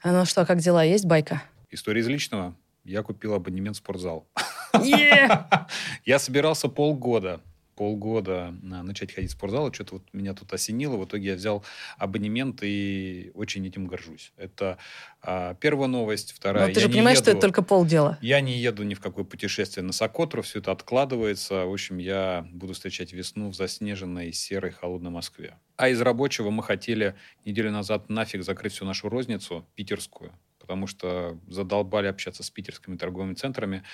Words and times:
А 0.00 0.12
ну 0.12 0.24
что, 0.24 0.46
как 0.46 0.58
дела? 0.58 0.84
Есть 0.84 1.06
байка? 1.06 1.42
История 1.70 2.00
из 2.00 2.08
личного. 2.08 2.54
Я 2.84 3.02
купил 3.02 3.34
абонемент 3.34 3.76
в 3.76 3.78
спортзал. 3.80 4.28
Yeah! 4.74 5.66
Я 6.04 6.18
собирался 6.18 6.68
полгода 6.68 7.40
полгода 7.78 8.52
начать 8.60 9.14
ходить 9.14 9.30
в 9.30 9.34
спортзал, 9.34 9.72
что-то 9.72 9.94
вот 9.94 10.02
меня 10.12 10.34
тут 10.34 10.52
осенило, 10.52 10.96
в 10.96 11.04
итоге 11.04 11.28
я 11.28 11.34
взял 11.36 11.64
абонемент 11.96 12.58
и 12.62 13.30
очень 13.34 13.64
этим 13.64 13.86
горжусь. 13.86 14.32
Это 14.36 14.78
а, 15.22 15.54
первая 15.54 15.86
новость, 15.86 16.32
вторая. 16.32 16.66
Но 16.66 16.74
ты 16.74 16.80
же 16.80 16.88
понимаешь, 16.88 17.18
еду, 17.18 17.26
что 17.26 17.30
это 17.30 17.40
только 17.40 17.62
полдела. 17.62 18.18
Я 18.20 18.40
не 18.40 18.58
еду 18.58 18.82
ни 18.82 18.94
в 18.94 19.00
какое 19.00 19.24
путешествие 19.24 19.84
на 19.84 19.92
Сокотру, 19.92 20.42
все 20.42 20.58
это 20.58 20.72
откладывается. 20.72 21.66
В 21.66 21.72
общем, 21.72 21.98
я 21.98 22.48
буду 22.50 22.74
встречать 22.74 23.12
весну 23.12 23.50
в 23.50 23.54
заснеженной, 23.54 24.32
серой, 24.32 24.72
холодной 24.72 25.12
Москве. 25.12 25.56
А 25.76 25.88
из 25.88 26.00
рабочего 26.00 26.50
мы 26.50 26.64
хотели 26.64 27.14
неделю 27.44 27.70
назад 27.70 28.08
нафиг 28.08 28.42
закрыть 28.42 28.72
всю 28.72 28.86
нашу 28.86 29.08
розницу, 29.08 29.64
питерскую, 29.76 30.32
потому 30.58 30.88
что 30.88 31.38
задолбали 31.46 32.08
общаться 32.08 32.42
с 32.42 32.50
питерскими 32.50 32.96
торговыми 32.96 33.34
центрами, 33.34 33.84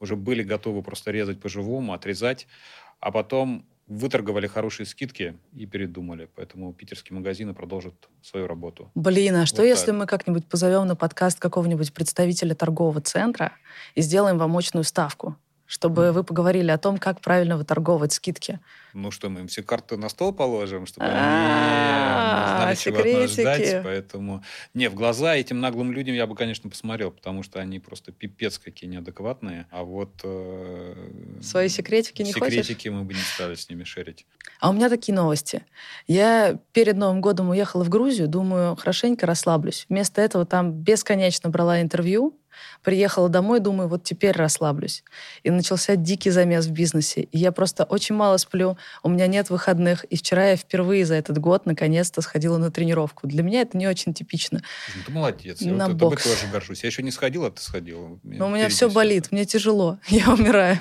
уже 0.00 0.16
были 0.16 0.42
готовы 0.42 0.82
просто 0.82 1.10
резать 1.10 1.40
по-живому, 1.40 1.92
отрезать 1.92 2.46
а 3.00 3.10
потом 3.10 3.64
выторговали 3.86 4.46
хорошие 4.46 4.86
скидки 4.86 5.36
и 5.52 5.66
передумали. 5.66 6.28
Поэтому 6.34 6.72
питерские 6.72 7.16
магазины 7.16 7.54
продолжат 7.54 7.94
свою 8.22 8.46
работу. 8.46 8.90
Блин, 8.94 9.36
а 9.36 9.46
что 9.46 9.62
вот 9.62 9.68
если 9.68 9.90
так. 9.90 9.94
мы 9.96 10.06
как-нибудь 10.06 10.46
позовем 10.46 10.86
на 10.86 10.96
подкаст 10.96 11.38
какого-нибудь 11.38 11.92
представителя 11.92 12.54
торгового 12.54 13.00
центра 13.00 13.52
и 13.94 14.00
сделаем 14.00 14.38
вам 14.38 14.50
мощную 14.50 14.84
ставку? 14.84 15.36
Чтобы 15.66 16.12
вы 16.12 16.24
поговорили 16.24 16.70
о 16.70 16.78
том, 16.78 16.98
как 16.98 17.20
правильно 17.20 17.56
выторговывать 17.56 18.12
скидки. 18.12 18.60
Ну 18.92 19.10
что, 19.10 19.28
мы 19.28 19.40
им 19.40 19.48
все 19.48 19.62
карты 19.62 19.96
на 19.96 20.08
стол 20.08 20.32
положим, 20.32 20.86
чтобы 20.86 21.06
они 21.06 21.14
знали, 21.14 22.76
чего 22.76 22.98
от 22.98 23.20
нас 23.20 23.30
ждать. 23.32 23.82
Поэтому, 23.82 24.44
не, 24.72 24.88
в 24.88 24.94
глаза 24.94 25.34
этим 25.34 25.60
наглым 25.60 25.92
людям 25.92 26.14
я 26.14 26.26
бы, 26.26 26.36
конечно, 26.36 26.70
посмотрел, 26.70 27.10
потому 27.10 27.42
что 27.42 27.60
они 27.60 27.80
просто 27.80 28.12
пипец 28.12 28.58
какие 28.58 28.88
неадекватные. 28.88 29.66
А 29.70 29.82
вот... 29.82 30.20
Э, 30.22 30.94
Свои 31.42 31.68
секретики 31.68 32.22
не 32.22 32.32
хочешь? 32.32 32.66
Секретики 32.66 32.88
мы 32.88 33.02
бы 33.02 33.14
не 33.14 33.20
стали 33.20 33.54
с 33.54 33.68
ними 33.68 33.84
шерить. 33.84 34.26
А 34.60 34.70
у 34.70 34.72
меня 34.72 34.88
такие 34.88 35.14
новости. 35.14 35.64
Я 36.06 36.58
перед 36.72 36.96
Новым 36.96 37.20
годом 37.20 37.50
уехала 37.50 37.84
в 37.84 37.88
Грузию, 37.88 38.28
думаю, 38.28 38.76
хорошенько 38.76 39.26
расслаблюсь. 39.26 39.86
Вместо 39.88 40.20
этого 40.20 40.46
там 40.46 40.72
бесконечно 40.72 41.50
брала 41.50 41.80
интервью, 41.80 42.38
Приехала 42.82 43.28
домой, 43.28 43.60
думаю, 43.60 43.88
вот 43.88 44.04
теперь 44.04 44.32
расслаблюсь. 44.32 45.04
И 45.42 45.50
начался 45.50 45.96
дикий 45.96 46.30
замес 46.30 46.66
в 46.66 46.70
бизнесе. 46.72 47.22
И 47.22 47.38
я 47.38 47.52
просто 47.52 47.84
очень 47.84 48.14
мало 48.14 48.36
сплю, 48.36 48.76
у 49.02 49.08
меня 49.08 49.26
нет 49.26 49.50
выходных. 49.50 50.04
И 50.04 50.16
вчера 50.16 50.50
я 50.50 50.56
впервые 50.56 51.06
за 51.06 51.14
этот 51.14 51.38
год 51.38 51.66
наконец-то 51.66 52.20
сходила 52.22 52.58
на 52.58 52.70
тренировку. 52.70 53.26
Для 53.26 53.42
меня 53.42 53.62
это 53.62 53.76
не 53.76 53.86
очень 53.86 54.14
типично. 54.14 54.62
Ну, 54.94 55.02
ты 55.06 55.12
молодец. 55.12 55.60
На 55.60 55.86
я 55.86 55.88
вот 55.88 56.22
тоже 56.22 56.46
горжусь. 56.52 56.82
Я 56.82 56.88
еще 56.88 57.02
не 57.02 57.10
сходила, 57.10 57.48
а 57.48 57.50
ты 57.50 57.62
сходила. 57.62 58.18
Но 58.22 58.46
у 58.46 58.50
меня 58.50 58.68
все 58.68 58.88
болит, 58.90 59.32
мне 59.32 59.44
тяжело. 59.44 59.98
Я 60.08 60.32
умираю. 60.32 60.78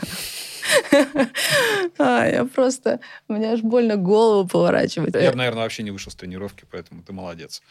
А, 1.97 2.25
я 2.25 2.45
просто... 2.45 2.99
Меня 3.27 3.53
аж 3.53 3.61
больно 3.61 3.97
голову 3.97 4.47
поворачивать. 4.47 5.13
Я, 5.15 5.33
наверное, 5.33 5.63
вообще 5.63 5.83
не 5.83 5.91
вышел 5.91 6.11
с 6.11 6.15
тренировки, 6.15 6.65
поэтому 6.69 7.03
ты 7.03 7.13
молодец. 7.13 7.61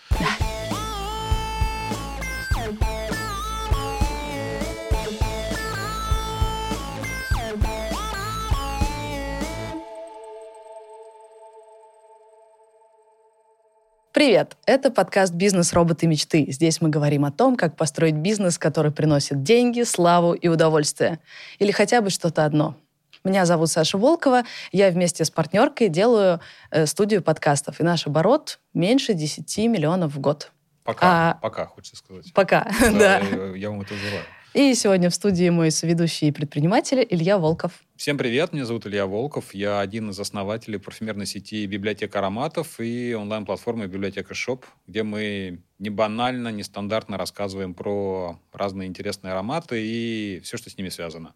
Привет! 14.12 14.58
Это 14.66 14.90
подкаст 14.90 15.32
«Бизнес. 15.32 15.72
Роботы. 15.72 16.06
Мечты». 16.06 16.44
Здесь 16.50 16.82
мы 16.82 16.90
говорим 16.90 17.24
о 17.24 17.32
том, 17.32 17.56
как 17.56 17.76
построить 17.76 18.14
бизнес, 18.14 18.58
который 18.58 18.92
приносит 18.92 19.42
деньги, 19.42 19.84
славу 19.84 20.34
и 20.34 20.48
удовольствие. 20.48 21.18
Или 21.58 21.70
хотя 21.70 22.02
бы 22.02 22.10
что-то 22.10 22.44
одно. 22.44 22.76
Меня 23.24 23.46
зовут 23.46 23.70
Саша 23.70 23.96
Волкова. 23.96 24.42
Я 24.70 24.90
вместе 24.90 25.24
с 25.24 25.30
партнеркой 25.30 25.88
делаю 25.88 26.40
э, 26.70 26.84
студию 26.84 27.22
подкастов. 27.22 27.80
И 27.80 27.84
наш 27.84 28.06
оборот 28.06 28.60
меньше 28.74 29.14
10 29.14 29.56
миллионов 29.70 30.14
в 30.14 30.20
год. 30.20 30.52
Пока, 30.84 31.30
а, 31.30 31.38
пока, 31.40 31.64
хочется 31.64 31.96
сказать. 31.96 32.34
Пока, 32.34 32.70
да. 32.80 33.18
Я, 33.18 33.56
я 33.56 33.70
вам 33.70 33.80
это 33.80 33.94
желаю. 33.94 34.24
И 34.52 34.74
сегодня 34.74 35.08
в 35.08 35.14
студии 35.14 35.48
мой 35.48 35.70
соведущий 35.70 36.28
и 36.28 36.32
предприниматель 36.32 37.06
Илья 37.08 37.38
Волков. 37.38 37.72
Всем 38.02 38.18
привет, 38.18 38.52
меня 38.52 38.64
зовут 38.64 38.84
Илья 38.84 39.06
Волков. 39.06 39.54
Я 39.54 39.78
один 39.78 40.10
из 40.10 40.18
основателей 40.18 40.80
парфюмерной 40.80 41.24
сети 41.24 41.64
«Библиотека 41.66 42.18
ароматов» 42.18 42.80
и 42.80 43.14
онлайн-платформы 43.14 43.86
«Библиотека 43.86 44.34
Shop», 44.34 44.66
где 44.88 45.04
мы 45.04 45.60
не 45.78 45.88
банально, 45.88 46.48
не 46.48 46.64
стандартно 46.64 47.16
рассказываем 47.16 47.74
про 47.74 48.40
разные 48.52 48.88
интересные 48.88 49.30
ароматы 49.30 49.80
и 49.80 50.40
все, 50.42 50.56
что 50.56 50.68
с 50.68 50.76
ними 50.76 50.88
связано. 50.88 51.34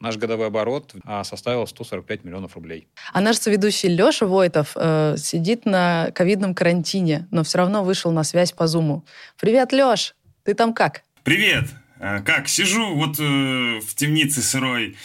Наш 0.00 0.16
годовой 0.16 0.46
оборот 0.46 0.94
а, 1.04 1.24
составил 1.24 1.66
145 1.66 2.24
миллионов 2.24 2.54
рублей. 2.54 2.88
А 3.12 3.20
наш 3.20 3.36
соведущий 3.36 3.90
Леша 3.90 4.24
Войтов 4.24 4.72
э, 4.76 5.16
сидит 5.18 5.66
на 5.66 6.10
ковидном 6.14 6.54
карантине, 6.54 7.28
но 7.30 7.44
все 7.44 7.58
равно 7.58 7.84
вышел 7.84 8.12
на 8.12 8.24
связь 8.24 8.52
по 8.52 8.66
Зуму. 8.66 9.04
Привет, 9.38 9.72
Леш! 9.72 10.14
Ты 10.42 10.54
там 10.54 10.72
как? 10.72 11.02
Привет! 11.22 11.66
Э, 12.00 12.22
как, 12.22 12.48
сижу 12.48 12.94
вот 12.94 13.20
э, 13.20 13.80
в 13.80 13.94
темнице 13.94 14.40
сырой, 14.40 14.96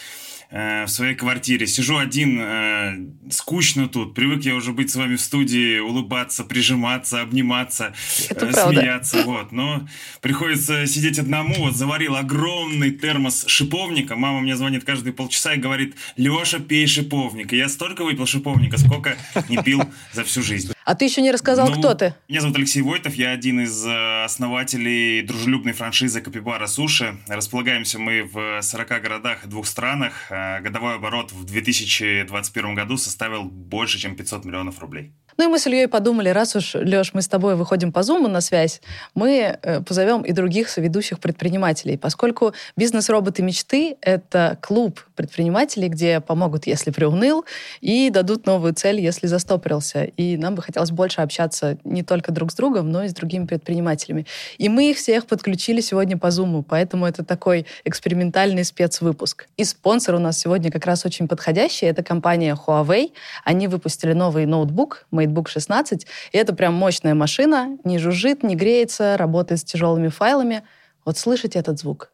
в 0.54 0.86
своей 0.86 1.16
квартире. 1.16 1.66
Сижу 1.66 1.98
один, 1.98 2.38
э, 2.40 3.30
скучно 3.30 3.88
тут. 3.88 4.14
Привык 4.14 4.44
я 4.44 4.54
уже 4.54 4.72
быть 4.72 4.90
с 4.90 4.94
вами 4.94 5.16
в 5.16 5.20
студии, 5.20 5.80
улыбаться, 5.80 6.44
прижиматься, 6.44 7.22
обниматься, 7.22 7.92
Это 8.28 8.46
э, 8.46 8.52
смеяться. 8.52 9.22
Вот. 9.24 9.50
Но 9.50 9.88
приходится 10.20 10.86
сидеть 10.86 11.18
одному. 11.18 11.54
Вот 11.56 11.76
заварил 11.76 12.14
огромный 12.14 12.92
термос 12.92 13.44
шиповника. 13.48 14.14
Мама 14.14 14.40
мне 14.40 14.56
звонит 14.56 14.84
каждые 14.84 15.12
полчаса 15.12 15.54
и 15.54 15.58
говорит, 15.58 15.96
Леша, 16.16 16.60
пей 16.60 16.86
шиповник. 16.86 17.52
И 17.52 17.56
я 17.56 17.68
столько 17.68 18.04
выпил 18.04 18.26
шиповника, 18.26 18.78
сколько 18.78 19.16
не 19.48 19.60
пил 19.60 19.82
за 20.12 20.22
всю 20.22 20.42
жизнь. 20.42 20.72
А 20.84 20.94
ты 20.94 21.06
еще 21.06 21.22
не 21.22 21.32
рассказал, 21.32 21.68
ну, 21.68 21.78
кто 21.78 21.94
ты? 21.94 22.14
Меня 22.28 22.42
зовут 22.42 22.58
Алексей 22.58 22.82
Войтов, 22.82 23.14
я 23.14 23.30
один 23.30 23.60
из 23.60 23.86
э, 23.86 24.24
основателей 24.24 25.22
дружелюбной 25.22 25.72
франшизы 25.72 26.20
Капибара 26.20 26.66
Суши. 26.66 27.16
Располагаемся 27.26 27.98
мы 27.98 28.22
в 28.22 28.60
40 28.60 28.88
городах 29.02 29.44
и 29.44 29.48
двух 29.48 29.66
странах. 29.66 30.12
Э, 30.44 30.60
годовой 30.60 30.94
оборот 30.96 31.32
в 31.32 31.44
2021 31.44 32.74
году 32.74 32.96
составил 32.96 33.44
больше, 33.44 33.98
чем 33.98 34.16
500 34.16 34.44
миллионов 34.44 34.80
рублей. 34.80 35.12
Ну 35.36 35.44
и 35.44 35.46
мы 35.48 35.58
с 35.58 35.66
Ильей 35.66 35.88
подумали, 35.88 36.28
раз 36.28 36.54
уж, 36.54 36.74
Леш, 36.74 37.12
мы 37.12 37.20
с 37.20 37.28
тобой 37.28 37.56
выходим 37.56 37.92
по 37.92 38.02
Зуму 38.02 38.28
на 38.28 38.40
связь, 38.40 38.80
мы 39.14 39.58
э, 39.60 39.80
позовем 39.80 40.22
и 40.22 40.32
других 40.32 40.68
соведущих 40.68 41.18
предпринимателей, 41.18 41.96
поскольку 41.96 42.52
«Бизнес-роботы 42.76 43.42
мечты»— 43.42 43.96
это 44.00 44.58
клуб 44.60 45.00
предпринимателей, 45.16 45.88
где 45.88 46.20
помогут, 46.20 46.66
если 46.66 46.92
приуныл, 46.92 47.44
и 47.80 48.10
дадут 48.10 48.46
новую 48.46 48.74
цель, 48.74 49.00
если 49.00 49.26
застопорился. 49.26 50.04
И 50.04 50.36
нам 50.36 50.54
бы 50.54 50.62
хотелось 50.62 50.92
больше 50.92 51.20
общаться 51.20 51.78
не 51.82 52.04
только 52.04 52.30
друг 52.30 52.52
с 52.52 52.54
другом, 52.54 52.90
но 52.90 53.04
и 53.04 53.08
с 53.08 53.14
другими 53.14 53.46
предпринимателями. 53.46 54.26
И 54.58 54.68
мы 54.68 54.90
их 54.90 54.98
всех 54.98 55.26
подключили 55.26 55.80
сегодня 55.80 56.16
по 56.16 56.30
Зуму, 56.30 56.62
поэтому 56.62 57.06
это 57.06 57.24
такой 57.24 57.66
экспериментальный 57.84 58.64
спецвыпуск. 58.64 59.46
И 59.56 59.64
спонсор 59.64 60.14
у 60.14 60.18
нас 60.18 60.38
сегодня 60.38 60.70
как 60.70 60.86
раз 60.86 61.04
очень 61.04 61.26
подходящий— 61.26 61.86
это 61.94 62.04
компания 62.04 62.54
Huawei. 62.54 63.12
Они 63.44 63.66
выпустили 63.66 64.12
новый 64.12 64.46
ноутбук, 64.46 65.06
мы 65.10 65.23
MateBook 65.24 65.48
16. 65.48 66.06
И 66.32 66.38
это 66.38 66.54
прям 66.54 66.74
мощная 66.74 67.14
машина, 67.14 67.78
не 67.84 67.98
жужжит, 67.98 68.42
не 68.42 68.56
греется, 68.56 69.16
работает 69.16 69.60
с 69.60 69.64
тяжелыми 69.64 70.08
файлами. 70.08 70.62
Вот 71.04 71.18
слышите 71.18 71.58
этот 71.58 71.78
звук? 71.78 72.12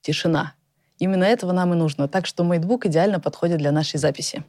Тишина. 0.00 0.54
Именно 0.98 1.24
этого 1.24 1.52
нам 1.52 1.72
и 1.72 1.76
нужно. 1.76 2.08
Так 2.08 2.26
что 2.26 2.44
MateBook 2.44 2.86
идеально 2.86 3.20
подходит 3.20 3.58
для 3.58 3.72
нашей 3.72 3.98
записи. 3.98 4.44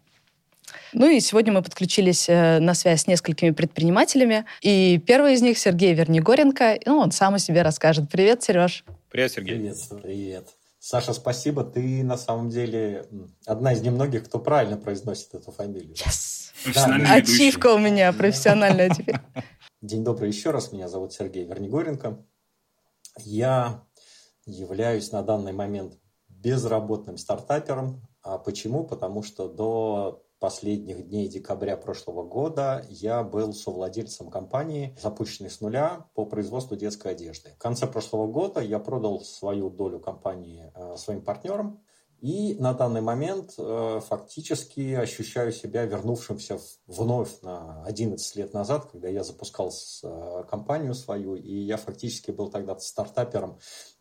Ну 0.94 1.08
и 1.09 1.19
сегодня 1.19 1.53
мы 1.53 1.62
подключились 1.62 2.28
э, 2.30 2.59
на 2.59 2.74
связь 2.74 3.03
с 3.03 3.08
несколькими 3.08 3.52
предпринимателями. 3.52 4.46
И 4.62 5.02
первый 5.06 5.34
из 5.34 5.42
них 5.42 5.58
Сергей 5.58 5.94
Вернигоренко. 5.94 6.80
Ну, 6.86 6.98
он 7.00 7.12
сам 7.12 7.36
о 7.36 7.40
себе 7.40 7.62
расскажет. 7.62 8.09
Привет, 8.12 8.44
Сереж. 8.44 8.84
Привет, 9.10 9.31
Сергей. 9.31 9.56
Привет, 9.56 9.78
привет. 10.01 10.48
Саша, 10.80 11.13
спасибо. 11.13 11.63
Ты 11.63 12.04
на 12.04 12.18
самом 12.18 12.50
деле 12.50 13.06
одна 13.45 13.74
из 13.74 13.81
немногих, 13.81 14.25
кто 14.25 14.39
правильно 14.39 14.78
произносит 14.78 15.34
эту 15.34 15.51
фамилию. 15.51 15.94
Yes. 15.94 16.38
Да, 16.74 16.86
Ачивка 17.14 17.74
у 17.74 17.78
меня 17.78 18.12
профессиональная 18.14 18.90
теперь. 18.90 19.18
День 19.82 20.04
добрый 20.04 20.30
еще 20.30 20.52
раз. 20.52 20.72
Меня 20.72 20.88
зовут 20.88 21.14
Сергей 21.14 21.46
Вернигоренко. 21.46 22.26
Я 23.18 23.86
являюсь 24.46 25.12
на 25.12 25.22
данный 25.24 25.54
момент 25.54 25.98
безработным 26.28 27.18
стартапером. 27.18 28.02
А 28.22 28.38
почему? 28.38 28.84
Потому 28.84 29.24
что 29.24 29.48
до 29.48 30.26
последних 30.40 31.08
дней 31.08 31.28
декабря 31.28 31.76
прошлого 31.76 32.24
года 32.24 32.86
я 32.90 33.24
был 33.24 33.54
совладельцем 33.54 34.30
компании, 34.30 34.98
запущенной 35.02 35.50
с 35.50 35.60
нуля 35.60 36.06
по 36.14 36.26
производству 36.26 36.76
детской 36.76 37.12
одежды. 37.12 37.52
В 37.56 37.58
конце 37.58 37.88
прошлого 37.88 38.28
года 38.28 38.62
я 38.62 38.80
продал 38.80 39.22
свою 39.22 39.70
долю 39.70 40.00
компании 40.00 40.72
э, 40.74 40.96
своим 40.98 41.22
партнерам, 41.22 41.84
И 42.21 42.56
на 42.56 42.74
данный 42.74 43.00
момент 43.00 43.54
э, 43.57 44.01
фактически 44.06 44.94
ощущаю 44.94 45.54
себя 45.54 45.86
вернувшимся 45.86 46.60
вновь 46.86 47.42
на 47.42 47.81
11 47.86 48.36
лет 48.36 48.54
назад, 48.54 48.88
когда 48.92 49.07
я 49.07 49.24
запускал 49.24 49.71
э, 50.04 50.44
компанию 50.50 50.94
свою, 50.95 51.36
и 51.36 51.56
я 51.56 51.77
фактически 51.77 52.31
был 52.31 52.50
тогда 52.50 52.77
стартапером, 52.80 53.60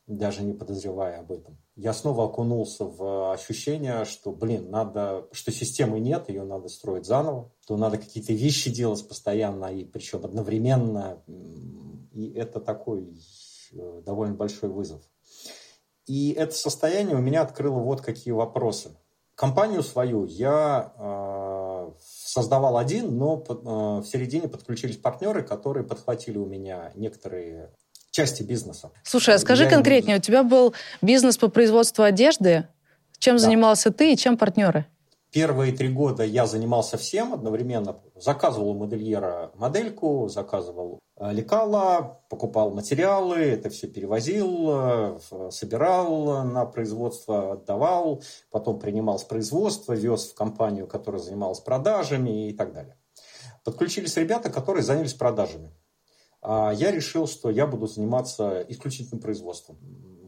даже 0.08 0.42
не 0.42 0.52
подозревая 0.52 1.20
об 1.20 1.30
этом. 1.30 1.58
Я 1.76 1.92
снова 1.92 2.24
окунулся 2.24 2.86
в 2.86 3.32
ощущение, 3.32 4.04
что, 4.04 4.32
блин, 4.32 4.68
надо, 4.68 5.28
что 5.30 5.52
системы 5.52 6.00
нет, 6.00 6.28
ее 6.28 6.42
надо 6.42 6.68
строить 6.68 7.06
заново, 7.06 7.52
что 7.60 7.76
надо 7.76 7.98
какие-то 7.98 8.32
вещи 8.32 8.70
делать 8.70 9.06
постоянно, 9.06 9.66
и 9.66 9.84
причем 9.84 10.24
одновременно, 10.24 11.22
и 12.12 12.32
это 12.34 12.58
такой 12.58 13.16
э, 13.72 14.02
довольно 14.04 14.34
большой 14.34 14.70
вызов. 14.70 15.02
И 16.08 16.32
это 16.32 16.54
состояние 16.54 17.16
у 17.16 17.20
меня 17.20 17.42
открыло 17.42 17.78
вот 17.78 18.00
какие 18.00 18.32
вопросы. 18.32 18.90
Компанию 19.34 19.84
свою 19.84 20.24
я 20.24 20.92
э, 20.98 21.90
создавал 22.00 22.76
один, 22.76 23.16
но 23.16 23.44
э, 23.46 23.52
в 23.52 24.04
середине 24.04 24.48
подключились 24.48 24.96
партнеры, 24.96 25.44
которые 25.44 25.84
подхватили 25.84 26.38
у 26.38 26.46
меня 26.46 26.90
некоторые 26.96 27.70
части 28.10 28.42
бизнеса. 28.42 28.90
Слушай, 29.04 29.36
а 29.36 29.38
скажи 29.38 29.64
я 29.64 29.70
конкретнее, 29.70 30.16
им... 30.16 30.20
у 30.20 30.22
тебя 30.22 30.42
был 30.42 30.74
бизнес 31.02 31.36
по 31.36 31.48
производству 31.48 32.02
одежды. 32.02 32.66
Чем 33.18 33.36
да. 33.36 33.42
занимался 33.42 33.92
ты 33.92 34.12
и 34.12 34.16
чем 34.16 34.36
партнеры? 34.36 34.86
Первые 35.30 35.72
три 35.72 35.88
года 35.88 36.24
я 36.24 36.46
занимался 36.46 36.96
всем 36.96 37.34
одновременно. 37.34 38.00
Заказывал 38.14 38.70
у 38.70 38.74
модельера 38.74 39.50
модельку, 39.54 40.26
заказывал 40.28 41.00
э, 41.16 41.32
лекала, 41.32 42.22
покупал 42.30 42.70
материалы, 42.70 43.36
это 43.36 43.68
все 43.68 43.88
перевозил, 43.88 44.70
э, 44.70 45.18
собирал 45.50 46.44
на 46.44 46.64
производство, 46.64 47.52
отдавал, 47.52 48.22
потом 48.50 48.78
принимал 48.78 49.18
с 49.18 49.24
производства, 49.24 49.92
вез 49.92 50.30
в 50.30 50.34
компанию, 50.34 50.86
которая 50.86 51.20
занималась 51.20 51.60
продажами 51.60 52.48
и 52.48 52.54
так 52.54 52.72
далее. 52.72 52.96
Подключились 53.64 54.16
ребята, 54.16 54.48
которые 54.48 54.82
занялись 54.82 55.12
продажами. 55.12 55.74
А 56.40 56.72
я 56.72 56.90
решил, 56.90 57.26
что 57.26 57.50
я 57.50 57.66
буду 57.66 57.86
заниматься 57.86 58.64
исключительно 58.66 59.20
производством. 59.20 59.78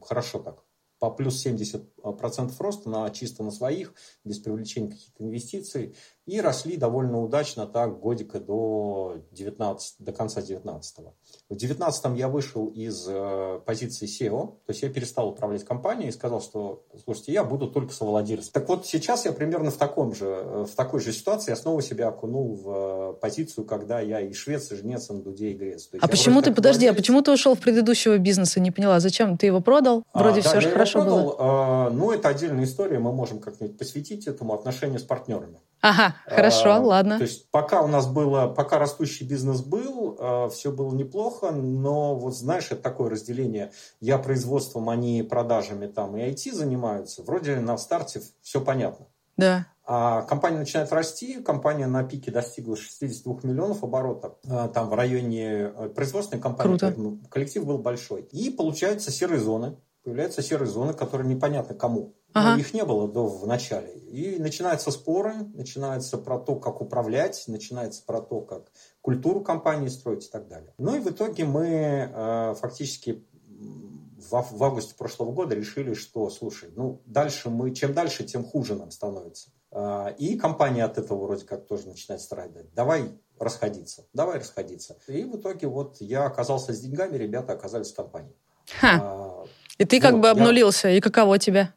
Хорошо 0.02 0.40
так 0.40 0.62
по 1.00 1.10
плюс 1.10 1.44
70% 1.44 2.52
роста 2.58 2.90
на, 2.90 3.10
чисто 3.10 3.42
на 3.42 3.50
своих, 3.50 3.94
без 4.22 4.38
привлечения 4.38 4.90
каких-то 4.90 5.24
инвестиций. 5.24 5.96
И 6.30 6.40
росли 6.40 6.76
довольно 6.76 7.20
удачно 7.20 7.66
так 7.66 7.98
годика 7.98 8.38
до, 8.38 9.16
19, 9.32 9.96
до 9.98 10.12
конца 10.12 10.40
19 10.40 10.98
-го. 11.00 11.10
В 11.48 11.56
19 11.56 12.16
я 12.16 12.28
вышел 12.28 12.68
из 12.68 13.04
э, 13.08 13.60
позиции 13.66 14.06
SEO, 14.06 14.46
то 14.64 14.70
есть 14.70 14.82
я 14.82 14.90
перестал 14.90 15.30
управлять 15.30 15.64
компанией 15.64 16.10
и 16.10 16.12
сказал, 16.12 16.40
что, 16.40 16.84
слушайте, 17.04 17.32
я 17.32 17.42
буду 17.42 17.66
только 17.66 17.92
совладельцем. 17.92 18.52
Так 18.52 18.68
вот, 18.68 18.86
сейчас 18.86 19.24
я 19.24 19.32
примерно 19.32 19.72
в, 19.72 19.76
таком 19.76 20.14
же, 20.14 20.26
э, 20.26 20.66
в 20.70 20.74
такой 20.76 21.00
же 21.00 21.12
ситуации, 21.12 21.50
я 21.50 21.56
снова 21.56 21.82
себя 21.82 22.06
окунул 22.06 22.54
в 22.54 22.68
э, 22.68 23.20
позицию, 23.20 23.64
когда 23.64 23.98
я 23.98 24.20
и 24.20 24.32
швец, 24.32 24.70
и 24.70 24.76
жнец, 24.76 25.10
и 25.10 25.14
дуде, 25.14 25.50
и 25.50 25.54
грец. 25.54 25.90
А 26.00 26.06
почему 26.06 26.42
ты, 26.42 26.54
подожди, 26.54 26.86
а 26.86 26.94
почему 26.94 27.22
ты 27.22 27.32
ушел 27.32 27.56
в 27.56 27.58
предыдущего 27.58 28.18
бизнеса? 28.18 28.60
Не 28.60 28.70
поняла, 28.70 29.00
зачем? 29.00 29.36
Ты 29.36 29.46
его 29.46 29.60
продал? 29.60 30.04
А, 30.12 30.22
Вроде 30.22 30.38
а, 30.38 30.42
все 30.44 30.54
да, 30.54 30.60
же 30.60 30.70
хорошо 30.70 31.00
продал, 31.00 31.24
было. 31.24 31.36
А, 31.40 31.90
ну, 31.90 32.12
это 32.12 32.28
отдельная 32.28 32.66
история, 32.66 33.00
мы 33.00 33.12
можем 33.12 33.40
как-нибудь 33.40 33.76
посвятить 33.76 34.28
этому 34.28 34.54
отношению 34.54 35.00
с 35.00 35.02
партнерами. 35.02 35.58
Ага, 35.82 36.14
хорошо, 36.26 36.74
а, 36.74 36.78
ладно. 36.78 37.16
То 37.16 37.24
есть 37.24 37.50
пока 37.50 37.80
у 37.82 37.86
нас 37.86 38.06
было, 38.06 38.46
пока 38.46 38.78
растущий 38.78 39.26
бизнес 39.26 39.62
был, 39.62 40.16
а, 40.18 40.48
все 40.48 40.70
было 40.70 40.94
неплохо, 40.94 41.50
но 41.50 42.14
вот 42.14 42.36
знаешь, 42.36 42.66
это 42.70 42.82
такое 42.82 43.10
разделение, 43.10 43.72
я 44.00 44.18
производством, 44.18 44.90
они 44.90 45.22
продажами 45.22 45.86
там 45.86 46.16
и 46.16 46.20
IT 46.20 46.52
занимаются, 46.52 47.22
вроде 47.22 47.60
на 47.60 47.78
старте 47.78 48.20
все 48.42 48.60
понятно. 48.60 49.06
Да. 49.36 49.66
А 49.92 50.22
компания 50.22 50.58
начинает 50.58 50.92
расти, 50.92 51.42
компания 51.42 51.86
на 51.86 52.04
пике 52.04 52.30
достигла 52.30 52.76
62 52.76 53.40
миллионов 53.42 53.82
оборотов, 53.82 54.34
а, 54.48 54.68
там 54.68 54.88
в 54.88 54.94
районе 54.94 55.72
э, 55.74 55.88
производственной 55.88 56.40
компании, 56.40 56.78
Круто. 56.78 57.28
коллектив 57.28 57.64
был 57.64 57.78
большой. 57.78 58.22
И 58.30 58.50
получаются 58.50 59.10
серые 59.10 59.40
зоны, 59.40 59.76
появляются 60.04 60.42
серые 60.42 60.68
зоны, 60.68 60.94
которые 60.94 61.28
непонятно 61.28 61.74
кому. 61.74 62.14
Ага. 62.32 62.54
Но 62.54 62.60
их 62.60 62.72
не 62.74 62.84
было 62.84 63.08
до, 63.08 63.26
в 63.26 63.46
начале. 63.46 63.92
И 63.92 64.38
начинаются 64.38 64.90
споры, 64.90 65.34
начинается 65.54 66.16
про 66.16 66.38
то, 66.38 66.56
как 66.56 66.80
управлять, 66.80 67.44
начинается 67.48 68.04
про 68.04 68.20
то, 68.20 68.40
как 68.40 68.70
культуру 69.02 69.40
компании 69.40 69.88
строить 69.88 70.26
и 70.26 70.30
так 70.30 70.48
далее. 70.48 70.72
Ну 70.78 70.96
и 70.96 71.00
в 71.00 71.08
итоге 71.08 71.44
мы 71.44 72.10
э, 72.12 72.54
фактически 72.54 73.24
в, 73.48 74.46
в 74.50 74.64
августе 74.64 74.94
прошлого 74.94 75.32
года 75.32 75.54
решили, 75.54 75.94
что, 75.94 76.30
слушай, 76.30 76.70
ну 76.76 77.02
дальше 77.06 77.50
мы, 77.50 77.74
чем 77.74 77.94
дальше, 77.94 78.24
тем 78.24 78.44
хуже 78.44 78.76
нам 78.76 78.90
становится. 78.90 79.50
Э, 79.72 80.14
и 80.16 80.36
компания 80.38 80.84
от 80.84 80.98
этого 80.98 81.24
вроде 81.24 81.44
как 81.44 81.66
тоже 81.66 81.88
начинает 81.88 82.20
страдать. 82.20 82.72
Давай 82.74 83.18
расходиться, 83.40 84.06
давай 84.12 84.38
расходиться. 84.38 84.98
И 85.08 85.24
в 85.24 85.36
итоге 85.36 85.66
вот 85.66 85.96
я 86.00 86.26
оказался 86.26 86.72
с 86.72 86.80
деньгами, 86.80 87.16
ребята 87.16 87.54
оказались 87.54 87.92
в 87.92 87.96
компании. 87.96 88.36
Ха. 88.78 89.46
И 89.80 89.86
ты 89.86 89.98
как 89.98 90.12
вот, 90.12 90.20
бы 90.20 90.28
обнулился, 90.28 90.88
я... 90.88 90.98
и 90.98 91.00
каково 91.00 91.38
тебе? 91.38 91.72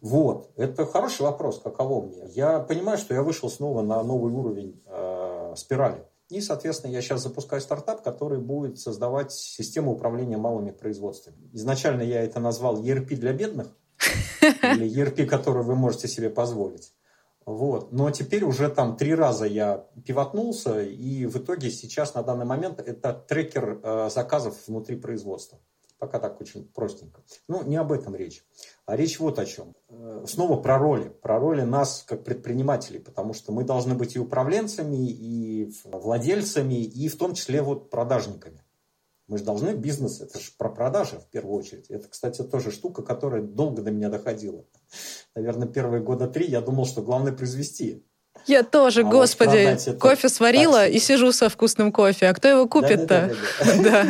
Вот, 0.00 0.52
это 0.56 0.86
хороший 0.86 1.22
вопрос, 1.22 1.60
каково 1.60 2.06
мне. 2.06 2.28
Я 2.28 2.60
понимаю, 2.60 2.96
что 2.96 3.12
я 3.12 3.24
вышел 3.24 3.50
снова 3.50 3.82
на 3.82 4.00
новый 4.04 4.32
уровень 4.32 4.80
э, 4.86 5.54
спирали. 5.56 6.04
И, 6.28 6.40
соответственно, 6.40 6.92
я 6.92 7.02
сейчас 7.02 7.22
запускаю 7.22 7.60
стартап, 7.60 8.04
который 8.04 8.38
будет 8.38 8.78
создавать 8.78 9.32
систему 9.32 9.92
управления 9.92 10.36
малыми 10.36 10.70
производствами. 10.70 11.50
Изначально 11.52 12.02
я 12.02 12.22
это 12.22 12.38
назвал 12.38 12.80
ERP 12.80 13.16
для 13.16 13.32
бедных, 13.32 13.66
или 14.62 14.88
ERP, 14.88 15.26
который 15.26 15.64
вы 15.64 15.74
можете 15.74 16.06
себе 16.06 16.30
позволить. 16.30 16.92
Вот. 17.44 17.90
Но 17.90 18.12
теперь 18.12 18.44
уже 18.44 18.68
там 18.68 18.96
три 18.96 19.12
раза 19.12 19.46
я 19.46 19.86
пивотнулся, 20.06 20.82
и 20.82 21.26
в 21.26 21.38
итоге 21.38 21.72
сейчас 21.72 22.14
на 22.14 22.22
данный 22.22 22.46
момент 22.46 22.78
это 22.78 23.12
трекер 23.12 23.80
э, 23.82 24.08
заказов 24.08 24.54
внутри 24.68 24.94
производства. 24.94 25.58
Пока 25.98 26.20
так 26.20 26.40
очень 26.40 26.64
простенько. 26.68 27.22
Но 27.48 27.62
не 27.62 27.76
об 27.76 27.90
этом 27.90 28.14
речь. 28.14 28.44
А 28.86 28.96
речь 28.96 29.18
вот 29.18 29.38
о 29.38 29.46
чем. 29.46 29.74
Э, 29.88 30.24
снова 30.28 30.60
про 30.60 30.78
роли. 30.78 31.08
Про 31.08 31.40
роли 31.40 31.62
нас 31.62 32.04
как 32.06 32.22
предпринимателей. 32.22 33.00
Потому 33.00 33.32
что 33.34 33.52
мы 33.52 33.64
должны 33.64 33.94
быть 33.94 34.14
и 34.14 34.20
управленцами, 34.20 35.10
и 35.10 35.72
владельцами, 35.84 36.82
и 36.84 37.08
в 37.08 37.16
том 37.16 37.34
числе 37.34 37.62
вот 37.62 37.90
продажниками. 37.90 38.62
Мы 39.28 39.36
же 39.36 39.44
должны 39.44 39.70
бизнес, 39.74 40.22
это 40.22 40.40
же 40.40 40.52
про 40.56 40.70
продажи 40.70 41.18
в 41.18 41.26
первую 41.26 41.58
очередь. 41.58 41.90
Это, 41.90 42.08
кстати, 42.08 42.42
тоже 42.42 42.70
штука, 42.70 43.02
которая 43.02 43.42
долго 43.42 43.82
до 43.82 43.90
меня 43.90 44.08
доходила. 44.08 44.64
Наверное, 45.34 45.68
первые 45.68 46.02
года 46.02 46.28
три 46.28 46.46
я 46.46 46.62
думал, 46.62 46.86
что 46.86 47.02
главное 47.02 47.32
произвести. 47.34 48.06
Я 48.46 48.62
тоже, 48.62 49.02
а 49.02 49.04
господи, 49.04 49.76
вот 49.86 49.98
кофе 49.98 50.30
сварила 50.30 50.84
так, 50.84 50.90
и 50.90 50.98
сижу 50.98 51.32
со 51.32 51.50
вкусным 51.50 51.92
кофе. 51.92 52.28
А 52.28 52.34
кто 52.34 52.48
его 52.48 52.66
купит-то? 52.66 53.34
Да. 53.82 54.06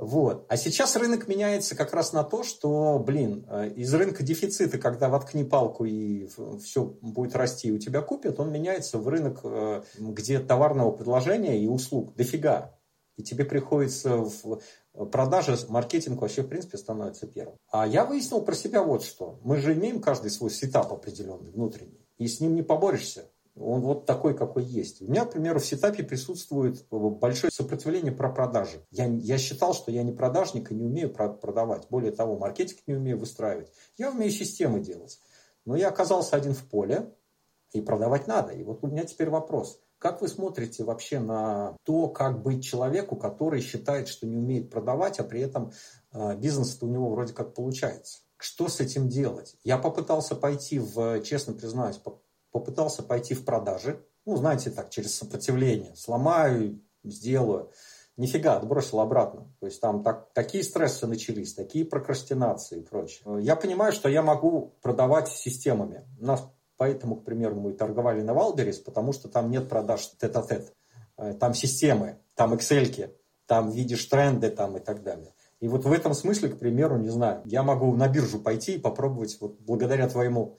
Вот. 0.00 0.46
А 0.48 0.56
сейчас 0.56 0.96
рынок 0.96 1.28
меняется 1.28 1.76
как 1.76 1.92
раз 1.92 2.14
на 2.14 2.24
то, 2.24 2.42
что, 2.42 2.98
блин, 2.98 3.46
э, 3.50 3.68
из 3.76 3.92
рынка 3.92 4.22
дефицита, 4.22 4.78
когда 4.78 5.10
воткни 5.10 5.44
палку 5.44 5.84
и 5.84 6.26
все 6.64 6.84
будет 7.02 7.36
расти, 7.36 7.68
и 7.68 7.72
у 7.72 7.78
тебя 7.78 8.00
купят, 8.00 8.40
он 8.40 8.50
меняется 8.50 8.96
в 8.96 9.06
рынок, 9.08 9.40
э, 9.44 9.82
где 9.98 10.40
товарного 10.40 10.90
предложения 10.92 11.62
и 11.62 11.66
услуг 11.66 12.14
дофига. 12.16 12.78
И 13.18 13.22
тебе 13.22 13.44
приходится 13.44 14.16
в 14.16 14.62
продаже, 15.12 15.58
маркетинг 15.68 16.22
вообще, 16.22 16.44
в 16.44 16.48
принципе, 16.48 16.78
становится 16.78 17.26
первым. 17.26 17.58
А 17.70 17.86
я 17.86 18.06
выяснил 18.06 18.40
про 18.40 18.54
себя 18.54 18.82
вот 18.82 19.04
что. 19.04 19.38
Мы 19.42 19.58
же 19.58 19.74
имеем 19.74 20.00
каждый 20.00 20.30
свой 20.30 20.50
сетап 20.50 20.90
определенный, 20.94 21.50
внутренний. 21.50 22.06
И 22.16 22.26
с 22.26 22.40
ним 22.40 22.54
не 22.54 22.62
поборешься. 22.62 23.26
Он 23.60 23.82
вот 23.82 24.06
такой, 24.06 24.34
какой 24.36 24.64
есть. 24.64 25.02
У 25.02 25.10
меня, 25.10 25.24
к 25.24 25.32
примеру, 25.32 25.60
в 25.60 25.66
сетапе 25.66 26.02
присутствует 26.02 26.86
большое 26.90 27.52
сопротивление 27.52 28.12
про 28.12 28.30
продажи. 28.30 28.86
Я, 28.90 29.06
я 29.06 29.38
считал, 29.38 29.74
что 29.74 29.90
я 29.90 30.02
не 30.02 30.12
продажник 30.12 30.70
и 30.70 30.74
не 30.74 30.84
умею 30.84 31.10
продавать. 31.10 31.86
Более 31.90 32.12
того, 32.12 32.38
маркетинг 32.38 32.80
не 32.86 32.94
умею 32.94 33.18
выстраивать. 33.18 33.70
Я 33.98 34.10
умею 34.10 34.30
системы 34.30 34.80
делать. 34.80 35.20
Но 35.64 35.76
я 35.76 35.88
оказался 35.88 36.36
один 36.36 36.54
в 36.54 36.64
поле, 36.64 37.12
и 37.72 37.80
продавать 37.80 38.26
надо. 38.26 38.52
И 38.52 38.62
вот 38.62 38.82
у 38.82 38.88
меня 38.88 39.04
теперь 39.04 39.30
вопрос. 39.30 39.80
Как 39.98 40.22
вы 40.22 40.28
смотрите 40.28 40.82
вообще 40.82 41.20
на 41.20 41.76
то, 41.84 42.08
как 42.08 42.42
быть 42.42 42.64
человеку, 42.64 43.16
который 43.16 43.60
считает, 43.60 44.08
что 44.08 44.26
не 44.26 44.36
умеет 44.36 44.70
продавать, 44.70 45.20
а 45.20 45.24
при 45.24 45.42
этом 45.42 45.72
э, 46.12 46.36
бизнес 46.36 46.78
у 46.80 46.86
него 46.86 47.10
вроде 47.10 47.34
как 47.34 47.54
получается? 47.54 48.20
Что 48.38 48.68
с 48.68 48.80
этим 48.80 49.08
делать? 49.08 49.56
Я 49.62 49.76
попытался 49.76 50.34
пойти 50.34 50.78
в, 50.78 51.20
честно 51.20 51.52
признаюсь, 51.52 51.98
попытался 52.50 53.02
пойти 53.02 53.34
в 53.34 53.44
продажи, 53.44 54.04
ну, 54.26 54.36
знаете, 54.36 54.70
так, 54.70 54.90
через 54.90 55.14
сопротивление, 55.14 55.94
сломаю, 55.96 56.80
сделаю. 57.04 57.70
Нифига, 58.16 58.56
отбросил 58.56 59.00
обратно. 59.00 59.50
То 59.60 59.66
есть 59.66 59.80
там 59.80 60.02
так, 60.02 60.32
такие 60.34 60.62
стрессы 60.62 61.06
начались, 61.06 61.54
такие 61.54 61.86
прокрастинации 61.86 62.80
и 62.80 62.82
прочее. 62.82 63.42
Я 63.42 63.56
понимаю, 63.56 63.92
что 63.92 64.10
я 64.10 64.22
могу 64.22 64.74
продавать 64.82 65.28
системами. 65.28 66.04
Нас 66.18 66.46
поэтому, 66.76 67.16
к 67.16 67.24
примеру, 67.24 67.56
мы 67.56 67.72
торговали 67.72 68.20
на 68.22 68.34
Wildberries, 68.34 68.78
потому 68.78 69.12
что 69.12 69.28
там 69.28 69.50
нет 69.50 69.68
продаж 69.68 70.06
тет-а-тет. 70.18 70.74
Э, 71.16 71.34
там 71.34 71.54
системы, 71.54 72.18
там 72.34 72.54
Excel, 72.54 73.14
там 73.46 73.70
видишь 73.70 74.04
тренды 74.06 74.50
там 74.50 74.76
и 74.76 74.80
так 74.80 75.02
далее. 75.02 75.34
И 75.60 75.68
вот 75.68 75.84
в 75.84 75.92
этом 75.92 76.14
смысле, 76.14 76.48
к 76.48 76.58
примеру, 76.58 76.96
не 76.96 77.10
знаю, 77.10 77.42
я 77.44 77.62
могу 77.62 77.94
на 77.94 78.08
биржу 78.08 78.38
пойти 78.38 78.76
и 78.76 78.78
попробовать, 78.78 79.36
вот 79.40 79.60
благодаря 79.60 80.08
твоему 80.08 80.56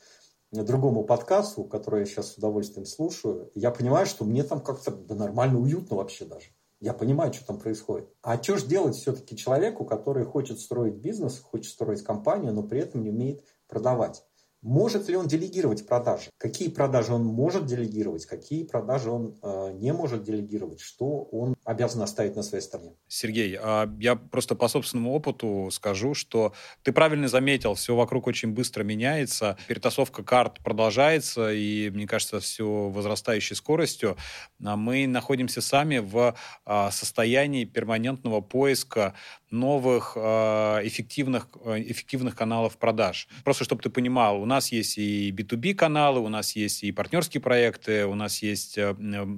другому 0.52 1.04
подкасту, 1.04 1.64
который 1.64 2.02
я 2.02 2.06
сейчас 2.06 2.34
с 2.34 2.38
удовольствием 2.38 2.86
слушаю, 2.86 3.50
я 3.56 3.72
понимаю, 3.72 4.06
что 4.06 4.26
мне 4.26 4.44
там 4.44 4.62
как-то 4.62 4.92
да, 4.92 5.16
нормально 5.16 5.60
уютно 5.60 5.96
вообще 5.96 6.26
даже. 6.26 6.48
Я 6.80 6.94
понимаю, 6.94 7.32
что 7.32 7.46
там 7.46 7.60
происходит. 7.60 8.10
А 8.22 8.42
что 8.42 8.58
же 8.58 8.66
делать 8.66 8.96
все-таки 8.96 9.38
человеку, 9.38 9.86
который 9.86 10.26
хочет 10.26 10.60
строить 10.60 10.96
бизнес, 10.96 11.40
хочет 11.40 11.72
строить 11.72 12.04
компанию, 12.04 12.54
но 12.54 12.64
при 12.64 12.80
этом 12.80 13.04
не 13.04 13.12
умеет 13.12 13.46
продавать? 13.68 14.26
Может 14.62 15.10
ли 15.10 15.16
он 15.16 15.28
делегировать 15.28 15.88
продажи? 15.88 16.30
Какие 16.38 16.70
продажи 16.70 17.14
он 17.14 17.26
может 17.26 17.66
делегировать, 17.66 18.28
какие 18.28 18.64
продажи 18.64 19.10
он 19.10 19.40
э, 19.42 19.72
не 19.74 19.92
может 19.92 20.24
делегировать, 20.24 20.82
что 20.82 21.24
он 21.32 21.56
обязан 21.64 22.04
оставить 22.04 22.36
на 22.36 22.44
своей 22.44 22.64
стороне? 22.64 22.94
Сергей, 23.08 23.58
а 23.60 23.92
я 24.00 24.16
просто 24.16 24.54
по 24.56 24.68
собственному 24.68 25.14
опыту 25.14 25.70
скажу, 25.72 26.14
что 26.14 26.54
ты 26.84 26.92
правильно 26.92 27.28
заметил, 27.28 27.74
все 27.74 27.96
вокруг 27.96 28.28
очень 28.28 28.54
быстро 28.54 28.84
меняется, 28.84 29.58
перетасовка 29.68 30.24
карт 30.24 30.60
продолжается, 30.64 31.52
и, 31.52 31.90
мне 31.90 32.06
кажется, 32.06 32.40
все 32.40 32.90
возрастающей 32.90 33.56
скоростью. 33.56 34.16
А 34.64 34.76
мы 34.78 35.08
находимся 35.08 35.62
сами 35.62 35.98
в 35.98 36.36
а, 36.66 36.92
состоянии 36.92 37.66
перманентного 37.66 38.42
поиска 38.42 39.16
новых 39.52 40.14
а, 40.16 40.80
эффективных, 40.84 41.48
эффективных 41.66 42.36
каналов 42.36 42.78
продаж. 42.78 43.28
Просто 43.44 43.64
чтобы 43.64 43.82
ты 43.82 43.90
понимал, 43.90 44.42
у 44.42 44.46
нас 44.46 44.72
есть 44.72 44.98
и 44.98 45.32
B2B 45.32 45.74
каналы, 45.76 46.20
у 46.20 46.30
нас 46.30 46.56
есть 46.56 46.84
и 46.84 46.92
партнерские 46.92 47.42
проекты, 47.42 48.06
у 48.06 48.16
нас 48.16 48.42
есть 48.42 48.78
э, 48.78 48.94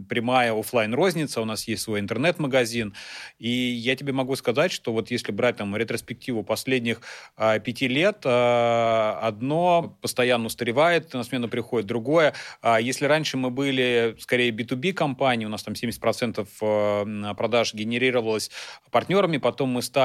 прямая 0.07 0.53
офлайн 0.53 0.93
розница 0.93 1.41
у 1.41 1.45
нас 1.45 1.67
есть 1.67 1.83
свой 1.83 1.99
интернет-магазин. 1.99 2.93
И 3.39 3.49
я 3.49 3.95
тебе 3.95 4.13
могу 4.13 4.35
сказать, 4.35 4.71
что 4.71 4.93
вот 4.93 5.11
если 5.11 5.31
брать 5.31 5.57
там 5.57 5.75
ретроспективу 5.75 6.43
последних 6.43 7.01
пяти 7.63 7.87
лет, 7.87 8.25
одно 8.25 9.97
постоянно 10.01 10.45
устаревает, 10.47 11.13
на 11.13 11.23
смену 11.23 11.47
приходит 11.47 11.87
другое. 11.87 12.33
А 12.61 12.79
если 12.79 13.05
раньше 13.05 13.37
мы 13.37 13.49
были 13.49 14.15
скорее 14.19 14.51
B2B 14.51 14.93
компанией, 14.93 15.47
у 15.47 15.49
нас 15.49 15.63
там 15.63 15.73
70% 15.73 16.47
э, 16.61 17.35
продаж 17.35 17.73
генерировалось 17.73 18.51
партнерами, 18.91 19.37
потом 19.37 19.69
мы 19.69 19.81
стали 19.81 20.02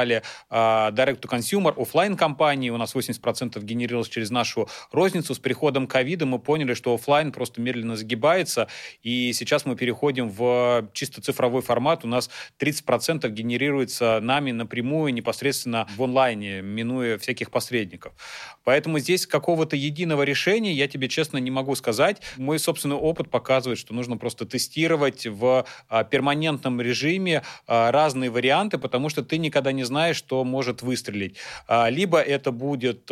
а, 0.50 0.90
direct-to-consumer, 0.92 1.80
офлайн 1.80 2.16
компанией, 2.16 2.70
у 2.70 2.76
нас 2.76 2.94
80% 2.94 3.62
генерировалось 3.62 4.08
через 4.08 4.30
нашу 4.30 4.68
розницу. 4.92 5.34
С 5.34 5.38
приходом 5.38 5.86
ковида 5.86 6.26
мы 6.26 6.38
поняли, 6.38 6.74
что 6.74 6.94
офлайн 6.94 7.32
просто 7.32 7.60
медленно 7.60 7.96
загибается, 7.96 8.68
и 9.02 9.32
сейчас 9.32 9.64
мы 9.64 9.76
переходим 9.76 10.28
в 10.28 10.88
чисто 10.92 11.20
цифровой 11.20 11.62
формат. 11.62 12.04
У 12.04 12.08
нас 12.08 12.30
30% 12.60 13.28
генерируется 13.30 14.20
нами 14.20 14.52
напрямую, 14.52 15.12
непосредственно 15.14 15.88
в 15.96 16.02
онлайне, 16.02 16.62
минуя 16.62 17.18
всяких 17.18 17.50
посредников. 17.50 18.12
Поэтому 18.64 18.98
здесь 18.98 19.26
какого-то 19.26 19.76
единого 19.76 20.22
решения 20.22 20.72
я 20.72 20.88
тебе 20.88 21.08
честно 21.08 21.38
не 21.38 21.50
могу 21.50 21.74
сказать. 21.74 22.20
Мой 22.36 22.58
собственный 22.58 22.96
опыт 22.96 23.30
показывает, 23.30 23.78
что 23.78 23.94
нужно 23.94 24.16
просто 24.16 24.46
тестировать 24.46 25.26
в 25.26 25.66
а, 25.88 26.04
перманентном 26.04 26.80
режиме 26.80 27.42
а, 27.66 27.90
разные 27.90 28.30
варианты, 28.30 28.78
потому 28.78 29.08
что 29.08 29.22
ты 29.22 29.38
никогда 29.38 29.72
не 29.72 29.84
знаешь, 29.88 30.16
что 30.16 30.44
может 30.44 30.82
выстрелить. 30.82 31.36
А, 31.66 31.90
либо 31.90 32.20
это 32.20 32.52
будет 32.52 33.08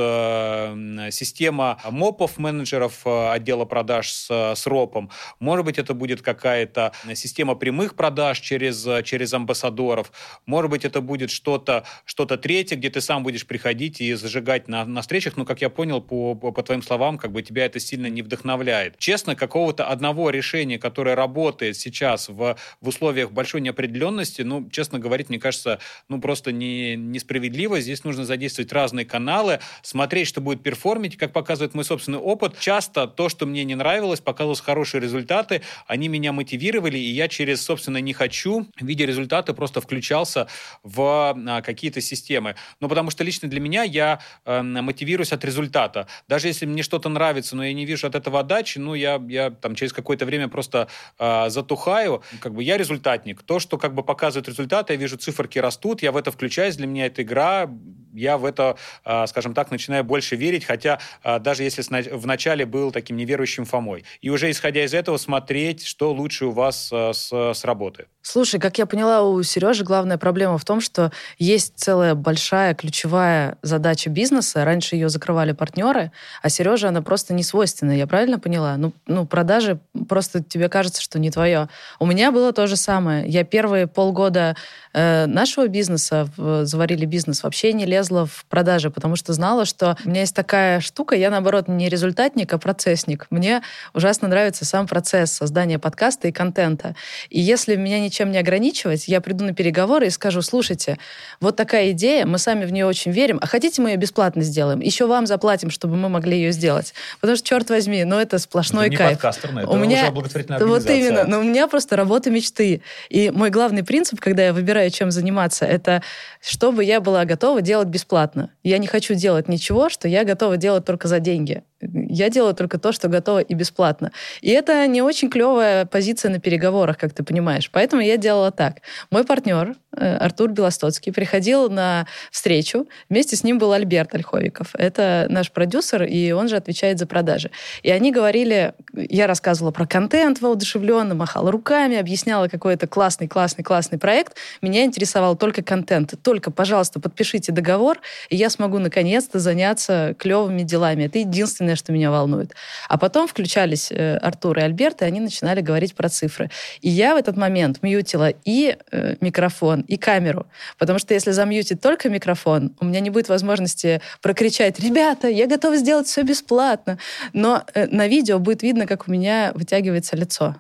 система 1.13 1.79
мопов 1.91 2.39
менеджеров 2.39 3.03
э, 3.05 3.31
отдела 3.31 3.65
продаж 3.65 4.13
с, 4.13 4.55
с 4.55 4.67
ропом. 4.67 5.11
Может 5.41 5.65
быть, 5.65 5.79
это 5.79 5.95
будет 5.95 6.23
какая-то 6.23 6.93
система 7.15 7.55
прямых 7.55 7.97
продаж 7.97 8.41
через, 8.41 8.87
через 9.05 9.33
амбассадоров. 9.33 10.13
Может 10.47 10.71
быть, 10.71 10.85
это 10.85 11.01
будет 11.01 11.31
что-то 11.31 11.85
что 12.05 12.27
третье, 12.37 12.77
где 12.77 12.91
ты 12.91 13.01
сам 13.01 13.23
будешь 13.23 13.47
приходить 13.47 14.01
и 14.01 14.13
зажигать 14.15 14.69
на, 14.69 14.85
на 14.85 15.03
встречах. 15.03 15.37
Но, 15.37 15.45
как 15.45 15.61
я 15.61 15.71
понял 15.71 16.01
по, 16.01 16.35
по, 16.35 16.53
по 16.53 16.63
твоим 16.63 16.83
словам, 16.83 17.19
как 17.19 17.33
бы 17.33 17.43
тебя 17.43 17.67
это 17.67 17.81
сильно 17.81 18.07
не 18.07 18.23
вдохновляет. 18.23 18.99
Честно, 18.99 19.35
какого-то 19.35 19.87
одного 19.87 20.31
решения, 20.31 20.79
которое 20.79 21.15
работает 21.15 21.77
сейчас 21.77 22.29
в, 22.29 22.57
в 22.81 22.89
условиях 22.89 23.31
большой 23.33 23.61
неопределенности, 23.61 24.43
ну, 24.43 24.69
честно 24.71 24.99
говорить, 24.99 25.29
мне 25.29 25.39
кажется, 25.39 25.79
ну, 26.09 26.21
просто 26.21 26.53
не, 26.53 26.66
несправедливо. 26.97 27.81
Здесь 27.81 28.05
нужно 28.05 28.25
задействовать 28.25 28.73
разные 28.73 29.07
каналы, 29.07 29.61
смотреть, 29.83 30.29
что 30.29 30.41
будет 30.41 30.63
перформить, 30.63 31.17
как 31.17 31.33
показывает 31.33 31.75
мой 31.75 31.85
собственный 31.85 32.19
опыт. 32.19 32.59
Часто 32.59 33.07
то, 33.07 33.29
что 33.29 33.47
мне 33.47 33.65
не 33.65 33.75
нравилось, 33.75 34.21
показывалось 34.21 34.61
хорошие 34.61 35.01
результаты, 35.01 35.63
они 35.87 36.09
меня 36.09 36.33
мотивировали, 36.33 36.99
и 36.99 37.11
я 37.11 37.29
через, 37.29 37.63
собственно, 37.63 37.99
не 37.99 38.13
хочу, 38.13 38.67
видя 38.81 39.05
результаты, 39.05 39.55
просто 39.55 39.81
включался 39.81 40.49
в 40.83 41.35
а, 41.47 41.63
какие-то 41.63 42.01
системы. 42.01 42.57
Ну, 42.81 42.89
потому 42.89 43.11
что 43.11 43.25
лично 43.25 43.49
для 43.49 43.61
меня 43.61 43.83
я 43.83 44.21
э, 44.45 44.63
мотивируюсь 44.63 45.33
от 45.33 45.45
результата. 45.45 46.07
Даже 46.29 46.49
если 46.49 46.67
мне 46.67 46.83
что-то 46.83 47.09
нравится, 47.09 47.57
но 47.57 47.65
я 47.65 47.73
не 47.73 47.85
вижу 47.85 48.07
от 48.07 48.15
этого 48.15 48.41
отдачи, 48.41 48.79
ну, 48.79 48.95
я, 48.95 49.23
я 49.29 49.51
там 49.51 49.75
через 49.75 49.93
какое-то 49.93 50.27
время 50.27 50.49
просто 50.49 50.89
э, 51.19 51.49
затухаю. 51.49 52.23
Как 52.41 52.55
бы 52.55 52.63
я 52.63 52.77
результатник. 52.77 53.43
То, 53.43 53.59
что 53.59 53.79
как 53.79 53.95
бы 53.95 54.03
показывает 54.03 54.49
результаты, 54.49 54.95
я 54.95 54.99
вижу 54.99 55.17
циферки 55.17 55.59
растут, 55.59 56.03
я 56.03 56.13
в 56.13 56.17
это 56.17 56.31
включаюсь, 56.57 56.77
для 56.77 56.87
меня 56.87 57.05
это 57.05 57.21
игра, 57.21 57.69
я 58.17 58.39
в 58.39 58.45
это, 58.45 58.77
э, 59.05 59.27
скажем 59.27 59.55
так, 59.55 59.71
начинаю 59.71 60.05
больше 60.05 60.37
верить, 60.37 60.65
хотя 60.65 60.99
э, 61.23 61.39
даже 61.39 61.63
если 61.63 61.83
вначале 62.15 62.65
был 62.65 62.91
таким 62.91 63.17
неверующим 63.17 63.65
Фомой. 63.65 64.05
И 64.23 64.31
уже 64.31 64.51
исходя 64.51 64.85
из 64.85 64.95
этого 64.95 65.19
смотреть, 65.19 65.85
что 65.85 66.13
лучше 66.13 66.47
у 66.47 66.51
вас 66.51 66.89
э, 66.93 67.13
с, 67.13 67.53
сработает. 67.55 68.09
Слушай, 68.23 68.59
как 68.59 68.79
я 68.79 68.87
поняла, 68.87 69.23
у 69.23 69.43
Сережи 69.43 69.85
главная 69.85 70.19
проблема 70.19 70.59
в 70.59 70.65
том, 70.65 70.81
что 70.81 71.13
есть 71.39 71.75
целая 71.77 72.15
большая 72.15 72.75
ключевая 72.75 73.59
задача 73.63 74.11
бизнеса. 74.11 74.65
Раньше 74.65 74.97
ее 74.97 75.09
закрывали 75.09 75.53
партнеры, 75.53 76.11
а 76.43 76.49
Сережа, 76.49 76.89
она 76.89 77.03
просто 77.03 77.35
не 77.35 77.43
свойственна. 77.43 77.93
Я 77.93 78.07
правильно 78.07 78.39
поняла? 78.39 78.77
Ну, 78.77 78.93
ну, 79.07 79.27
продажи 79.27 79.79
просто 80.09 80.43
тебе 80.43 80.69
кажется, 80.69 81.03
что 81.03 81.19
не 81.19 81.31
твое. 81.31 81.69
У 82.01 82.07
меня 82.07 82.33
было 82.33 82.53
то 82.53 82.67
же 82.67 82.77
самое. 82.77 83.29
Я 83.29 83.45
первые 83.45 83.87
полгода 83.87 84.57
нашего 84.97 85.69
бизнеса, 85.69 86.29
в, 86.37 86.65
заварили 86.65 87.05
бизнес, 87.05 87.43
вообще 87.43 87.75
не 87.75 87.85
лезла 87.85 88.25
в 88.25 88.47
продажи, 88.49 88.91
потому 88.91 89.15
что 89.15 89.35
знала, 89.35 89.67
что 89.67 89.97
у 90.05 90.09
меня 90.09 90.21
есть 90.21 90.35
такая 90.35 90.81
штука, 90.81 91.15
я 91.15 91.31
наоборот 91.31 91.69
не 91.69 91.91
результатник, 91.91 92.53
а 92.55 92.59
процессник. 92.59 93.27
Мне 93.29 93.61
ужасно 93.93 94.27
нравится 94.27 94.65
сам 94.65 94.87
процесс 94.87 95.33
создания 95.33 95.79
подкаста 95.79 96.29
и 96.29 96.33
контента. 96.33 96.95
И 97.29 97.41
если 97.41 97.77
меня 97.77 98.01
ничем 98.01 98.31
не 98.31 98.39
ограничивать, 98.39 99.07
я 99.07 99.21
приду 99.21 99.45
на 99.45 99.53
переговоры 99.53 100.07
и 100.07 100.11
скажу, 100.11 100.41
слушайте, 100.41 100.99
вот 101.41 101.57
такая 101.57 101.91
идея, 101.91 102.25
мы 102.25 102.39
сами 102.39 102.65
в 102.65 102.73
нее 102.73 102.87
очень 102.87 103.13
верим, 103.13 103.39
а 103.43 103.47
хотите 103.47 103.83
мы 103.83 103.91
ее 103.91 103.97
бесплатно 103.97 104.43
сделаем? 104.43 104.81
Еще 104.81 105.07
вам 105.07 105.27
заплатим, 105.27 105.71
чтобы 105.71 105.97
мы 105.97 106.09
могли 106.09 106.39
ее 106.39 106.53
сделать. 106.53 106.95
Потому 107.21 107.37
что, 107.37 107.47
черт 107.47 107.69
возьми, 107.69 108.03
ну 108.05 108.19
это 108.19 108.39
сплошной 108.39 108.87
это 108.89 108.97
кайф. 108.97 109.13
Подкастер, 109.21 109.59
это 109.59 109.69
у 109.69 109.77
меня, 109.77 110.05
уже 110.05 110.13
благотворительная 110.13 110.65
Вот 110.65 110.89
именно, 110.89 111.25
но 111.25 111.41
у 111.41 111.43
меня 111.43 111.69
просто 111.69 111.97
работа 111.97 112.31
мечты. 112.31 112.81
И 113.11 113.31
мой 113.31 113.51
главный 113.51 113.85
принцип, 113.85 114.21
когда 114.21 114.47
я 114.47 114.53
выбираю, 114.55 114.86
чем 114.91 115.11
заниматься, 115.11 115.65
это 115.65 116.03
чтобы 116.41 116.85
я 116.85 117.01
была 117.01 117.25
готова 117.25 117.63
делать 117.63 117.89
бесплатно. 117.89 118.51
Я 118.63 118.79
не 118.79 118.87
хочу 118.87 119.15
делать 119.15 119.49
ничего, 119.49 119.89
что 119.89 120.09
я 120.09 120.25
готова 120.25 120.57
делать 120.57 120.85
только 120.85 121.09
за 121.09 121.21
деньги. 121.21 121.63
Я 121.81 122.31
делаю 122.31 122.55
только 122.55 122.79
то, 122.79 122.93
что 122.93 123.09
готово 123.09 123.41
и 123.41 123.53
бесплатно. 123.53 124.11
И 124.41 124.51
это 124.51 124.87
не 124.87 125.03
очень 125.03 125.29
клевая 125.29 125.85
позиция 125.85 126.31
на 126.31 126.41
переговорах, 126.41 126.97
как 126.97 127.13
ты 127.13 127.23
понимаешь. 127.23 127.71
Поэтому 127.71 128.01
я 128.01 128.17
делала 128.17 128.51
так. 128.51 128.79
Мой 129.11 129.25
партнер 129.25 129.75
э, 129.95 130.17
Артур 130.17 130.53
Белостоцкий 130.53 131.13
приходил 131.13 131.69
на 131.69 132.07
встречу. 132.31 132.89
Вместе 133.11 133.37
с 133.37 133.45
ним 133.45 133.59
был 133.59 133.73
Альберт 133.73 134.15
Ольховиков. 134.15 134.69
Это 134.75 135.27
наш 135.29 135.51
продюсер, 135.53 136.05
и 136.05 136.33
он 136.33 136.49
же 136.49 136.57
отвечает 136.57 136.99
за 136.99 137.07
продажи. 137.07 137.51
И 137.83 137.91
они 137.91 138.11
говорили, 138.11 138.73
я 138.95 139.27
рассказывала 139.27 139.71
про 139.71 139.87
контент 139.87 140.41
воодушевленно, 140.41 141.15
махала 141.15 141.53
руками, 141.53 141.99
объясняла 141.99 142.49
какой-то 142.49 142.87
классный, 142.87 143.29
классный, 143.29 143.65
классный 143.65 143.99
проект. 143.99 144.37
Меня 144.63 144.85
интересовал 144.85 145.37
только 145.37 145.63
контент. 145.63 146.15
Только, 146.23 146.51
пожалуйста, 146.51 147.01
подпишите 147.01 147.53
договор, 147.53 147.99
и 148.31 148.37
я 148.37 148.49
смогу 148.49 148.79
наконец-то 148.79 149.39
заняться 149.39 150.15
клевыми 150.19 150.63
делами. 150.63 151.05
Это 151.05 151.19
единственное 151.19 151.66
единственное, 151.67 151.77
что 151.77 151.93
меня 151.93 152.11
волнует. 152.11 152.55
А 152.89 152.99
потом 152.99 153.27
включались 153.27 153.91
э, 153.91 154.17
Артур 154.17 154.59
и 154.59 154.63
Альберт, 154.63 155.03
и 155.03 155.05
они 155.05 155.21
начинали 155.21 155.61
говорить 155.61 155.95
про 155.95 156.09
цифры. 156.09 156.51
И 156.81 156.89
я 156.89 157.15
в 157.15 157.19
этот 157.19 157.37
момент 157.37 157.83
мьютила 157.83 158.31
и 158.45 158.77
э, 158.91 159.17
микрофон, 159.21 159.83
и 159.83 159.97
камеру. 159.97 160.47
Потому 160.79 160.99
что 160.99 161.15
если 161.15 161.33
замьютить 161.33 161.81
только 161.81 162.09
микрофон, 162.09 162.75
у 162.81 162.85
меня 162.85 163.01
не 163.01 163.11
будет 163.11 163.29
возможности 163.29 164.01
прокричать 164.23 164.79
«Ребята, 164.81 165.29
я 165.29 165.47
готова 165.47 165.77
сделать 165.77 166.07
все 166.07 166.23
бесплатно!» 166.23 166.99
Но 167.33 167.65
э, 167.75 167.87
на 167.87 168.09
видео 168.09 168.39
будет 168.39 168.63
видно, 168.63 168.87
как 168.87 169.09
у 169.09 169.11
меня 169.11 169.53
вытягивается 169.55 170.17
лицо. 170.17 170.57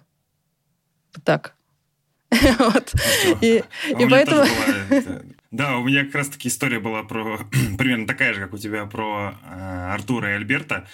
Вот 1.14 1.24
так. 1.24 1.54
Вот. 2.58 2.92
И 3.40 3.62
поэтому... 4.10 4.44
Да, 5.50 5.78
у 5.78 5.84
меня 5.84 6.04
как 6.04 6.14
раз-таки 6.16 6.48
история 6.48 6.80
была 6.80 7.02
про, 7.02 7.38
примерно 7.78 8.06
такая 8.06 8.34
же, 8.34 8.40
как 8.40 8.52
у 8.52 8.58
тебя, 8.58 8.86
про 8.86 9.34
э, 9.44 9.92
Артура 9.92 10.30
и 10.30 10.34
Альберта. 10.34 10.88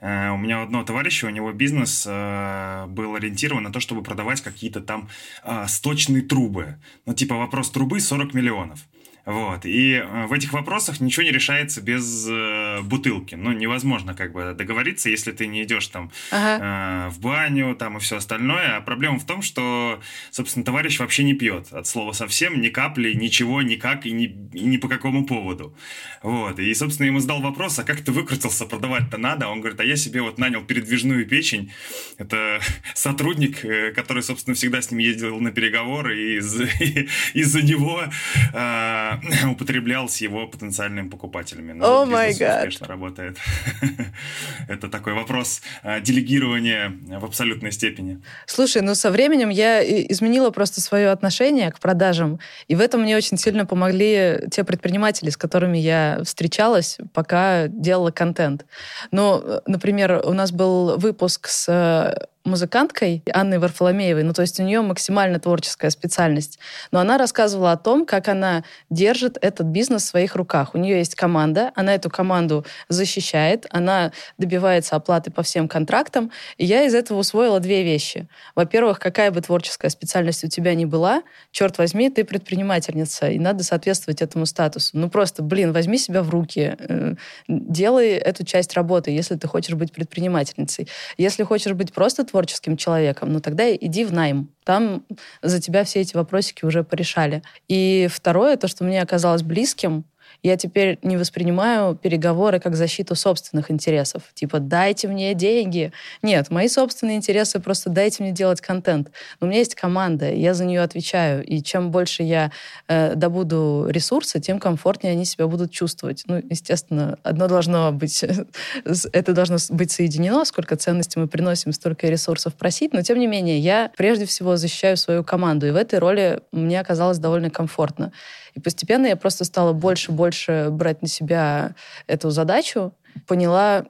Э, 0.00 0.30
у 0.30 0.36
меня 0.36 0.60
у 0.60 0.62
одного 0.62 0.84
товарища, 0.84 1.26
у 1.26 1.30
него 1.30 1.52
бизнес 1.52 2.04
э, 2.06 2.86
был 2.86 3.14
ориентирован 3.16 3.64
на 3.64 3.72
то, 3.72 3.80
чтобы 3.80 4.02
продавать 4.02 4.40
какие-то 4.40 4.80
там 4.80 5.08
э, 5.44 5.64
сточные 5.68 6.22
трубы. 6.22 6.76
Ну, 7.04 7.14
типа 7.14 7.34
вопрос 7.34 7.70
трубы 7.70 8.00
40 8.00 8.34
миллионов. 8.34 8.86
Вот. 9.26 9.66
И 9.66 9.94
э, 9.94 10.26
в 10.26 10.32
этих 10.32 10.52
вопросах 10.52 11.00
ничего 11.00 11.24
не 11.24 11.32
решается 11.32 11.82
без 11.82 12.28
э, 12.30 12.80
бутылки. 12.82 13.34
Ну, 13.34 13.50
невозможно 13.50 14.14
как 14.14 14.32
бы 14.32 14.54
договориться, 14.56 15.10
если 15.10 15.32
ты 15.32 15.48
не 15.48 15.64
идешь 15.64 15.88
там 15.88 16.12
ага. 16.30 17.08
э, 17.08 17.10
в 17.10 17.20
баню 17.20 17.74
там 17.74 17.96
и 17.96 18.00
все 18.00 18.18
остальное. 18.18 18.76
А 18.76 18.80
проблема 18.80 19.18
в 19.18 19.26
том, 19.26 19.42
что, 19.42 20.00
собственно, 20.30 20.64
товарищ 20.64 21.00
вообще 21.00 21.24
не 21.24 21.34
пьет. 21.34 21.72
От 21.72 21.88
слова 21.88 22.12
совсем, 22.12 22.60
ни 22.60 22.68
капли, 22.68 23.14
ничего, 23.14 23.62
никак 23.62 24.06
и 24.06 24.12
ни, 24.12 24.26
и 24.54 24.64
ни 24.64 24.76
по 24.76 24.88
какому 24.88 25.26
поводу. 25.26 25.76
Вот. 26.22 26.60
И, 26.60 26.72
собственно, 26.74 27.06
ему 27.06 27.18
задал 27.18 27.40
вопрос, 27.40 27.80
а 27.80 27.84
как 27.84 28.02
ты 28.02 28.12
выкрутился, 28.12 28.64
продавать-то 28.64 29.18
надо? 29.18 29.48
Он 29.48 29.58
говорит, 29.58 29.80
а 29.80 29.84
я 29.84 29.96
себе 29.96 30.22
вот 30.22 30.38
нанял 30.38 30.62
передвижную 30.62 31.26
печень. 31.26 31.72
Это 32.18 32.60
сотрудник, 32.94 33.64
э, 33.64 33.90
который, 33.92 34.22
собственно, 34.22 34.54
всегда 34.54 34.80
с 34.80 34.92
ним 34.92 35.00
ездил 35.00 35.40
на 35.40 35.50
переговоры, 35.50 36.16
и 36.16 36.36
из- 36.36 36.60
из-за 37.34 37.62
него 37.62 38.04
э, 38.52 39.15
употреблял 39.50 40.08
с 40.08 40.18
его 40.18 40.46
потенциальными 40.46 41.08
покупателями. 41.08 41.72
Но 41.72 42.02
О 42.02 42.06
май 42.06 42.34
гад. 42.34 42.60
успешно 42.60 42.86
работает. 42.86 43.38
Это 44.68 44.88
такой 44.88 45.14
вопрос 45.14 45.62
э, 45.82 46.00
делегирования 46.00 46.92
в 47.18 47.24
абсолютной 47.24 47.72
степени. 47.72 48.22
Слушай, 48.46 48.82
ну 48.82 48.94
со 48.94 49.10
временем 49.10 49.50
я 49.50 49.82
изменила 49.82 50.50
просто 50.50 50.80
свое 50.80 51.10
отношение 51.10 51.70
к 51.70 51.78
продажам, 51.78 52.40
и 52.68 52.74
в 52.74 52.80
этом 52.80 53.02
мне 53.02 53.16
очень 53.16 53.38
сильно 53.38 53.66
помогли 53.66 54.40
те 54.50 54.64
предприниматели, 54.64 55.30
с 55.30 55.36
которыми 55.36 55.78
я 55.78 56.20
встречалась, 56.24 56.98
пока 57.12 57.68
делала 57.68 58.10
контент. 58.10 58.66
Ну, 59.10 59.40
э, 59.42 59.60
например, 59.66 60.22
у 60.24 60.32
нас 60.32 60.52
был 60.52 60.98
выпуск 60.98 61.48
с 61.48 61.66
э, 61.68 62.26
музыканткой 62.46 63.22
Анной 63.32 63.58
Варфоломеевой, 63.58 64.22
ну 64.22 64.32
то 64.32 64.42
есть 64.42 64.58
у 64.60 64.62
нее 64.62 64.80
максимально 64.80 65.38
творческая 65.38 65.90
специальность, 65.90 66.58
но 66.90 67.00
она 67.00 67.18
рассказывала 67.18 67.72
о 67.72 67.76
том, 67.76 68.06
как 68.06 68.28
она 68.28 68.64
держит 68.90 69.36
этот 69.40 69.66
бизнес 69.66 70.04
в 70.04 70.06
своих 70.06 70.36
руках. 70.36 70.74
У 70.74 70.78
нее 70.78 70.98
есть 70.98 71.14
команда, 71.14 71.72
она 71.74 71.94
эту 71.94 72.08
команду 72.10 72.64
защищает, 72.88 73.66
она 73.70 74.12
добивается 74.38 74.96
оплаты 74.96 75.30
по 75.30 75.42
всем 75.42 75.68
контрактам, 75.68 76.30
и 76.56 76.64
я 76.64 76.84
из 76.84 76.94
этого 76.94 77.18
усвоила 77.18 77.60
две 77.60 77.82
вещи. 77.82 78.28
Во-первых, 78.54 78.98
какая 78.98 79.30
бы 79.30 79.40
творческая 79.40 79.90
специальность 79.90 80.44
у 80.44 80.48
тебя 80.48 80.74
ни 80.74 80.84
была, 80.84 81.22
черт 81.50 81.78
возьми, 81.78 82.10
ты 82.10 82.24
предпринимательница, 82.24 83.28
и 83.28 83.38
надо 83.38 83.64
соответствовать 83.64 84.22
этому 84.22 84.46
статусу. 84.46 84.90
Ну 84.94 85.10
просто, 85.10 85.42
блин, 85.42 85.72
возьми 85.72 85.98
себя 85.98 86.22
в 86.22 86.30
руки, 86.30 86.76
э, 86.78 87.14
делай 87.48 88.10
эту 88.10 88.44
часть 88.44 88.74
работы, 88.74 89.10
если 89.10 89.34
ты 89.36 89.48
хочешь 89.48 89.74
быть 89.74 89.92
предпринимательницей. 89.92 90.88
Если 91.16 91.42
хочешь 91.42 91.72
быть 91.72 91.92
просто 91.92 92.24
творческим 92.36 92.76
человеком, 92.76 93.32
ну 93.32 93.40
тогда 93.40 93.74
иди 93.74 94.04
в 94.04 94.12
найм. 94.12 94.50
Там 94.62 95.06
за 95.40 95.58
тебя 95.58 95.84
все 95.84 96.00
эти 96.00 96.14
вопросики 96.14 96.66
уже 96.66 96.84
порешали. 96.84 97.42
И 97.66 98.08
второе, 98.12 98.58
то, 98.58 98.68
что 98.68 98.84
мне 98.84 99.00
оказалось 99.00 99.42
близким, 99.42 100.04
я 100.42 100.56
теперь 100.56 100.98
не 101.02 101.16
воспринимаю 101.16 101.94
переговоры 101.94 102.60
как 102.60 102.76
защиту 102.76 103.14
собственных 103.14 103.70
интересов. 103.70 104.22
Типа, 104.34 104.58
дайте 104.58 105.08
мне 105.08 105.34
деньги. 105.34 105.92
Нет, 106.22 106.50
мои 106.50 106.68
собственные 106.68 107.16
интересы 107.16 107.60
просто 107.60 107.90
дайте 107.90 108.22
мне 108.22 108.32
делать 108.32 108.60
контент. 108.60 109.10
У 109.40 109.46
меня 109.46 109.58
есть 109.58 109.74
команда, 109.74 110.32
я 110.32 110.54
за 110.54 110.64
нее 110.64 110.82
отвечаю. 110.82 111.44
И 111.44 111.62
чем 111.62 111.90
больше 111.90 112.22
я 112.22 112.52
э, 112.88 113.14
добуду 113.14 113.86
ресурсы, 113.88 114.40
тем 114.40 114.58
комфортнее 114.58 115.12
они 115.12 115.24
себя 115.24 115.46
будут 115.46 115.70
чувствовать. 115.70 116.24
Ну, 116.26 116.42
естественно, 116.48 117.18
одно 117.22 117.48
должно 117.48 117.92
быть, 117.92 118.24
это 118.84 119.32
должно 119.32 119.56
быть 119.70 119.90
соединено, 119.90 120.44
сколько 120.44 120.76
ценностей 120.76 121.18
мы 121.18 121.28
приносим, 121.28 121.72
столько 121.72 122.08
ресурсов 122.08 122.54
просить. 122.54 122.92
Но, 122.92 123.02
тем 123.02 123.18
не 123.18 123.26
менее, 123.26 123.58
я 123.58 123.90
прежде 123.96 124.26
всего 124.26 124.56
защищаю 124.56 124.96
свою 124.96 125.24
команду. 125.24 125.66
И 125.66 125.70
в 125.70 125.76
этой 125.76 125.98
роли 125.98 126.40
мне 126.52 126.80
оказалось 126.80 127.18
довольно 127.18 127.50
комфортно. 127.50 128.12
И 128.56 128.60
постепенно 128.60 129.06
я 129.06 129.16
просто 129.16 129.44
стала 129.44 129.72
больше-больше 129.72 130.68
брать 130.70 131.02
на 131.02 131.08
себя 131.08 131.74
эту 132.06 132.30
задачу, 132.30 132.92
поняла, 133.26 133.84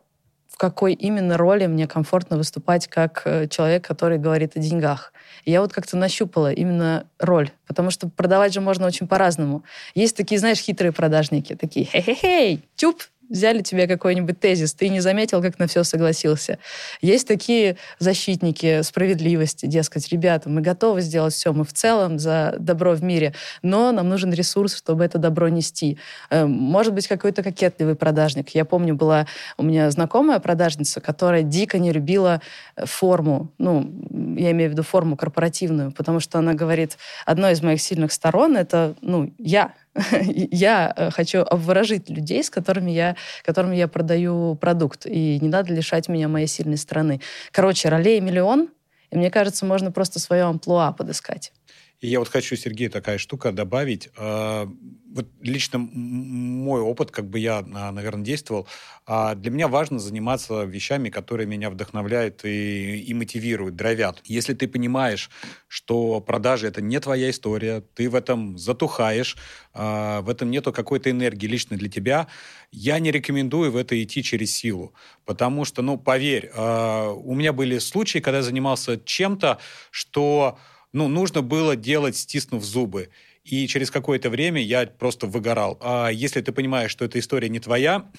в 0.48 0.58
какой 0.58 0.94
именно 0.94 1.36
роли 1.36 1.66
мне 1.66 1.86
комфортно 1.86 2.36
выступать 2.36 2.88
как 2.88 3.22
э, 3.24 3.46
человек, 3.46 3.86
который 3.86 4.18
говорит 4.18 4.56
о 4.56 4.58
деньгах. 4.58 5.12
Я 5.44 5.60
вот 5.60 5.72
как-то 5.72 5.96
нащупала 5.96 6.52
именно 6.52 7.06
роль, 7.18 7.50
потому 7.66 7.90
что 7.90 8.08
продавать 8.08 8.54
же 8.54 8.60
можно 8.60 8.86
очень 8.86 9.06
по-разному. 9.06 9.62
Есть 9.94 10.16
такие, 10.16 10.40
знаешь, 10.40 10.58
хитрые 10.58 10.92
продажники, 10.92 11.54
такие 11.54 11.86
«хей-хей-хей, 11.86 12.64
тюп, 12.74 13.02
взяли 13.28 13.62
тебе 13.62 13.86
какой-нибудь 13.86 14.38
тезис, 14.40 14.74
ты 14.74 14.88
не 14.88 15.00
заметил, 15.00 15.42
как 15.42 15.58
на 15.58 15.66
все 15.66 15.84
согласился. 15.84 16.58
Есть 17.00 17.28
такие 17.28 17.76
защитники 17.98 18.82
справедливости, 18.82 19.66
дескать, 19.66 20.08
ребята, 20.10 20.48
мы 20.48 20.60
готовы 20.60 21.00
сделать 21.00 21.34
все, 21.34 21.52
мы 21.52 21.64
в 21.64 21.72
целом 21.72 22.18
за 22.18 22.54
добро 22.58 22.92
в 22.92 23.02
мире, 23.02 23.34
но 23.62 23.92
нам 23.92 24.08
нужен 24.08 24.32
ресурс, 24.32 24.76
чтобы 24.76 25.04
это 25.04 25.18
добро 25.18 25.48
нести. 25.48 25.98
Эм, 26.30 26.50
может 26.50 26.94
быть, 26.94 27.08
какой-то 27.08 27.42
кокетливый 27.42 27.94
продажник. 27.94 28.50
Я 28.50 28.64
помню, 28.64 28.94
была 28.94 29.26
у 29.56 29.62
меня 29.62 29.90
знакомая 29.90 30.38
продажница, 30.38 31.00
которая 31.00 31.42
дико 31.42 31.78
не 31.78 31.92
любила 31.92 32.40
э, 32.76 32.86
форму, 32.86 33.52
ну, 33.58 33.90
я 34.36 34.50
имею 34.52 34.70
в 34.70 34.72
виду 34.72 34.82
форму 34.82 35.16
корпоративную, 35.16 35.92
потому 35.92 36.20
что 36.20 36.38
она 36.38 36.54
говорит, 36.54 36.98
одной 37.24 37.52
из 37.52 37.62
моих 37.62 37.80
сильных 37.80 38.12
сторон— 38.12 38.56
это, 38.58 38.94
ну, 39.00 39.32
я, 39.38 39.74
я 40.22 40.92
э, 40.96 41.10
хочу 41.10 41.40
обворожить 41.40 42.08
людей, 42.10 42.42
с 42.42 42.50
которыми 42.50 42.90
я, 42.90 43.16
которым 43.44 43.72
я 43.72 43.88
продаю 43.88 44.54
продукт. 44.56 45.06
И 45.06 45.38
не 45.40 45.48
надо 45.48 45.72
лишать 45.72 46.08
меня 46.08 46.28
моей 46.28 46.46
сильной 46.46 46.76
стороны. 46.76 47.20
Короче, 47.52 47.88
ролей 47.88 48.20
миллион, 48.20 48.68
и 49.10 49.16
мне 49.16 49.30
кажется, 49.30 49.64
можно 49.64 49.92
просто 49.92 50.18
свое 50.18 50.44
амплуа 50.44 50.92
подыскать. 50.92 51.52
И 52.00 52.08
я 52.08 52.18
вот 52.18 52.28
хочу, 52.28 52.56
Сергей, 52.56 52.88
такая 52.88 53.16
штука 53.16 53.52
добавить. 53.52 54.10
А, 54.16 54.68
вот 55.14 55.28
лично 55.40 55.78
мой 55.78 56.80
опыт, 56.80 57.10
как 57.10 57.28
бы 57.28 57.38
я, 57.38 57.64
а, 57.74 57.90
наверное, 57.90 58.22
действовал, 58.22 58.68
а, 59.06 59.34
для 59.34 59.50
меня 59.50 59.66
важно 59.68 59.98
заниматься 59.98 60.64
вещами, 60.64 61.08
которые 61.08 61.46
меня 61.46 61.70
вдохновляют 61.70 62.44
и, 62.44 63.00
и 63.00 63.14
мотивируют, 63.14 63.76
дровят. 63.76 64.20
Если 64.24 64.52
ты 64.52 64.68
понимаешь, 64.68 65.30
что 65.68 66.20
продажи— 66.20 66.66
это 66.68 66.82
не 66.82 67.00
твоя 67.00 67.30
история, 67.30 67.82
ты 67.94 68.10
в 68.10 68.14
этом 68.14 68.58
затухаешь, 68.58 69.36
в 69.72 70.26
этом 70.28 70.50
нету 70.50 70.72
какой-то 70.72 71.10
энергии 71.10 71.46
лично 71.46 71.76
для 71.76 71.88
тебя, 71.88 72.26
я 72.72 72.98
не 72.98 73.10
рекомендую 73.10 73.70
в 73.70 73.76
это 73.76 74.02
идти 74.02 74.22
через 74.22 74.54
силу. 74.54 74.94
Потому 75.24 75.64
что, 75.64 75.82
ну, 75.82 75.98
поверь, 75.98 76.50
у 76.56 77.34
меня 77.34 77.52
были 77.52 77.78
случаи, 77.78 78.18
когда 78.18 78.38
я 78.38 78.42
занимался 78.42 78.98
чем-то, 79.02 79.58
что 79.90 80.58
ну, 80.96 81.08
нужно 81.08 81.42
было 81.42 81.76
делать, 81.76 82.16
стиснув 82.16 82.64
зубы. 82.64 83.10
И 83.44 83.66
через 83.68 83.90
какое-то 83.90 84.30
время 84.30 84.62
я 84.62 84.86
просто 84.86 85.26
выгорал. 85.26 85.76
А 85.82 86.08
если 86.08 86.40
ты 86.40 86.52
понимаешь, 86.52 86.90
что 86.90 87.04
эта 87.04 87.18
история 87.18 87.50
не 87.50 87.60
твоя, 87.60 88.10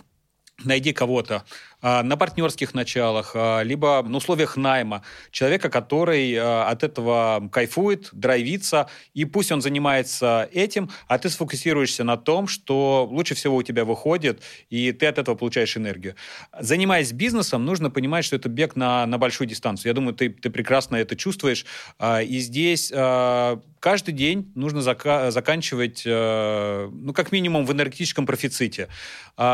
найди 0.64 0.94
кого-то, 0.94 1.44
на 1.82 2.18
партнерских 2.18 2.74
началах, 2.74 3.32
а, 3.36 3.62
либо 3.62 4.02
на 4.04 4.18
условиях 4.18 4.58
найма. 4.58 5.04
Человека, 5.32 5.70
который 5.70 6.34
а, 6.36 6.68
от 6.70 6.84
этого 6.84 7.48
кайфует, 7.52 8.10
драйвится, 8.12 8.90
и 9.14 9.26
пусть 9.26 9.52
он 9.52 9.62
занимается 9.62 10.50
этим, 10.52 10.90
а 11.08 11.20
ты 11.20 11.30
сфокусируешься 11.30 12.04
на 12.04 12.18
том, 12.18 12.48
что 12.48 13.08
лучше 13.10 13.36
всего 13.36 13.58
у 13.58 13.64
тебя 13.64 13.86
выходит, 13.86 14.42
и 14.70 14.92
ты 14.92 15.06
от 15.06 15.20
этого 15.20 15.36
получаешь 15.36 15.78
энергию. 15.78 16.16
Занимаясь 16.60 17.12
бизнесом, 17.12 17.64
нужно 17.64 17.92
понимать, 17.92 18.26
что 18.26 18.36
это 18.36 18.50
бег 18.50 18.76
на, 18.76 19.06
на 19.06 19.18
большую 19.18 19.48
дистанцию. 19.48 19.92
Я 19.92 19.94
думаю, 19.94 20.16
ты, 20.16 20.30
ты 20.30 20.50
прекрасно 20.50 20.96
это 20.96 21.16
чувствуешь. 21.16 21.66
И 22.04 22.40
здесь 22.40 22.90
каждый 22.90 24.14
день 24.14 24.52
нужно 24.56 24.80
зака- 24.80 25.32
заканчивать, 25.32 26.04
ну, 26.06 27.14
как 27.14 27.32
минимум, 27.32 27.66
в 27.66 27.72
энергетическом 27.72 28.26
профиците. 28.26 28.88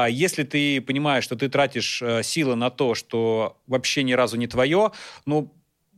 Если 0.09 0.43
ты 0.43 0.81
понимаешь, 0.81 1.23
что 1.23 1.35
ты 1.35 1.49
тратишь 1.49 2.01
Э, 2.13 2.23
силы 2.23 2.55
на 2.55 2.69
то, 2.69 2.95
что 2.95 3.57
вообще 3.67 4.03
ни 4.03 4.13
разу 4.13 4.37
не 4.37 4.47
твое, 4.47 4.91
ну, 5.25 5.53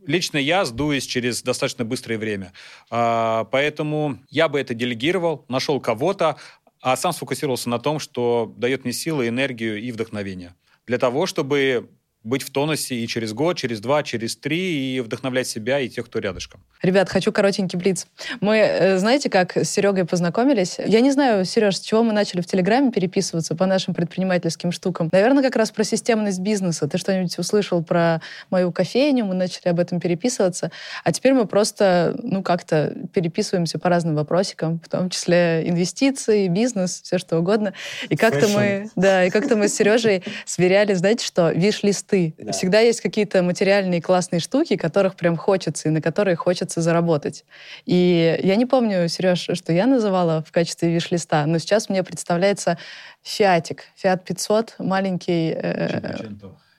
лично 0.06 0.38
я 0.38 0.66
сдуюсь 0.66 1.06
через 1.06 1.42
достаточно 1.42 1.86
быстрое 1.86 2.18
время. 2.18 2.54
А, 2.90 3.46
поэтому 3.46 4.20
я 4.30 4.48
бы 4.48 4.60
это 4.60 4.74
делегировал, 4.74 5.46
нашел 5.48 5.80
кого-то, 5.80 6.38
а 6.82 6.96
сам 6.96 7.14
сфокусировался 7.14 7.70
на 7.70 7.80
том, 7.80 8.00
что 8.00 8.54
дает 8.58 8.84
мне 8.84 8.94
силы, 8.94 9.28
энергию 9.28 9.82
и 9.82 9.92
вдохновение. 9.92 10.56
Для 10.86 10.98
того, 10.98 11.26
чтобы 11.26 11.90
быть 12.26 12.42
в 12.42 12.50
тонусе 12.50 12.96
и 12.96 13.08
через 13.08 13.34
год, 13.34 13.56
через 13.56 13.80
два, 13.80 14.02
через 14.02 14.36
три, 14.36 14.96
и 14.96 15.00
вдохновлять 15.00 15.48
себя 15.48 15.80
и 15.80 15.88
тех, 15.88 16.08
кто 16.08 16.20
рядышком. 16.20 16.60
Ребят, 16.82 17.08
хочу 17.08 17.32
коротенький 17.32 17.78
блиц. 17.78 18.08
Мы, 18.42 18.58
э, 18.58 18.98
знаете, 18.98 19.30
как 19.30 19.56
с 19.56 19.70
Серегой 19.70 20.06
познакомились? 20.06 20.78
Я 20.84 21.02
не 21.02 21.12
знаю, 21.12 21.46
Сереж, 21.46 21.78
с 21.78 21.82
чего 21.82 22.02
мы 22.02 22.14
начали 22.14 22.42
в 22.42 22.48
Телеграме 22.48 22.92
переписываться 22.92 23.56
по 23.56 23.68
нашим 23.68 23.94
предпринимательским 23.94 24.72
штукам. 24.72 25.10
Наверное, 25.12 25.44
как 25.44 25.56
раз 25.56 25.70
про 25.70 25.84
системность 25.84 26.40
бизнеса. 26.40 26.88
Ты 26.88 26.98
что-нибудь 26.98 27.38
услышал 27.38 27.84
про 27.84 28.22
мою 28.50 28.72
кофейню, 28.72 29.26
мы 29.26 29.36
начали 29.36 29.68
об 29.68 29.80
этом 29.80 30.00
переписываться. 30.00 30.72
А 31.04 31.12
теперь 31.12 31.34
мы 31.34 31.46
просто, 31.46 32.16
ну, 32.24 32.42
как-то 32.42 32.96
переписываемся 33.14 33.78
по 33.78 33.88
разным 33.88 34.16
вопросикам, 34.16 34.80
в 34.84 34.90
том 34.90 35.12
числе 35.12 35.64
инвестиции, 35.68 36.48
бизнес, 36.48 37.02
все 37.04 37.20
что 37.20 37.38
угодно. 37.38 37.74
И 38.10 38.16
как-то 38.16 38.48
мы, 38.48 38.90
да, 38.96 39.26
и 39.26 39.30
как-то 39.30 39.56
мы 39.56 39.68
с 39.68 39.76
Сережей 39.76 40.24
сверяли, 40.46 40.96
знаете 40.96 41.24
что, 41.24 41.52
виш-листы 41.52 42.15
мечты. 42.16 42.34
Да. 42.38 42.52
Всегда 42.52 42.80
есть 42.80 43.02
какие-то 43.02 43.44
материальные 43.44 44.02
классные 44.02 44.40
штуки, 44.40 44.76
которых 44.76 45.16
прям 45.16 45.38
хочется, 45.38 45.90
и 45.90 45.92
на 45.92 46.02
которые 46.02 46.36
хочется 46.36 46.82
заработать. 46.82 47.46
И 47.86 48.40
я 48.44 48.56
не 48.56 48.66
помню, 48.66 49.08
Сереж, 49.08 49.50
что 49.54 49.74
я 49.74 49.86
называла 49.86 50.44
в 50.48 50.52
качестве 50.52 50.94
виш-листа, 50.94 51.46
но 51.46 51.60
сейчас 51.60 51.90
мне 51.90 52.04
представляется 52.04 52.78
фиатик, 53.22 53.84
Фиат 53.96 54.24
500, 54.24 54.76
маленький... 54.80 55.54
Э, 55.56 56.30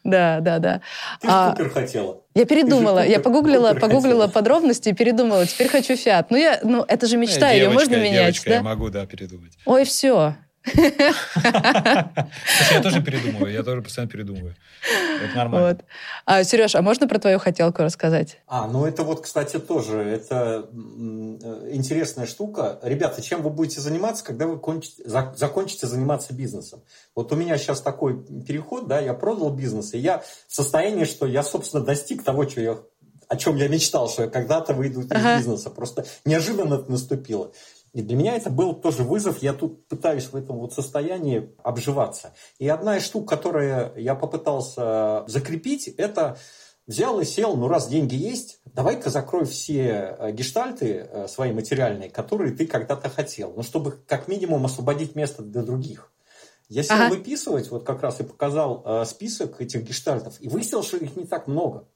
да, 0.04 0.38
да, 0.38 0.60
да. 0.60 0.80
Ты 1.20 1.26
а, 1.28 1.50
Купер 1.50 1.70
хотела. 1.70 2.20
Я 2.32 2.44
передумала. 2.44 3.00
Купер, 3.00 3.10
я 3.10 3.18
погуглила, 3.18 3.74
погуглила 3.74 4.26
хотела. 4.26 4.28
подробности 4.28 4.90
и 4.90 4.92
передумала. 4.92 5.44
Теперь 5.46 5.66
хочу 5.66 5.96
Фиат. 5.96 6.30
Ну, 6.30 6.36
я, 6.36 6.60
ну 6.62 6.84
это 6.86 7.08
же 7.08 7.16
мечта, 7.16 7.52
девочка, 7.52 7.56
ее 7.56 7.70
можно 7.70 7.96
менять, 7.96 8.34
девочка, 8.34 8.50
да? 8.50 8.54
я 8.54 8.62
могу, 8.62 8.88
да, 8.88 9.04
передумать. 9.04 9.54
Ой, 9.64 9.84
все. 9.84 10.36
Я 10.74 12.82
тоже 12.82 13.02
передумываю, 13.02 13.52
я 13.52 13.62
тоже 13.62 13.82
постоянно 13.82 14.10
передумываю. 14.10 14.56
Это 15.22 15.36
нормально. 15.36 15.68
Вот. 15.68 15.84
А, 16.24 16.44
Сереж, 16.44 16.74
а 16.74 16.82
можно 16.82 17.08
про 17.08 17.18
твою 17.18 17.38
хотелку 17.38 17.82
рассказать? 17.82 18.38
А, 18.46 18.66
ну 18.66 18.84
это 18.84 19.04
вот, 19.04 19.22
кстати, 19.22 19.58
тоже, 19.58 20.00
это 20.00 20.68
интересная 21.70 22.26
штука. 22.26 22.78
Ребята, 22.82 23.22
чем 23.22 23.42
вы 23.42 23.50
будете 23.50 23.80
заниматься, 23.80 24.24
когда 24.24 24.46
вы 24.46 24.58
кончите, 24.58 25.02
закончите 25.06 25.86
заниматься 25.86 26.34
бизнесом? 26.34 26.82
Вот 27.14 27.32
у 27.32 27.36
меня 27.36 27.56
сейчас 27.58 27.80
такой 27.80 28.24
переход, 28.44 28.88
да, 28.88 29.00
я 29.00 29.14
продал 29.14 29.50
бизнес, 29.50 29.94
и 29.94 29.98
я 29.98 30.22
в 30.48 30.54
состоянии, 30.54 31.04
что 31.04 31.26
я, 31.26 31.42
собственно, 31.42 31.84
достиг 31.84 32.24
того, 32.24 32.48
что 32.48 32.60
я 32.60 32.78
о 33.28 33.36
чем 33.36 33.56
я 33.56 33.68
мечтал, 33.68 34.08
что 34.08 34.22
я 34.22 34.28
когда-то 34.28 34.72
выйду 34.72 35.00
из 35.00 35.10
ага. 35.10 35.38
бизнеса. 35.38 35.70
Просто 35.70 36.06
неожиданно 36.24 36.74
это 36.74 36.90
наступило. 36.90 37.52
И 37.96 38.02
для 38.02 38.14
меня 38.14 38.36
это 38.36 38.50
был 38.50 38.74
тоже 38.74 39.04
вызов. 39.04 39.42
Я 39.42 39.54
тут 39.54 39.88
пытаюсь 39.88 40.26
в 40.26 40.36
этом 40.36 40.58
вот 40.58 40.74
состоянии 40.74 41.54
обживаться. 41.64 42.34
И 42.58 42.68
одна 42.68 42.98
из 42.98 43.06
штук, 43.06 43.26
которую 43.26 43.90
я 43.96 44.14
попытался 44.14 45.24
закрепить, 45.28 45.88
это 45.88 46.36
взял 46.86 47.18
и 47.20 47.24
сел, 47.24 47.56
ну 47.56 47.68
раз 47.68 47.88
деньги 47.88 48.14
есть, 48.14 48.60
давай-ка 48.66 49.08
закрой 49.08 49.46
все 49.46 50.14
э, 50.18 50.32
гештальты 50.32 51.08
э, 51.10 51.26
свои 51.26 51.52
материальные, 51.52 52.10
которые 52.10 52.52
ты 52.52 52.66
когда-то 52.66 53.08
хотел. 53.08 53.54
Ну, 53.56 53.62
чтобы 53.62 53.92
как 54.06 54.28
минимум 54.28 54.66
освободить 54.66 55.16
место 55.16 55.42
для 55.42 55.62
других. 55.62 56.12
Я 56.68 56.82
сел 56.82 56.96
ага. 56.96 57.08
выписывать, 57.08 57.70
вот 57.70 57.84
как 57.84 58.02
раз 58.02 58.20
и 58.20 58.24
показал 58.24 58.82
э, 58.84 59.04
список 59.06 59.62
этих 59.62 59.84
гештальтов, 59.84 60.38
и 60.42 60.50
выяснил, 60.50 60.82
что 60.82 60.98
их 60.98 61.16
не 61.16 61.24
так 61.24 61.46
много. 61.46 61.88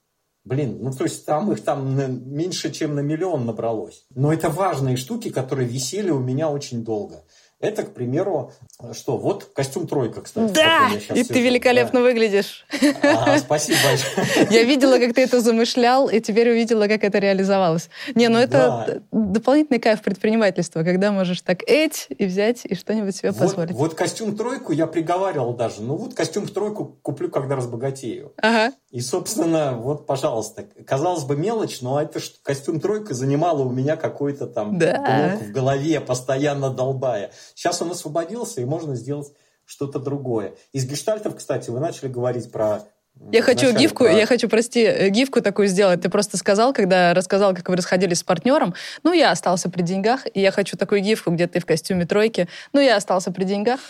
Блин, 0.44 0.79
ну 0.81 0.90
то 0.92 1.05
есть 1.05 1.26
там 1.26 1.53
их 1.53 1.62
там 1.62 1.96
меньше, 2.35 2.72
чем 2.72 2.94
на 2.94 3.00
миллион 3.00 3.44
набралось. 3.44 4.07
Но 4.14 4.33
это 4.33 4.48
важные 4.48 4.96
штуки, 4.96 5.31
которые 5.31 5.68
висели 5.68 6.11
у 6.11 6.18
меня 6.18 6.48
очень 6.48 6.83
долго. 6.83 7.24
Это, 7.61 7.83
к 7.83 7.92
примеру, 7.92 8.53
что? 8.92 9.18
Вот 9.18 9.44
костюм 9.44 9.87
тройка, 9.87 10.22
кстати. 10.22 10.50
Да, 10.55 10.88
и 11.14 11.22
ты 11.22 11.42
великолепно 11.42 12.00
да. 12.00 12.07
выглядишь. 12.07 12.64
А, 13.03 13.37
спасибо 13.38 13.79
большое. 13.85 14.48
Я 14.50 14.64
видела, 14.64 14.98
как 14.98 15.14
ты 15.14 15.20
это 15.20 15.42
замышлял, 15.42 16.09
и 16.09 16.20
теперь 16.20 16.50
увидела, 16.50 16.88
как 16.88 17.05
это 17.05 17.18
реализовалось. 17.18 17.90
Не, 18.14 18.29
ну 18.29 18.38
это 18.38 19.03
да. 19.12 19.18
дополнительный 19.18 19.79
кайф 19.79 20.00
предпринимательства, 20.00 20.85
когда 20.85 21.12
можешь 21.12 21.42
так 21.42 21.62
эть 21.66 22.07
и 22.09 22.24
взять 22.24 22.64
и 22.64 22.74
что-нибудь 22.74 23.14
себе 23.14 23.33
вот, 23.33 23.40
позволить. 23.40 23.72
Вот 23.72 23.94
костюм 23.94 24.35
тройку 24.35 24.72
я 24.72 24.87
приговаривал 24.87 25.53
даже. 25.53 25.83
Ну 25.83 25.96
вот 25.96 26.14
костюм 26.14 26.48
тройку 26.48 26.98
куплю, 27.03 27.29
когда 27.29 27.57
разбогатею. 27.57 28.33
Ага. 28.38 28.72
И, 28.90 29.00
собственно, 29.00 29.74
вот, 29.74 30.05
пожалуйста, 30.05 30.64
казалось 30.85 31.22
бы, 31.22 31.37
мелочь, 31.37 31.81
но 31.81 32.00
это 32.00 32.18
костюм 32.42 32.81
тройка 32.81 33.14
занимала 33.14 33.62
у 33.62 33.70
меня 33.70 33.96
какой-то 33.96 34.48
там 34.48 34.79
да. 34.79 35.37
блок 35.38 35.48
в 35.48 35.53
голове, 35.53 36.00
постоянно 36.00 36.70
долбая. 36.70 37.31
Сейчас 37.55 37.81
он 37.83 37.92
освободился, 37.92 38.61
и 38.61 38.64
можно 38.64 38.96
сделать 38.96 39.33
что-то 39.64 40.00
другое. 40.00 40.55
Из 40.72 40.87
гештальтов, 40.87 41.37
кстати, 41.37 41.70
вы 41.70 41.79
начали 41.79 42.09
говорить 42.09 42.50
про 42.50 42.83
я 43.32 43.42
хочу 43.42 43.72
гифку, 43.72 44.04
про... 44.04 44.12
я 44.12 44.26
хочу, 44.26 44.48
прости, 44.48 44.80
э, 44.80 45.08
гифку 45.10 45.40
такую 45.42 45.68
сделать. 45.68 46.00
Ты 46.00 46.08
просто 46.08 46.36
сказал, 46.36 46.72
когда 46.72 47.14
рассказал, 47.14 47.54
как 47.54 47.68
вы 47.68 47.76
расходились 47.76 48.18
с 48.18 48.22
партнером, 48.22 48.74
ну, 49.02 49.12
я 49.12 49.30
остался 49.30 49.70
при 49.70 49.82
деньгах, 49.82 50.26
и 50.32 50.40
я 50.40 50.50
хочу 50.50 50.76
такую 50.76 51.02
гифку, 51.02 51.30
где 51.30 51.46
ты 51.46 51.60
в 51.60 51.66
костюме 51.66 52.06
тройки, 52.06 52.48
ну, 52.72 52.80
я 52.80 52.96
остался 52.96 53.30
при 53.30 53.44
деньгах, 53.44 53.80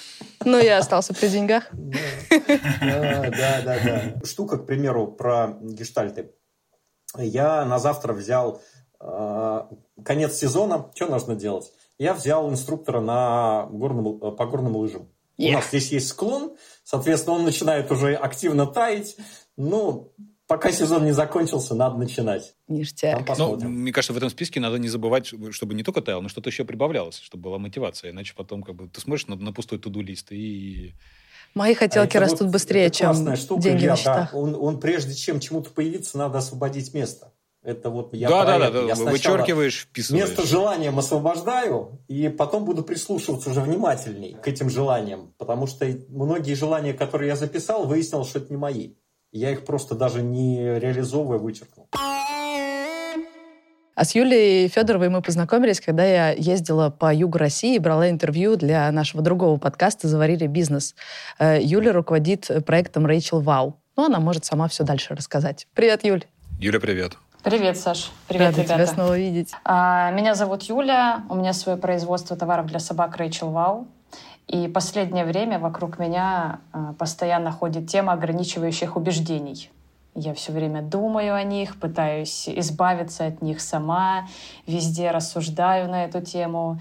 ну, 0.45 0.59
я 0.59 0.79
остался 0.79 1.15
при 1.15 1.29
деньгах. 1.29 1.65
Да, 1.71 3.31
да, 3.31 3.63
да. 3.65 4.03
Штука, 4.25 4.59
к 4.59 4.67
примеру, 4.67 5.07
про 5.07 5.57
гештальты. 5.63 6.33
Я 7.17 7.65
на 7.65 7.79
завтра 7.79 8.13
взял 8.13 8.61
э, 9.01 9.63
конец 10.05 10.35
сезона, 10.35 10.91
что 10.95 11.07
нужно 11.07 11.35
делать? 11.35 11.73
Я 11.99 12.15
взял 12.15 12.51
инструктора 12.51 13.01
на 13.01 13.67
горном, 13.71 14.19
по 14.19 14.47
горным 14.47 14.77
лыжам. 14.77 15.09
У 15.49 15.53
нас 15.53 15.69
здесь 15.69 15.91
есть 15.91 16.09
склон, 16.09 16.57
соответственно, 16.91 17.37
он 17.37 17.45
начинает 17.45 17.91
уже 17.93 18.15
активно 18.15 18.67
таять. 18.67 19.17
Ну, 19.57 20.13
пока 20.49 20.73
сезон 20.73 21.05
не 21.05 21.13
закончился, 21.13 21.75
надо 21.77 21.97
начинать. 21.97 22.55
Ништяк. 22.67 23.39
Ну, 23.39 23.57
мне 23.57 23.93
кажется, 23.93 24.13
в 24.13 24.17
этом 24.17 24.29
списке 24.29 24.59
надо 24.59 24.79
не 24.79 24.89
забывать, 24.89 25.33
чтобы 25.53 25.75
не 25.75 25.85
только 25.85 26.01
таял, 26.01 26.21
но 26.21 26.29
что-то 26.29 26.51
еще 26.51 26.65
прибавлялось, 26.65 27.21
чтобы 27.21 27.45
была 27.45 27.59
мотивация. 27.59 28.11
Иначе 28.11 28.35
потом 28.37 28.65
как 28.65 28.75
бы 28.75 28.89
ты 28.89 29.01
смотришь 29.01 29.29
на, 29.29 29.37
на 29.37 29.53
пустой 29.53 29.79
туду-лист 29.79 30.33
и... 30.33 30.95
Мои 31.55 31.75
хотелки 31.75 32.17
а 32.17 32.21
растут 32.21 32.43
вот, 32.43 32.53
быстрее, 32.53 32.91
чем 32.91 33.37
штука, 33.37 33.63
деньги 33.63 33.83
Илья, 33.83 33.91
на 33.91 33.97
счетах. 33.97 34.33
Да, 34.33 34.39
он, 34.39 34.57
он 34.57 34.81
прежде 34.81 35.15
чем 35.15 35.39
чему-то 35.39 35.71
появиться, 35.71 36.19
надо 36.19 36.39
освободить 36.39 36.93
место. 36.95 37.33
Это 37.63 37.91
вот 37.91 38.15
я 38.15 38.29
да, 38.29 38.45
да, 38.47 38.59
да, 38.59 38.71
да. 38.71 38.81
Я 38.81 38.95
вычеркиваешь, 38.95 39.83
вписываешь. 39.83 40.29
Место 40.29 40.47
желанием 40.47 40.99
освобождаю, 40.99 42.01
и 42.09 42.31
потом 42.31 42.65
буду 42.65 42.83
прислушиваться 42.83 43.51
уже 43.51 43.61
внимательней 43.61 44.35
к 44.43 44.49
этим 44.49 44.71
желаниям, 44.71 45.35
потому 45.37 45.67
что 45.67 45.87
многие 46.09 46.55
желания, 46.55 46.95
которые 46.95 47.29
я 47.29 47.37
записал, 47.37 47.85
выяснил, 47.85 48.25
что 48.25 48.39
это 48.39 48.51
не 48.51 48.57
мои. 48.57 48.95
Я 49.31 49.51
их 49.51 49.67
просто 49.67 49.95
даже 49.95 50.23
не 50.23 50.79
реализовывая 50.81 51.39
вычеркнул. 51.39 51.87
А 53.95 54.05
с 54.05 54.15
Юлией 54.15 54.69
Федоровой 54.69 55.11
мы 55.11 55.21
познакомились, 55.21 55.79
когда 55.79 56.07
я 56.07 56.31
ездила 56.31 56.89
по 56.89 57.13
югу 57.13 57.37
России 57.37 57.77
и 57.77 57.79
брала 57.79 58.09
интервью 58.09 58.57
для 58.57 58.91
нашего 58.91 59.23
другого 59.23 59.59
подкаста 59.59 60.09
«Заварили 60.09 60.47
бизнес». 60.47 60.95
Э, 61.39 61.59
Юля 61.61 61.93
руководит 61.93 62.49
проектом 62.65 63.05
Рэйчел 63.05 63.41
Вау. 63.41 63.79
Ну, 63.97 64.07
она 64.07 64.19
может 64.19 64.47
сама 64.47 64.69
все 64.69 64.85
дальше 64.85 65.15
рассказать. 65.15 65.67
Привет, 65.75 66.03
Юль. 66.03 66.25
Юля, 66.59 66.81
привет. 66.81 67.19
Привет, 67.43 67.79
Саш. 67.79 68.13
Привет, 68.29 68.49
Рада 68.49 68.63
ребята. 68.63 68.75
тебя 68.75 68.87
снова 68.87 69.19
видеть. 69.19 69.53
А, 69.65 70.11
меня 70.11 70.35
зовут 70.35 70.63
Юля. 70.65 71.23
У 71.31 71.35
меня 71.35 71.55
свое 71.55 71.79
производство 71.79 72.37
товаров 72.37 72.67
для 72.67 72.81
собак 72.81 73.17
Рэйчел 73.17 73.51
Вау. 73.51 73.89
И 74.47 74.69
последнее 74.69 75.25
время 75.25 75.59
вокруг 75.59 75.99
меня 75.99 76.61
а, 76.73 76.93
постоянно 76.99 77.51
ходит 77.51 77.89
тема 77.89 78.13
ограничивающих 78.13 78.95
убеждений. 78.95 79.71
Я 80.15 80.35
все 80.35 80.53
время 80.53 80.83
думаю 80.83 81.35
о 81.35 81.43
них, 81.43 81.81
пытаюсь 81.81 82.47
избавиться 82.47 83.27
от 83.27 83.41
них 83.41 83.63
сама, 83.63 84.27
везде 84.67 85.11
рассуждаю 85.11 85.89
на 85.89 86.05
эту 86.05 86.21
тему 86.21 86.79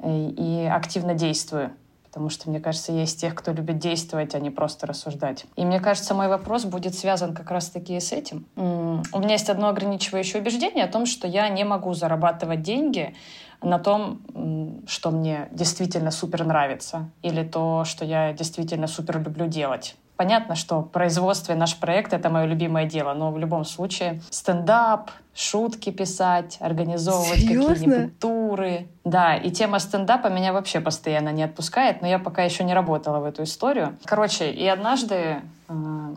э, 0.00 0.10
и 0.10 0.66
активно 0.66 1.14
действую 1.14 1.70
потому 2.14 2.30
что, 2.30 2.48
мне 2.48 2.60
кажется, 2.60 2.92
есть 2.92 3.20
тех, 3.20 3.34
кто 3.34 3.50
любит 3.50 3.78
действовать, 3.78 4.36
а 4.36 4.38
не 4.38 4.50
просто 4.50 4.86
рассуждать. 4.86 5.46
И 5.56 5.64
мне 5.64 5.80
кажется, 5.80 6.14
мой 6.14 6.28
вопрос 6.28 6.64
будет 6.64 6.94
связан 6.94 7.34
как 7.34 7.50
раз-таки 7.50 7.98
с 7.98 8.12
этим. 8.12 8.46
У 8.54 9.18
меня 9.18 9.32
есть 9.32 9.50
одно 9.50 9.66
ограничивающее 9.66 10.40
убеждение 10.40 10.84
о 10.84 10.88
том, 10.88 11.06
что 11.06 11.26
я 11.26 11.48
не 11.48 11.64
могу 11.64 11.92
зарабатывать 11.92 12.62
деньги 12.62 13.16
на 13.62 13.80
том, 13.80 14.20
что 14.86 15.10
мне 15.10 15.48
действительно 15.50 16.12
супер 16.12 16.44
нравится, 16.44 17.10
или 17.22 17.42
то, 17.42 17.84
что 17.84 18.04
я 18.04 18.32
действительно 18.32 18.86
супер 18.86 19.20
люблю 19.20 19.48
делать. 19.48 19.96
Понятно, 20.24 20.54
что 20.54 20.80
производство 20.80 21.52
и 21.52 21.54
наш 21.54 21.76
проект— 21.76 22.12
это 22.14 22.30
мое 22.30 22.46
любимое 22.46 22.86
дело, 22.86 23.12
но 23.12 23.30
в 23.30 23.36
любом 23.36 23.66
случае 23.66 24.22
стендап, 24.30 25.10
шутки 25.34 25.90
писать, 25.90 26.56
организовывать 26.60 27.42
какие-нибудь 27.42 28.18
туры. 28.18 28.88
Да, 29.04 29.36
и 29.36 29.50
тема 29.50 29.78
стендапа 29.78 30.28
меня 30.28 30.54
вообще 30.54 30.80
постоянно 30.80 31.28
не 31.28 31.42
отпускает, 31.42 32.00
но 32.00 32.08
я 32.08 32.18
пока 32.18 32.42
еще 32.42 32.64
не 32.64 32.72
работала 32.72 33.18
в 33.18 33.24
эту 33.26 33.42
историю. 33.42 33.98
Короче, 34.06 34.50
и 34.50 34.66
однажды 34.66 35.42
э, 35.68 36.14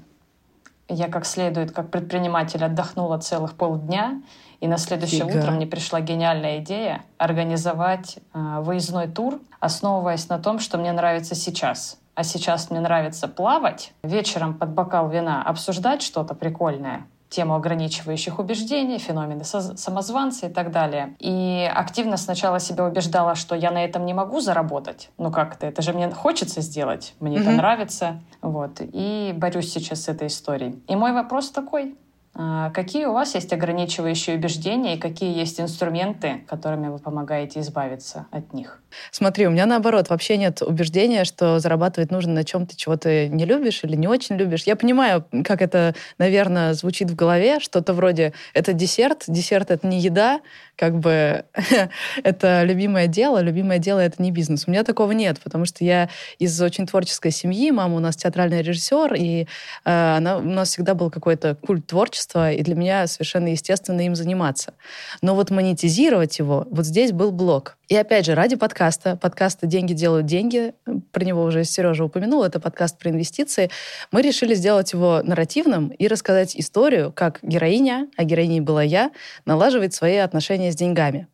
я 0.88 1.10
как 1.10 1.26
следует, 1.26 1.72
как 1.72 1.92
предприниматель, 1.92 2.64
отдохнула 2.64 3.18
целых 3.18 3.56
полдня, 3.56 4.22
и 4.62 4.70
на 4.70 4.78
следующее 4.78 5.28
Фига. 5.28 5.40
утро 5.40 5.52
мне 5.52 5.68
пришла 5.68 6.00
гениальная 6.00 6.60
идея 6.60 7.04
организовать 7.18 8.20
э, 8.34 8.62
выездной 8.62 9.10
тур, 9.10 9.42
основываясь 9.60 10.30
на 10.30 10.40
том, 10.40 10.60
что 10.60 10.78
мне 10.78 10.94
нравится 10.94 11.36
сейчас— 11.36 12.00
а 12.18 12.24
сейчас 12.24 12.72
мне 12.72 12.80
нравится 12.80 13.28
плавать, 13.28 13.94
вечером 14.02 14.56
под 14.56 14.72
бокал 14.72 15.08
вина 15.08 15.44
обсуждать 15.44 16.02
что-то 16.02 16.34
прикольное, 16.34 17.06
тему 17.30 17.54
ограничивающих 17.54 18.40
убеждений, 18.40 18.98
феномены 18.98 19.44
самозванца 19.44 20.48
и 20.48 20.50
так 20.50 20.72
далее. 20.72 21.16
И 21.20 21.72
активно 21.72 22.18
сначала 22.18 22.60
себя 22.60 22.86
убеждала, 22.86 23.36
что 23.36 23.54
я 23.54 23.70
на 23.70 23.86
этом 23.86 24.04
не 24.08 24.16
могу 24.16 24.40
заработать. 24.40 25.12
Ну 25.20 25.32
как-то, 25.32 25.68
это 25.68 25.84
же 25.84 25.94
мне 25.94 26.10
хочется 26.10 26.62
сделать, 26.62 27.14
мне 27.20 27.38
mm-hmm. 27.38 27.42
это 27.42 27.52
нравится. 27.52 28.20
Вот. 28.42 28.82
И 28.82 29.32
борюсь 29.38 29.72
сейчас 29.72 30.06
с 30.06 30.10
этой 30.10 30.30
историей. 30.30 30.82
И 30.88 30.96
мой 30.96 31.14
вопрос 31.14 31.52
такой. 31.52 31.96
А, 32.34 32.72
какие 32.72 33.06
у 33.06 33.14
вас 33.14 33.36
есть 33.36 33.54
ограничивающие 33.54 34.38
убеждения 34.38 34.96
и 34.96 35.00
какие 35.00 35.36
есть 35.36 35.60
инструменты, 35.60 36.46
которыми 36.48 36.88
вы 36.88 36.98
помогаете 36.98 37.60
избавиться 37.60 38.26
от 38.32 38.54
них? 38.54 38.82
Смотри, 39.12 39.48
у 39.48 39.52
меня 39.52 39.66
наоборот, 39.66 40.10
вообще 40.10 40.38
нет 40.38 40.62
убеждения, 40.62 41.24
что 41.24 41.60
зарабатывать 41.60 42.12
нужно 42.12 42.34
на 42.34 42.44
чем-то, 42.44 42.76
чего 42.76 42.96
ты 42.98 43.28
не 43.30 43.46
любишь 43.46 43.84
или 43.84 43.96
не 43.96 44.08
очень 44.08 44.36
любишь. 44.36 44.64
Я 44.64 44.76
понимаю, 44.76 45.26
как 45.44 45.62
это, 45.62 45.96
наверное, 46.18 46.74
звучит 46.74 47.10
в 47.10 47.16
голове, 47.16 47.60
что-то 47.60 47.94
вроде 47.94 48.34
«это 48.54 48.74
десерт», 48.74 49.24
десерт— 49.28 49.72
это 49.72 49.88
не 49.88 50.00
еда, 50.00 50.42
как 50.76 51.00
бы 51.00 51.44
это 52.24 52.64
любимое 52.64 53.08
дело, 53.08 53.42
любимое 53.42 53.80
дело— 53.80 54.00
это 54.02 54.22
не 54.22 54.32
бизнес. 54.32 54.66
У 54.68 54.72
меня 54.72 54.84
такого 54.84 55.12
нет, 55.12 55.40
потому 55.44 55.66
что 55.66 55.84
я 55.84 56.10
из 56.40 56.62
очень 56.62 56.86
творческой 56.86 57.32
семьи, 57.32 57.72
мама 57.72 57.96
у 57.96 58.00
нас 58.00 58.16
театральный 58.16 58.62
режиссер, 58.62 59.14
и 59.16 59.48
э, 59.86 60.16
она, 60.18 60.38
у 60.38 60.42
нас 60.42 60.70
всегда 60.70 60.94
был 60.94 61.10
какой-то 61.10 61.56
культ 61.56 61.88
творчества, 61.88 62.52
и 62.52 62.62
для 62.62 62.76
меня 62.76 63.08
совершенно 63.08 63.48
естественно 63.48 64.02
им 64.02 64.16
заниматься. 64.16 64.74
Но 65.22 65.36
вот 65.36 65.50
монетизировать 65.50 66.40
его, 66.40 66.68
вот 66.70 66.86
здесь 66.86 67.12
был 67.12 67.32
блок. 67.32 67.78
И 67.88 67.96
опять 67.96 68.26
же, 68.26 68.36
ради 68.36 68.56
подкаста, 68.56 68.87
подкаста 68.92 69.68
«Деньги 69.68 69.94
делают 69.94 70.26
деньги», 70.26 70.74
про 71.12 71.24
него 71.24 71.44
уже 71.44 71.64
Сережа 71.64 72.06
упомянул, 72.06 72.44
это 72.44 72.60
подкаст 72.60 72.98
про 72.98 73.10
инвестиции, 73.10 73.70
мы 74.12 74.22
решили 74.22 74.54
сделать 74.56 74.94
его 74.94 75.22
нарративным 75.24 75.90
и 75.90 76.08
рассказать 76.08 76.56
историю, 76.56 77.12
как 77.12 77.40
героиня, 77.42 78.08
а 78.18 78.24
героиней 78.24 78.62
была 78.62 78.84
я, 78.84 79.12
налаживает 79.46 79.94
свои 79.94 80.18
отношения 80.18 80.72
с 80.72 80.76
деньгами. 80.76 81.28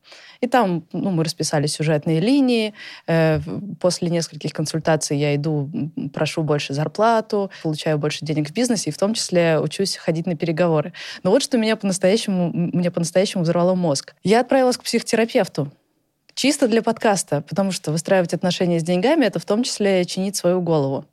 И 0.43 0.47
там 0.47 0.85
ну, 0.91 1.11
мы 1.11 1.23
расписали 1.23 1.67
сюжетные 1.67 2.19
линии. 2.19 2.73
Э, 3.07 3.39
после 3.79 4.09
нескольких 4.09 4.51
консультаций 4.51 5.17
я 5.17 5.33
иду, 5.35 5.69
прошу 6.13 6.43
больше 6.43 6.73
зарплату, 6.73 7.49
получаю 7.63 7.97
больше 7.97 8.25
денег 8.25 8.49
в 8.49 8.53
бизнесе, 8.53 8.89
и 8.89 8.93
в 8.93 8.97
том 8.97 9.13
числе 9.13 9.57
учусь 9.57 9.95
ходить 9.95 10.25
на 10.25 10.35
переговоры. 10.35 10.91
Но 11.23 11.31
вот 11.31 11.43
что 11.43 11.57
меня 11.57 11.77
по-настоящему, 11.77 12.51
мне 12.53 12.91
по-настоящему 12.91 13.43
взорвало 13.43 13.73
мозг. 13.73 14.15
Я 14.21 14.41
отправилась 14.41 14.75
к 14.75 14.83
психотерапевту. 14.83 15.71
Чисто 16.35 16.67
для 16.67 16.81
подкаста, 16.81 17.41
потому 17.41 17.71
что 17.71 17.91
выстраивать 17.91 18.33
отношения 18.33 18.79
с 18.79 18.83
деньгами— 18.83 19.25
это 19.27 19.39
в 19.39 19.45
том 19.45 19.63
числе 19.63 20.03
чинить 20.05 20.35
свою 20.35 20.61
голову. 20.61 21.05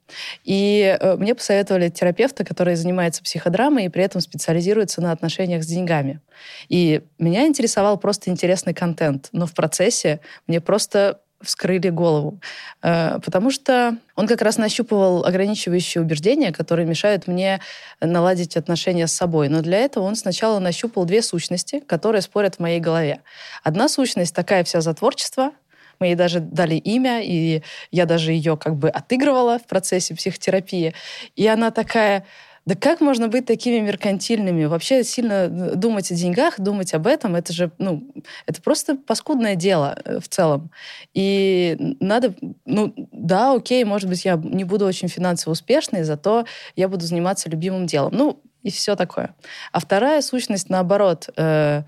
И 0.44 0.96
э, 0.98 1.16
мне 1.16 1.35
посоветовали 1.35 1.90
терапевта, 1.90 2.44
который 2.44 2.74
занимается 2.74 3.22
психодрамой 3.22 3.85
и 3.85 3.88
при 3.88 4.02
этом 4.02 4.20
специализируется 4.20 5.00
на 5.00 5.12
отношениях 5.12 5.62
с 5.62 5.66
деньгами. 5.66 6.20
И 6.68 7.02
меня 7.18 7.46
интересовал 7.46 7.98
просто 7.98 8.30
интересный 8.30 8.72
контент, 8.72 9.28
но 9.33 9.46
в 9.46 9.52
процессе 9.52 10.20
мне 10.46 10.61
просто 10.61 11.20
вскрыли 11.42 11.88
голову. 11.88 12.40
Э, 12.83 13.18
потому 13.24 13.50
что 13.50 13.96
он 14.16 14.26
как 14.26 14.42
раз 14.42 14.59
нащупывал 14.59 15.24
ограничивающие 15.24 16.03
убеждения, 16.03 16.53
которые 16.53 16.87
мешают 16.87 17.26
мне 17.26 17.61
наладить 18.00 18.57
отношения 18.57 19.07
с 19.07 19.12
собой. 19.12 19.48
Но 19.48 19.62
для 19.62 19.79
этого 19.79 20.05
он 20.05 20.16
сначала 20.16 20.59
нащупал 20.59 21.05
две 21.05 21.22
сущности, 21.22 21.81
которые 21.81 22.22
спорят 22.22 22.57
в 22.57 22.61
моей 22.61 22.81
голове. 22.81 23.20
Одна 23.62 23.88
сущность 23.88 24.35
такая 24.35 24.64
вся 24.64 24.81
за 24.81 24.94
творчество, 24.94 25.53
мы 26.00 26.07
ей 26.07 26.14
даже 26.14 26.40
дали 26.40 26.76
имя, 26.76 27.20
и 27.22 27.62
я 27.90 28.07
даже 28.07 28.33
ее 28.33 28.57
как 28.57 28.76
бы 28.76 28.88
отыгрывала 28.88 29.59
в 29.59 29.66
процессе 29.66 30.14
психотерапии. 30.14 30.94
И 31.37 31.46
она 31.46 31.70
такая, 31.70 32.24
да 32.70 32.76
как 32.76 33.00
можно 33.00 33.26
быть 33.26 33.46
такими 33.46 33.80
меркантильными? 33.80 34.66
Вообще 34.66 35.02
сильно 35.02 35.48
э, 35.50 35.74
думать 35.74 36.12
о 36.12 36.14
деньгах, 36.14 36.61
думать 36.61 36.94
об 36.94 37.09
этом, 37.09 37.35
это 37.35 37.52
же, 37.52 37.72
ну, 37.78 38.09
это 38.46 38.62
просто 38.62 38.94
паскудное 38.94 39.56
дело 39.56 39.98
э, 40.04 40.20
в 40.20 40.28
целом. 40.28 40.70
И 41.12 41.96
надо, 41.98 42.33
ну, 42.66 42.94
да, 43.11 43.54
окей, 43.54 43.83
может 43.83 44.09
быть, 44.09 44.24
я 44.24 44.37
не 44.37 44.62
буду 44.62 44.87
очень 44.87 45.09
финансово 45.09 45.54
успешной, 45.54 46.04
зато 46.04 46.46
я 46.76 46.87
буду 46.87 47.04
заниматься 47.04 47.50
любимым 47.50 47.87
делом. 47.87 48.12
Ну, 48.14 48.40
и 48.62 48.70
все 48.70 48.94
такое. 48.94 49.35
А 49.72 49.80
вторая 49.80 50.22
сущность, 50.22 50.70
наоборот, 50.70 51.28
э, 51.37 51.83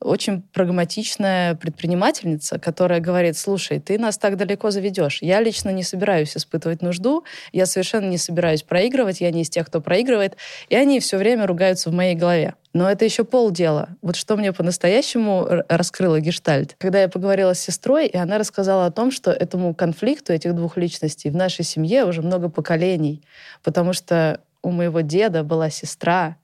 очень 0.00 0.42
прагматичная 0.42 1.54
предпринимательница, 1.54 2.58
которая 2.58 3.00
говорит, 3.00 3.36
слушай, 3.36 3.80
ты 3.80 3.98
нас 3.98 4.18
так 4.18 4.36
далеко 4.36 4.70
заведешь. 4.70 5.18
Я 5.22 5.40
лично 5.40 5.70
не 5.70 5.82
собираюсь 5.82 6.36
испытывать 6.36 6.82
нужду, 6.82 7.24
я 7.52 7.66
совершенно 7.66 8.06
не 8.06 8.18
собираюсь 8.18 8.62
проигрывать, 8.62 9.20
я 9.20 9.30
не 9.30 9.42
из 9.42 9.50
тех, 9.50 9.66
кто 9.66 9.80
проигрывает, 9.80 10.36
и 10.68 10.76
они 10.76 11.00
все 11.00 11.16
время 11.16 11.46
ругаются 11.46 11.90
в 11.90 11.94
моей 11.94 12.14
голове. 12.14 12.54
Но 12.72 12.88
это 12.88 13.04
еще 13.04 13.24
полдела. 13.24 13.88
Вот 14.02 14.16
что 14.16 14.36
мне 14.36 14.52
по-настоящему 14.52 15.46
раскрыло 15.68 16.20
гештальт. 16.20 16.76
Когда 16.78 17.00
я 17.00 17.08
поговорила 17.08 17.54
с 17.54 17.60
сестрой, 17.60 18.06
и 18.06 18.16
она 18.16 18.38
рассказала 18.38 18.86
о 18.86 18.90
том, 18.90 19.10
что 19.10 19.30
этому 19.30 19.74
конфликту 19.74 20.32
этих 20.32 20.54
двух 20.54 20.76
личностей 20.76 21.30
в 21.30 21.36
нашей 21.36 21.64
семье 21.64 22.04
уже 22.04 22.22
много 22.22 22.48
поколений, 22.48 23.22
потому 23.62 23.92
что 23.92 24.40
у 24.62 24.70
моего 24.70 25.00
деда 25.00 25.42
была 25.44 25.70
сестра, 25.70 26.36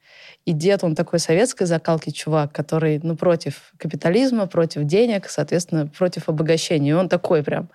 и 0.46 0.52
дед, 0.52 0.84
он 0.84 0.94
такой 0.94 1.18
советской 1.18 1.64
закалки 1.64 2.10
чувак, 2.10 2.52
который, 2.52 3.00
ну, 3.02 3.16
против 3.16 3.72
капитализма, 3.78 4.46
против 4.46 4.84
денег, 4.84 5.28
соответственно, 5.28 5.86
против 5.86 6.28
обогащения. 6.28 6.90
И 6.90 6.92
он 6.92 7.08
такой 7.08 7.42
прям 7.42 7.70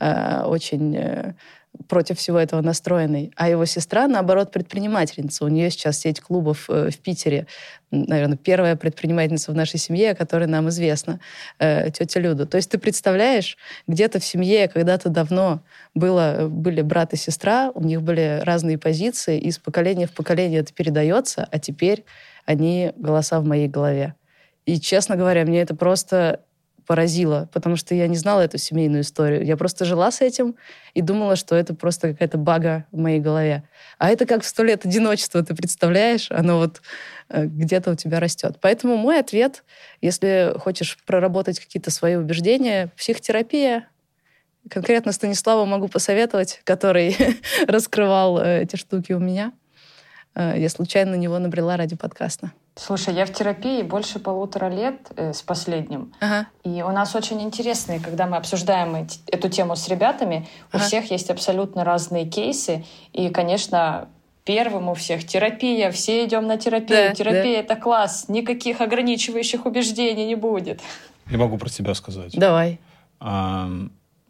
э, 0.00 0.42
очень 0.42 0.96
э, 0.96 1.34
против 1.88 2.18
всего 2.18 2.38
этого 2.38 2.60
настроенный. 2.60 3.32
А 3.36 3.48
его 3.48 3.64
сестра, 3.64 4.06
наоборот, 4.06 4.52
предпринимательница. 4.52 5.44
У 5.44 5.48
нее 5.48 5.70
сейчас 5.70 5.98
сеть 5.98 6.20
клубов 6.20 6.68
э, 6.68 6.90
в 6.90 6.98
Питере. 6.98 7.46
Наверное, 7.90 8.36
первая 8.36 8.76
предпринимательница 8.76 9.52
в 9.52 9.54
нашей 9.54 9.78
семье, 9.78 10.12
о 10.12 10.14
которой 10.14 10.46
нам 10.46 10.68
известно, 10.68 11.20
э, 11.58 11.90
тетя 11.90 12.20
Люда. 12.20 12.46
То 12.46 12.56
есть 12.56 12.70
ты 12.70 12.78
представляешь, 12.78 13.56
где-то 13.86 14.20
в 14.20 14.24
семье 14.24 14.68
когда-то 14.68 15.08
давно 15.08 15.62
было, 15.94 16.48
были 16.48 16.82
брат 16.82 17.12
и 17.12 17.16
сестра, 17.16 17.70
у 17.74 17.82
них 17.82 18.02
были 18.02 18.40
разные 18.42 18.78
позиции, 18.78 19.38
и 19.38 19.48
из 19.48 19.58
поколения 19.58 20.06
в 20.06 20.12
поколение 20.12 20.60
это 20.60 20.72
передается, 20.72 21.48
а 21.50 21.58
теперь 21.58 22.04
они 22.44 22.92
голоса 22.96 23.40
в 23.40 23.44
моей 23.44 23.68
голове. 23.68 24.14
И, 24.66 24.80
честно 24.80 25.16
говоря, 25.16 25.44
мне 25.44 25.62
это 25.62 25.76
просто 25.76 26.40
поразило, 26.86 27.48
потому 27.52 27.76
что 27.76 27.94
я 27.94 28.06
не 28.06 28.16
знала 28.16 28.40
эту 28.40 28.58
семейную 28.58 29.02
историю. 29.02 29.44
Я 29.44 29.56
просто 29.56 29.84
жила 29.84 30.10
с 30.10 30.20
этим 30.20 30.56
и 30.94 31.02
думала, 31.02 31.36
что 31.36 31.54
это 31.54 31.74
просто 31.74 32.12
какая-то 32.12 32.38
бага 32.38 32.86
в 32.92 32.98
моей 32.98 33.20
голове. 33.20 33.64
А 33.98 34.10
это 34.10 34.26
как 34.26 34.42
в 34.42 34.46
сто 34.46 34.62
лет 34.62 34.86
одиночества, 34.86 35.42
ты 35.42 35.54
представляешь? 35.54 36.30
Оно 36.30 36.58
вот 36.58 36.82
э, 37.28 37.46
где-то 37.46 37.92
у 37.92 37.94
тебя 37.96 38.20
растет. 38.20 38.56
Поэтому 38.60 38.96
мой 38.96 39.18
ответ, 39.18 39.64
если 40.00 40.54
хочешь 40.58 40.98
проработать 41.04 41.60
какие-то 41.60 41.90
свои 41.90 42.16
убеждения, 42.16 42.90
психотерапия, 42.96 43.88
конкретно 44.70 45.12
Станиславу 45.12 45.66
могу 45.66 45.88
посоветовать, 45.88 46.60
который 46.64 47.16
раскрывал 47.66 48.38
э, 48.38 48.62
эти 48.62 48.76
штуки 48.76 49.12
у 49.12 49.18
меня. 49.18 49.52
Э, 50.34 50.54
я 50.56 50.68
случайно 50.68 51.12
на 51.12 51.16
него 51.16 51.38
набрела 51.38 51.76
ради 51.76 51.96
подкаста. 51.96 52.52
Слушай, 52.78 53.14
я 53.14 53.24
в 53.24 53.32
терапии 53.32 53.82
больше 53.82 54.18
полутора 54.18 54.68
лет 54.68 55.08
э, 55.16 55.32
с 55.32 55.40
последним. 55.40 56.12
Ага. 56.20 56.46
И 56.62 56.82
у 56.82 56.90
нас 56.90 57.14
очень 57.14 57.40
интересные, 57.40 58.00
когда 58.00 58.26
мы 58.26 58.36
обсуждаем 58.36 58.94
эти, 58.94 59.18
эту 59.28 59.48
тему 59.48 59.76
с 59.76 59.88
ребятами, 59.88 60.46
ага. 60.70 60.82
у 60.82 60.86
всех 60.86 61.10
есть 61.10 61.30
абсолютно 61.30 61.84
разные 61.84 62.26
кейсы. 62.26 62.84
И, 63.14 63.30
конечно, 63.30 64.08
первым 64.44 64.90
у 64.90 64.94
всех 64.94 65.26
терапия, 65.26 65.90
все 65.90 66.26
идем 66.26 66.46
на 66.46 66.58
терапию. 66.58 67.08
Да, 67.08 67.14
Терапия 67.14 67.56
да. 67.56 67.60
это 67.60 67.76
класс, 67.76 68.26
никаких 68.28 68.82
ограничивающих 68.82 69.64
убеждений 69.64 70.26
не 70.26 70.36
будет. 70.36 70.80
Я 71.30 71.38
могу 71.38 71.56
про 71.56 71.70
себя 71.70 71.94
сказать. 71.94 72.32
Давай. 72.34 72.78
А, 73.20 73.70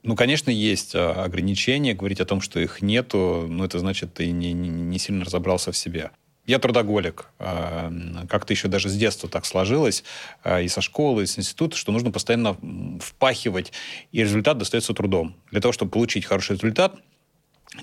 ну, 0.05 0.15
конечно, 0.17 0.51
есть 0.51 0.95
а, 0.95 1.25
ограничения. 1.25 1.95
Говорить 1.95 2.21
о 2.21 2.25
том, 2.25 2.41
что 2.41 2.61
их 2.61 2.81
нету, 2.81 3.47
ну, 3.49 3.65
это 3.65 3.81
значит, 3.81 4.15
ты 4.15 4.31
не, 4.31 4.53
не, 4.53 4.69
не 4.69 4.99
сильно 4.99 5.25
разобрался 5.25 5.73
в 5.73 5.77
себе. 5.77 6.13
Я 6.47 6.59
трудоголик. 6.61 7.27
А, 7.39 7.93
как-то 8.29 8.53
еще 8.53 8.69
даже 8.69 8.89
с 8.89 8.97
детства 8.97 9.29
так 9.29 9.45
сложилось, 9.45 10.05
а, 10.43 10.61
и 10.61 10.69
со 10.69 10.81
школы, 10.81 11.25
и 11.25 11.27
с 11.27 11.39
института, 11.39 11.77
что 11.77 11.93
нужно 11.93 12.13
постоянно 12.13 12.57
впахивать, 13.01 13.73
и 14.13 14.21
результат 14.23 14.57
достается 14.59 14.95
трудом. 14.95 15.35
Для 15.51 15.61
того, 15.61 15.73
чтобы 15.73 15.91
получить 15.91 16.25
хороший 16.25 16.57
результат, 16.57 16.97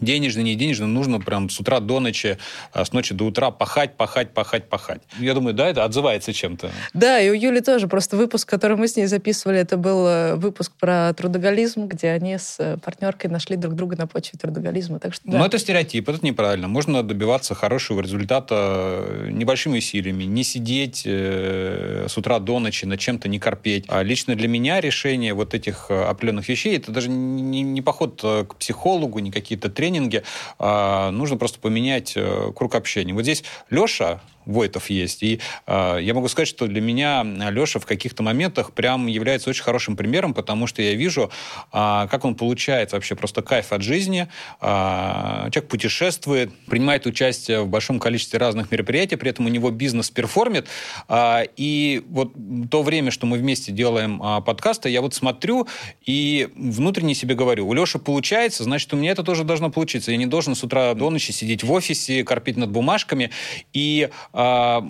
денежно, 0.01 0.41
не 0.41 0.56
денежно, 0.56 0.88
нужно 0.88 1.19
прям 1.19 1.49
с 1.49 1.60
утра 1.60 1.79
до 1.79 1.99
ночи, 1.99 2.38
а, 2.71 2.86
с 2.86 2.93
ночи 2.93 3.13
до 3.13 3.25
утра 3.25 3.51
пахать, 3.51 3.95
пахать, 3.95 4.34
пахать, 4.34 4.69
пахать. 4.69 5.01
Я 5.19 5.34
думаю, 5.34 5.53
да, 5.53 5.67
это 5.67 5.84
отзывается 5.84 6.34
чем-то. 6.34 6.71
Да, 6.93 7.19
и 7.19 7.29
у 7.29 7.34
Юли 7.34 7.62
тоже 7.62 7.88
просто 7.88 8.17
выпуск, 8.17 8.49
который 8.49 8.77
мы 8.77 8.88
с 8.88 8.95
ней 8.95 9.06
записывали, 9.06 9.60
это 9.60 9.77
был 9.77 10.08
э, 10.08 10.36
выпуск 10.36 10.71
про 10.79 11.13
трудоголизм, 11.13 11.88
где 11.88 12.10
они 12.10 12.38
с 12.38 12.58
э, 12.60 12.77
партнеркой 12.77 13.29
нашли 13.29 13.56
друг 13.56 13.75
друга 13.75 13.95
на 13.95 14.08
почве 14.08 14.39
трудоголизма. 14.39 14.99
Так 14.99 15.13
что, 15.13 15.23
да. 15.25 15.38
Но 15.38 15.45
это 15.45 15.58
стереотип, 15.58 16.10
это 16.10 16.25
неправильно. 16.25 16.67
Можно 16.67 17.03
добиваться 17.03 17.56
хорошего 17.56 18.01
результата 18.01 18.56
э, 18.56 19.29
небольшими 19.32 19.77
усилиями, 19.77 20.23
не 20.23 20.43
сидеть 20.43 21.03
с 21.06 22.17
утра 22.17 22.39
до 22.39 22.60
ночи, 22.60 22.86
на 22.86 22.97
чем-то 22.97 23.27
не 23.27 23.39
корпеть. 23.39 23.86
А 23.88 24.03
лично 24.03 24.36
для 24.36 24.47
меня 24.47 24.82
решение 24.82 25.34
вот 25.34 25.53
этих 25.53 25.89
определенных 25.89 26.47
вещей, 26.47 26.77
это 26.77 26.91
даже 26.91 27.10
не, 27.10 27.62
не 27.62 27.82
поход 27.82 28.21
к 28.21 28.56
психологу, 28.56 29.19
не 29.19 29.32
какие-то 29.32 29.69
тренинге, 29.84 30.24
а, 30.60 31.12
нужно 31.12 31.36
просто 31.36 31.60
поменять 31.60 32.13
э, 32.15 32.52
круг 32.56 32.76
общения. 32.76 33.13
Вот 33.13 33.24
здесь 33.24 33.43
Леша, 33.69 34.22
Войтов 34.45 34.89
есть. 34.89 35.23
И 35.23 35.39
э, 35.67 35.97
я 36.01 36.13
могу 36.13 36.27
сказать, 36.27 36.47
что 36.47 36.67
для 36.67 36.82
меня 36.82 37.23
Леша 37.23 37.79
в 37.79 37.86
каких-то 37.86 38.23
моментах 38.23 38.73
прям 38.73 39.08
является 39.08 39.49
очень 39.49 39.63
хорошим 39.63 39.95
примером, 39.95 40.34
потому 40.34 40.67
что 40.67 40.82
я 40.82 40.93
вижу, 40.93 41.32
э, 41.71 42.08
как 42.10 42.25
он 42.25 42.36
получает 42.36 42.91
вообще 42.93 43.15
просто 43.15 43.41
кайф 43.41 43.73
от 43.73 43.82
жизни. 43.82 44.27
Э, 44.62 45.49
человек 45.51 45.67
путешествует, 45.67 46.51
принимает 46.65 47.06
участие 47.06 47.62
в 47.62 47.67
большом 47.67 47.99
количестве 47.99 48.39
разных 48.39 48.71
мероприятий, 48.71 49.15
при 49.15 49.29
этом 49.29 49.45
у 49.45 49.49
него 49.49 49.71
бизнес 49.71 50.10
перформит. 50.10 50.67
Э, 51.10 51.43
и 51.58 52.03
вот 52.10 52.34
то 52.69 52.84
время, 52.84 53.12
что 53.12 53.25
мы 53.25 53.38
вместе 53.38 53.71
делаем 53.71 54.21
э, 54.21 54.41
подкасты, 54.41 54.89
я 54.89 55.01
вот 55.01 55.13
смотрю 55.13 55.67
и 56.06 56.49
внутренне 56.56 57.15
себе 57.15 57.36
говорю, 57.36 57.67
у 57.67 57.73
Леши 57.73 57.99
получается, 57.99 58.63
значит, 58.63 58.93
у 58.93 58.97
меня 58.97 59.12
это 59.12 59.23
тоже 59.23 59.43
должно 59.43 59.69
получиться. 59.69 60.12
Я 60.12 60.17
не 60.17 60.25
должен 60.25 60.56
с 60.56 60.63
утра 60.63 60.93
до 60.93 61.10
ночи 61.10 61.32
сидеть 61.32 61.63
в 61.63 61.71
офисе, 61.71 62.23
корпеть 62.23 62.58
над 62.58 62.69
бумажками. 62.71 63.32
И 63.73 64.10
а, 64.34 64.84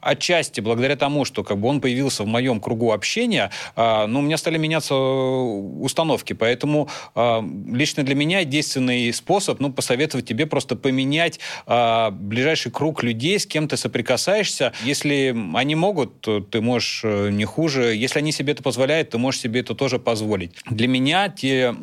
отчасти 0.00 0.60
благодаря 0.60 0.96
тому, 0.96 1.24
что 1.24 1.42
как 1.42 1.58
бы 1.58 1.68
он 1.68 1.80
появился 1.80 2.22
в 2.22 2.26
моем 2.26 2.60
кругу 2.60 2.92
общения, 2.92 3.50
а, 3.76 4.06
ну, 4.06 4.20
у 4.20 4.22
меня 4.22 4.36
стали 4.36 4.58
меняться 4.58 4.94
установки. 4.94 6.34
Поэтому 6.34 6.88
а, 7.14 7.44
лично 7.66 8.02
для 8.02 8.14
меня 8.14 8.44
действенный 8.44 9.12
способ, 9.12 9.60
ну, 9.60 9.72
посоветовать 9.72 10.26
тебе 10.26 10.46
просто 10.46 10.76
поменять 10.76 11.40
а, 11.66 12.10
ближайший 12.10 12.70
круг 12.70 13.02
людей, 13.02 13.38
с 13.38 13.46
кем 13.46 13.68
ты 13.68 13.76
соприкасаешься. 13.76 14.72
Если 14.84 15.34
они 15.54 15.74
могут, 15.74 16.20
то 16.20 16.40
ты 16.40 16.60
можешь 16.60 17.02
э, 17.04 17.30
не 17.30 17.44
хуже. 17.44 17.94
Если 17.94 18.18
они 18.18 18.32
себе 18.32 18.52
это 18.52 18.62
позволяют, 18.62 19.10
ты 19.10 19.18
можешь 19.18 19.40
себе 19.40 19.60
это 19.60 19.74
тоже 19.74 19.98
позволить. 19.98 20.52
Для 20.70 20.88
меня 20.88 21.28
те 21.28 21.74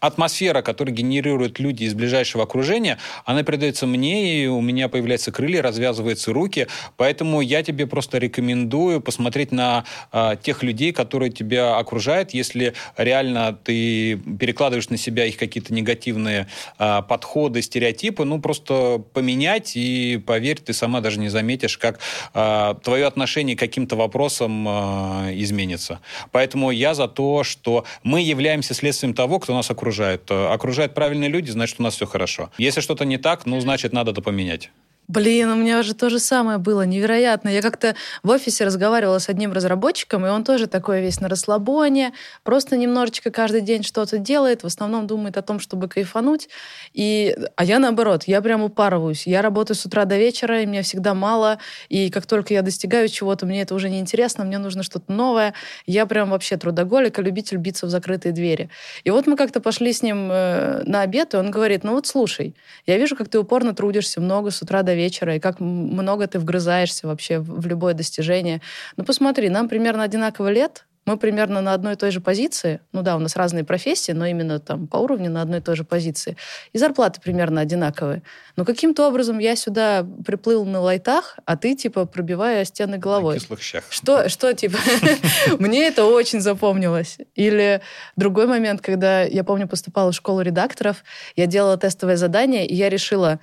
атмосфера, 0.00 0.62
которую 0.62 0.94
генерируют 0.94 1.58
люди 1.58 1.84
из 1.84 1.94
ближайшего 1.94 2.44
окружения, 2.44 2.98
она 3.24 3.42
передается 3.42 3.86
мне, 3.86 4.42
и 4.42 4.46
у 4.46 4.60
меня 4.60 4.88
появляются 4.88 5.32
крылья, 5.32 5.62
развязываются 5.62 6.32
руки. 6.32 6.66
Поэтому 6.96 7.40
я 7.40 7.62
тебе 7.62 7.86
просто 7.86 8.18
рекомендую 8.18 9.00
посмотреть 9.00 9.52
на 9.52 9.84
э, 10.12 10.36
тех 10.42 10.62
людей, 10.62 10.92
которые 10.92 11.30
тебя 11.30 11.76
окружают. 11.76 12.34
Если 12.34 12.74
реально 12.96 13.58
ты 13.64 14.16
перекладываешь 14.16 14.88
на 14.88 14.96
себя 14.96 15.26
их 15.26 15.36
какие-то 15.36 15.72
негативные 15.72 16.46
э, 16.78 17.02
подходы, 17.08 17.62
стереотипы, 17.62 18.24
ну 18.24 18.40
просто 18.40 19.02
поменять, 19.12 19.72
и 19.76 20.22
поверь, 20.24 20.58
ты 20.60 20.72
сама 20.72 21.00
даже 21.00 21.18
не 21.18 21.28
заметишь, 21.28 21.78
как 21.78 22.00
э, 22.34 22.74
твое 22.82 23.06
отношение 23.06 23.56
к 23.56 23.60
каким-то 23.60 23.96
вопросам 23.96 24.66
э, 24.68 25.32
изменится. 25.36 26.00
Поэтому 26.32 26.70
я 26.70 26.94
за 26.94 27.08
то, 27.08 27.44
что 27.44 27.84
мы 28.02 28.20
являемся 28.20 28.74
следствием 28.74 29.14
того, 29.14 29.38
кто 29.38 29.54
нас 29.54 29.65
окружает 29.70 29.96
окружает. 29.96 30.30
Окружают 30.30 30.94
правильные 30.94 31.30
люди, 31.30 31.50
значит, 31.50 31.76
у 31.78 31.82
нас 31.82 31.94
все 31.94 32.06
хорошо. 32.06 32.50
Если 32.58 32.80
что-то 32.80 33.04
не 33.04 33.18
так, 33.18 33.46
ну, 33.46 33.60
значит, 33.60 33.92
надо 33.92 34.12
это 34.12 34.22
поменять. 34.22 34.70
Блин, 35.08 35.50
у 35.50 35.54
меня 35.54 35.78
уже 35.78 35.94
то 35.94 36.10
же 36.10 36.18
самое 36.18 36.58
было, 36.58 36.82
невероятно. 36.82 37.48
Я 37.48 37.62
как-то 37.62 37.94
в 38.24 38.30
офисе 38.30 38.64
разговаривала 38.64 39.20
с 39.20 39.28
одним 39.28 39.52
разработчиком, 39.52 40.26
и 40.26 40.28
он 40.28 40.42
тоже 40.42 40.66
такой 40.66 41.00
весь 41.00 41.20
на 41.20 41.28
расслабоне, 41.28 42.12
просто 42.42 42.76
немножечко 42.76 43.30
каждый 43.30 43.60
день 43.60 43.84
что-то 43.84 44.18
делает, 44.18 44.64
в 44.64 44.66
основном 44.66 45.06
думает 45.06 45.36
о 45.36 45.42
том, 45.42 45.60
чтобы 45.60 45.86
кайфануть. 45.86 46.48
И, 46.92 47.36
а 47.54 47.64
я 47.64 47.78
наоборот, 47.78 48.24
я 48.24 48.42
прям 48.42 48.64
упарываюсь. 48.64 49.28
Я 49.28 49.42
работаю 49.42 49.76
с 49.76 49.86
утра 49.86 50.06
до 50.06 50.16
вечера, 50.18 50.62
и 50.62 50.66
мне 50.66 50.82
всегда 50.82 51.14
мало, 51.14 51.58
и 51.88 52.10
как 52.10 52.26
только 52.26 52.52
я 52.52 52.62
достигаю 52.62 53.08
чего-то, 53.08 53.46
мне 53.46 53.62
это 53.62 53.76
уже 53.76 53.88
не 53.88 54.00
интересно, 54.00 54.44
мне 54.44 54.58
нужно 54.58 54.82
что-то 54.82 55.12
новое. 55.12 55.54
Я 55.86 56.06
прям 56.06 56.30
вообще 56.30 56.56
трудоголик, 56.56 57.20
и 57.20 57.22
любитель 57.22 57.58
биться 57.58 57.86
в 57.86 57.90
закрытые 57.90 58.32
двери. 58.32 58.70
И 59.04 59.10
вот 59.10 59.28
мы 59.28 59.36
как-то 59.36 59.60
пошли 59.60 59.92
с 59.92 60.02
ним 60.02 60.28
э, 60.32 60.82
на 60.84 61.02
обед, 61.02 61.34
и 61.34 61.36
он 61.36 61.52
говорит, 61.52 61.84
ну 61.84 61.92
вот 61.92 62.08
слушай, 62.08 62.56
я 62.86 62.98
вижу, 62.98 63.14
как 63.14 63.28
ты 63.28 63.38
упорно 63.38 63.72
трудишься 63.72 64.20
много 64.20 64.50
с 64.50 64.60
утра 64.62 64.82
до 64.82 64.95
вечера, 64.96 65.36
и 65.36 65.40
как 65.40 65.60
много 65.60 66.26
ты 66.26 66.38
вгрызаешься 66.38 67.06
вообще 67.06 67.38
в 67.38 67.66
любое 67.66 67.94
достижение. 67.94 68.60
Ну, 68.96 69.04
посмотри, 69.04 69.48
нам 69.48 69.68
примерно 69.68 70.02
одинаково 70.02 70.48
лет, 70.50 70.86
мы 71.06 71.16
примерно 71.16 71.60
на 71.60 71.72
одной 71.72 71.92
и 71.92 71.96
той 71.96 72.10
же 72.10 72.20
позиции. 72.20 72.80
Ну 72.92 73.02
да, 73.02 73.14
у 73.14 73.20
нас 73.20 73.36
разные 73.36 73.62
профессии, 73.62 74.10
но 74.10 74.26
именно 74.26 74.58
там 74.58 74.88
по 74.88 74.96
уровню 74.96 75.30
на 75.30 75.40
одной 75.40 75.60
и 75.60 75.62
той 75.62 75.76
же 75.76 75.84
позиции. 75.84 76.36
И 76.72 76.78
зарплаты 76.78 77.20
примерно 77.20 77.60
одинаковые. 77.60 78.22
Но 78.56 78.64
каким-то 78.64 79.06
образом 79.06 79.38
я 79.38 79.54
сюда 79.54 80.04
приплыл 80.26 80.64
на 80.64 80.80
лайтах, 80.80 81.38
а 81.44 81.56
ты 81.56 81.76
типа 81.76 82.06
пробивая 82.06 82.64
стены 82.64 82.98
головой. 82.98 83.34
На 83.34 83.40
кислых 83.40 83.62
щах. 83.62 83.84
Что, 83.88 84.28
что 84.28 84.52
типа? 84.52 84.78
Мне 85.60 85.86
это 85.86 86.04
очень 86.04 86.40
запомнилось. 86.40 87.18
Или 87.36 87.80
другой 88.16 88.48
момент, 88.48 88.80
когда 88.80 89.22
я 89.22 89.44
помню 89.44 89.68
поступала 89.68 90.10
в 90.10 90.14
школу 90.16 90.40
редакторов, 90.40 91.04
я 91.36 91.46
делала 91.46 91.76
тестовое 91.76 92.16
задание, 92.16 92.66
и 92.66 92.74
я 92.74 92.88
решила, 92.88 93.38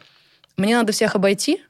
мне 0.58 0.78
надо 0.78 0.92
всех 0.92 1.16
обойти, 1.16 1.62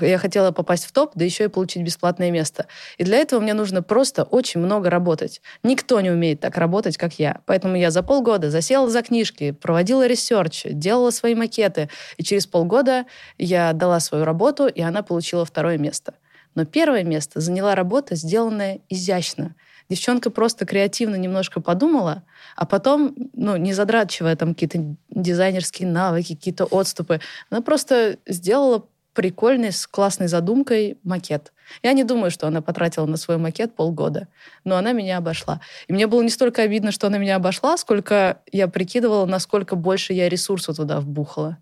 я 0.00 0.16
хотела 0.16 0.52
попасть 0.52 0.86
в 0.86 0.92
топ, 0.92 1.12
да 1.14 1.24
еще 1.24 1.44
и 1.44 1.48
получить 1.48 1.82
бесплатное 1.82 2.30
место. 2.30 2.66
И 2.96 3.04
для 3.04 3.18
этого 3.18 3.40
мне 3.40 3.52
нужно 3.52 3.82
просто 3.82 4.24
очень 4.24 4.60
много 4.60 4.88
работать. 4.88 5.42
Никто 5.62 6.00
не 6.00 6.10
умеет 6.10 6.40
так 6.40 6.56
работать, 6.56 6.96
как 6.96 7.18
я. 7.18 7.42
Поэтому 7.44 7.76
я 7.76 7.90
за 7.90 8.02
полгода 8.02 8.50
засела 8.50 8.88
за 8.88 9.02
книжки, 9.02 9.50
проводила 9.50 10.06
research, 10.06 10.64
делала 10.64 11.10
свои 11.10 11.34
макеты. 11.34 11.90
И 12.16 12.24
через 12.24 12.46
полгода 12.46 13.04
я 13.36 13.72
дала 13.74 14.00
свою 14.00 14.24
работу, 14.24 14.66
и 14.66 14.80
она 14.80 15.02
получила 15.02 15.44
второе 15.44 15.76
место. 15.76 16.14
Но 16.54 16.64
первое 16.64 17.04
место 17.04 17.40
заняла 17.40 17.74
работа, 17.74 18.14
сделанная 18.14 18.80
изящно. 18.88 19.54
Девчонка 19.92 20.30
просто 20.30 20.64
креативно 20.64 21.16
немножко 21.16 21.60
подумала, 21.60 22.22
а 22.56 22.64
потом, 22.64 23.14
ну, 23.34 23.58
не 23.58 23.74
задрачивая 23.74 24.34
там 24.36 24.54
какие-то 24.54 24.96
дизайнерские 25.10 25.86
навыки, 25.86 26.34
какие-то 26.34 26.64
отступы, 26.64 27.20
она 27.50 27.60
просто 27.60 28.16
сделала 28.26 28.86
прикольный, 29.12 29.70
с 29.70 29.86
классной 29.86 30.28
задумкой 30.28 30.96
макет. 31.02 31.52
Я 31.82 31.92
не 31.92 32.04
думаю, 32.04 32.30
что 32.30 32.46
она 32.46 32.62
потратила 32.62 33.04
на 33.04 33.18
свой 33.18 33.36
макет 33.36 33.74
полгода, 33.74 34.28
но 34.64 34.76
она 34.76 34.92
меня 34.92 35.18
обошла. 35.18 35.60
И 35.88 35.92
мне 35.92 36.06
было 36.06 36.22
не 36.22 36.30
столько 36.30 36.62
обидно, 36.62 36.90
что 36.90 37.08
она 37.08 37.18
меня 37.18 37.36
обошла, 37.36 37.76
сколько 37.76 38.40
я 38.50 38.68
прикидывала, 38.68 39.26
насколько 39.26 39.76
больше 39.76 40.14
я 40.14 40.30
ресурсов 40.30 40.76
туда 40.76 41.00
вбухала. 41.00 41.58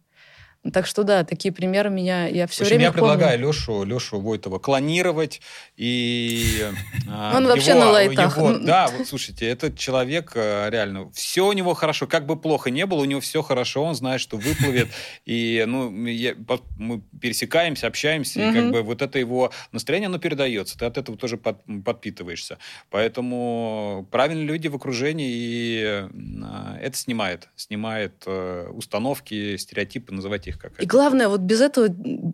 Так 0.74 0.86
что 0.86 1.04
да, 1.04 1.24
такие 1.24 1.52
примеры 1.52 1.88
меня 1.88 2.26
я 2.26 2.46
все 2.46 2.64
время 2.64 2.84
Я 2.84 2.92
предлагаю. 2.92 3.38
Лешу, 3.38 3.82
Лешу 3.84 4.20
Войтова 4.20 4.58
клонировать 4.58 5.40
и 5.78 6.62
а, 7.08 7.32
Он 7.36 7.46
вообще 7.46 7.72
на 7.72 7.88
лайтах. 7.88 8.36
Да, 8.62 8.88
вот 8.94 9.08
слушайте, 9.08 9.48
этот 9.48 9.78
человек 9.78 10.32
э, 10.34 10.68
реально, 10.68 11.10
все 11.12 11.46
у 11.46 11.52
него 11.54 11.72
хорошо, 11.72 12.06
как 12.06 12.26
бы 12.26 12.36
плохо 12.36 12.70
не 12.70 12.84
было, 12.84 13.00
у 13.00 13.04
него 13.06 13.22
все 13.22 13.40
хорошо, 13.40 13.84
он 13.84 13.94
знает, 13.94 14.20
что 14.20 14.36
выплывет, 14.36 14.88
и 15.24 15.64
ну, 15.66 15.90
мы 15.90 17.02
пересекаемся, 17.18 17.86
общаемся, 17.86 18.50
и 18.50 18.52
как 18.52 18.70
бы 18.70 18.82
вот 18.82 19.00
это 19.00 19.18
его 19.18 19.52
настроение, 19.72 20.08
оно 20.08 20.18
передается, 20.18 20.78
ты 20.78 20.84
от 20.84 20.98
этого 20.98 21.16
тоже 21.16 21.38
подпитываешься. 21.38 22.58
Поэтому 22.90 24.06
правильные 24.10 24.44
люди 24.44 24.68
в 24.68 24.76
окружении, 24.76 25.30
и 25.32 26.08
а, 26.42 26.76
это 26.82 26.98
снимает, 26.98 27.48
снимает 27.56 28.24
э, 28.26 28.68
установки, 28.70 29.56
стереотипы, 29.56 30.12
называйте 30.12 30.49
их 30.50 30.58
как 30.58 30.72
И 30.80 30.86
главное, 30.86 31.28
вот 31.28 31.40
без 31.40 31.60
этого 31.60 31.88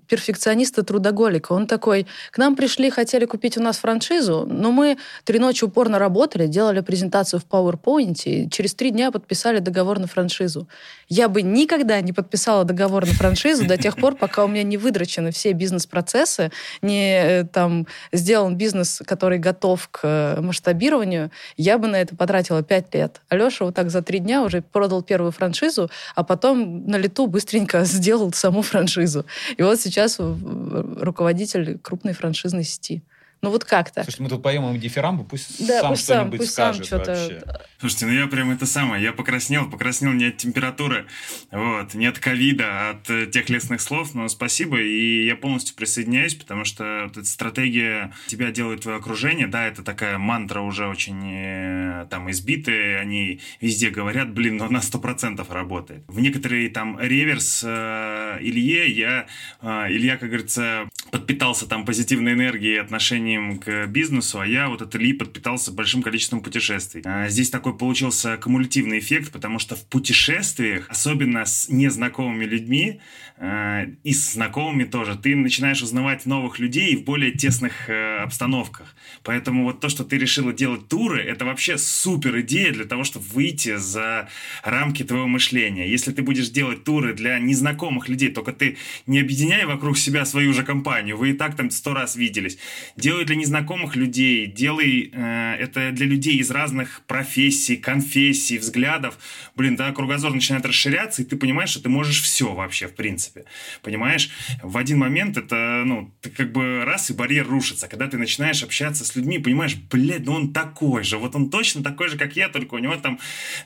перфекциониста-трудоголика, 0.08 1.52
он 1.52 1.66
такой, 1.66 2.06
к 2.30 2.38
нам 2.38 2.56
пришли, 2.56 2.90
хотели 2.90 3.24
купить 3.24 3.56
у 3.56 3.62
нас 3.62 3.78
франшизу, 3.78 4.46
но 4.48 4.72
мы 4.72 4.98
три 5.24 5.38
ночи 5.38 5.64
упорно 5.64 5.98
работали, 5.98 6.46
делали 6.46 6.80
презентацию 6.80 7.40
в 7.40 7.46
PowerPoint, 7.46 8.22
и 8.24 8.50
через 8.50 8.74
три 8.74 8.90
дня 8.90 9.10
подписали 9.10 9.60
договор 9.60 9.98
на 9.98 10.06
франшизу. 10.06 10.68
Я 11.08 11.28
бы 11.28 11.42
никогда 11.42 12.00
не 12.00 12.12
подписала 12.12 12.64
договор 12.64 13.06
на 13.06 13.12
франшизу 13.12 13.66
до 13.66 13.76
тех 13.76 13.96
пор, 13.96 14.16
пока 14.16 14.44
у 14.44 14.48
меня 14.48 14.62
не 14.62 14.76
выдрачены 14.76 15.30
все 15.30 15.52
бизнес-процессы, 15.52 16.50
не 16.82 17.22
э, 17.22 17.44
там 17.44 17.86
сделан 18.12 18.56
бизнес, 18.56 19.02
который 19.06 19.38
готов 19.38 19.88
к 19.88 20.00
э, 20.02 20.40
масштабированию, 20.40 21.30
я 21.56 21.78
бы 21.78 21.86
на 21.86 21.96
это 21.96 22.16
потратила 22.16 22.62
пять 22.62 22.94
лет. 22.94 23.20
Алеша 23.28 23.64
вот 23.64 23.74
так 23.74 23.90
за 23.90 24.02
три 24.02 24.18
дня 24.18 24.42
уже 24.42 24.62
продал 24.62 25.02
первую 25.02 25.32
франшизу, 25.32 25.90
а 26.14 26.24
потом 26.24 26.86
на 26.86 26.96
лету 26.96 27.26
быстренько 27.26 27.84
сделал 27.84 28.05
саму 28.34 28.62
франшизу. 28.62 29.24
И 29.56 29.62
вот 29.62 29.80
сейчас 29.80 30.18
руководитель 30.18 31.78
крупной 31.78 32.12
франшизной 32.12 32.64
сети. 32.64 33.02
Ну 33.42 33.50
вот 33.50 33.64
как-то. 33.64 34.02
Слушайте, 34.02 34.22
мы 34.22 34.28
тут 34.28 34.42
поем 34.42 34.64
им 34.68 34.80
дифирамбы, 34.80 35.24
пусть 35.24 35.66
да, 35.66 35.80
сам 35.82 35.90
пусть 35.90 36.04
что-нибудь 36.04 36.38
пусть 36.38 36.52
скажет 36.52 36.86
сам 36.86 36.98
вообще. 37.00 37.42
Слушайте, 37.78 38.06
ну 38.06 38.12
я 38.12 38.26
прям 38.26 38.50
это 38.50 38.64
самое, 38.64 39.02
я 39.02 39.12
покраснел, 39.12 39.70
покраснел 39.70 40.12
не 40.12 40.26
от 40.26 40.38
температуры, 40.38 41.06
вот, 41.50 41.92
не 41.94 42.06
от 42.06 42.18
ковида, 42.18 42.64
а 42.66 42.90
от 42.92 43.10
э, 43.10 43.26
тех 43.26 43.50
лестных 43.50 43.82
слов, 43.82 44.14
но 44.14 44.26
спасибо, 44.28 44.80
и 44.80 45.26
я 45.26 45.36
полностью 45.36 45.76
присоединяюсь, 45.76 46.34
потому 46.34 46.64
что 46.64 47.02
вот 47.04 47.18
эта 47.18 47.26
стратегия 47.26 48.14
тебя 48.26 48.50
делает 48.50 48.80
твое 48.80 48.96
окружение, 48.96 49.46
да, 49.46 49.66
это 49.66 49.82
такая 49.82 50.16
мантра 50.16 50.60
уже 50.60 50.88
очень 50.88 51.20
э, 51.22 52.06
там 52.08 52.30
избитая, 52.30 53.00
они 53.00 53.40
везде 53.60 53.90
говорят, 53.90 54.32
блин, 54.32 54.56
но 54.56 54.68
на 54.70 54.80
сто 54.80 54.98
процентов 54.98 55.50
работает. 55.50 56.02
В 56.08 56.18
некоторые 56.20 56.70
там 56.70 56.98
реверс 56.98 57.62
э, 57.66 58.38
Илье 58.40 58.90
я, 58.90 59.26
э, 59.60 59.86
Илья, 59.90 60.16
как 60.16 60.30
говорится, 60.30 60.88
подпитался 61.10 61.66
там 61.66 61.84
позитивной 61.84 62.32
энергией 62.32 62.78
отношений 62.78 63.25
отношением 63.26 63.58
к 63.58 63.86
бизнесу, 63.86 64.40
а 64.40 64.46
я 64.46 64.68
вот 64.68 64.82
это 64.82 64.98
ли 64.98 65.12
подпитался 65.12 65.72
большим 65.72 66.02
количеством 66.02 66.40
путешествий. 66.40 67.02
А 67.04 67.28
здесь 67.28 67.50
такой 67.50 67.76
получился 67.76 68.36
кумулятивный 68.36 68.98
эффект, 68.98 69.32
потому 69.32 69.58
что 69.58 69.74
в 69.74 69.84
путешествиях, 69.84 70.86
особенно 70.88 71.44
с 71.44 71.68
незнакомыми 71.68 72.44
людьми 72.44 73.00
и 73.38 74.12
с 74.12 74.32
знакомыми 74.32 74.84
тоже, 74.84 75.16
ты 75.16 75.36
начинаешь 75.36 75.82
узнавать 75.82 76.24
новых 76.24 76.58
людей 76.58 76.96
в 76.96 77.04
более 77.04 77.32
тесных 77.32 77.90
э, 77.90 78.18
обстановках. 78.18 78.94
Поэтому 79.22 79.64
вот 79.64 79.80
то, 79.80 79.90
что 79.90 80.04
ты 80.04 80.16
решила 80.16 80.54
делать 80.54 80.88
туры, 80.88 81.20
это 81.22 81.44
вообще 81.44 81.76
супер 81.76 82.40
идея 82.40 82.72
для 82.72 82.84
того, 82.86 83.04
чтобы 83.04 83.26
выйти 83.26 83.76
за 83.76 84.28
рамки 84.62 85.02
твоего 85.02 85.26
мышления. 85.26 85.90
Если 85.90 86.12
ты 86.12 86.22
будешь 86.22 86.48
делать 86.48 86.84
туры 86.84 87.12
для 87.12 87.38
незнакомых 87.38 88.08
людей, 88.08 88.30
только 88.30 88.52
ты 88.52 88.78
не 89.06 89.20
объединяй 89.20 89.66
вокруг 89.66 89.98
себя 89.98 90.24
свою 90.24 90.54
же 90.54 90.62
компанию, 90.62 91.18
вы 91.18 91.30
и 91.30 91.32
так 91.34 91.56
там 91.56 91.70
сто 91.70 91.92
раз 91.92 92.16
виделись. 92.16 92.56
Делай 92.96 93.26
для 93.26 93.36
незнакомых 93.36 93.96
людей, 93.96 94.46
делай 94.46 95.10
э, 95.12 95.56
это 95.60 95.90
для 95.92 96.06
людей 96.06 96.38
из 96.38 96.50
разных 96.50 97.02
профессий, 97.06 97.76
конфессий, 97.76 98.56
взглядов. 98.56 99.18
Блин, 99.56 99.76
да, 99.76 99.92
кругозор 99.92 100.32
начинает 100.32 100.64
расширяться, 100.64 101.20
и 101.20 101.24
ты 101.26 101.36
понимаешь, 101.36 101.70
что 101.70 101.82
ты 101.82 101.90
можешь 101.90 102.22
все 102.22 102.54
вообще, 102.54 102.86
в 102.88 102.94
принципе. 103.26 103.44
Понимаешь? 103.82 104.30
В 104.62 104.76
один 104.76 104.98
момент 104.98 105.36
это, 105.36 105.82
ну, 105.84 106.14
ты 106.20 106.30
как 106.30 106.52
бы 106.52 106.84
раз, 106.84 107.10
и 107.10 107.14
барьер 107.14 107.46
рушится. 107.46 107.88
Когда 107.88 108.06
ты 108.06 108.18
начинаешь 108.18 108.62
общаться 108.62 109.04
с 109.04 109.16
людьми, 109.16 109.38
понимаешь, 109.38 109.76
блядь, 109.90 110.24
ну 110.24 110.32
он 110.32 110.52
такой 110.52 111.04
же, 111.04 111.18
вот 111.18 111.34
он 111.34 111.50
точно 111.50 111.82
такой 111.82 112.08
же, 112.08 112.18
как 112.18 112.36
я, 112.36 112.48
только 112.48 112.74
у 112.74 112.78
него 112.78 112.96
там 112.96 113.18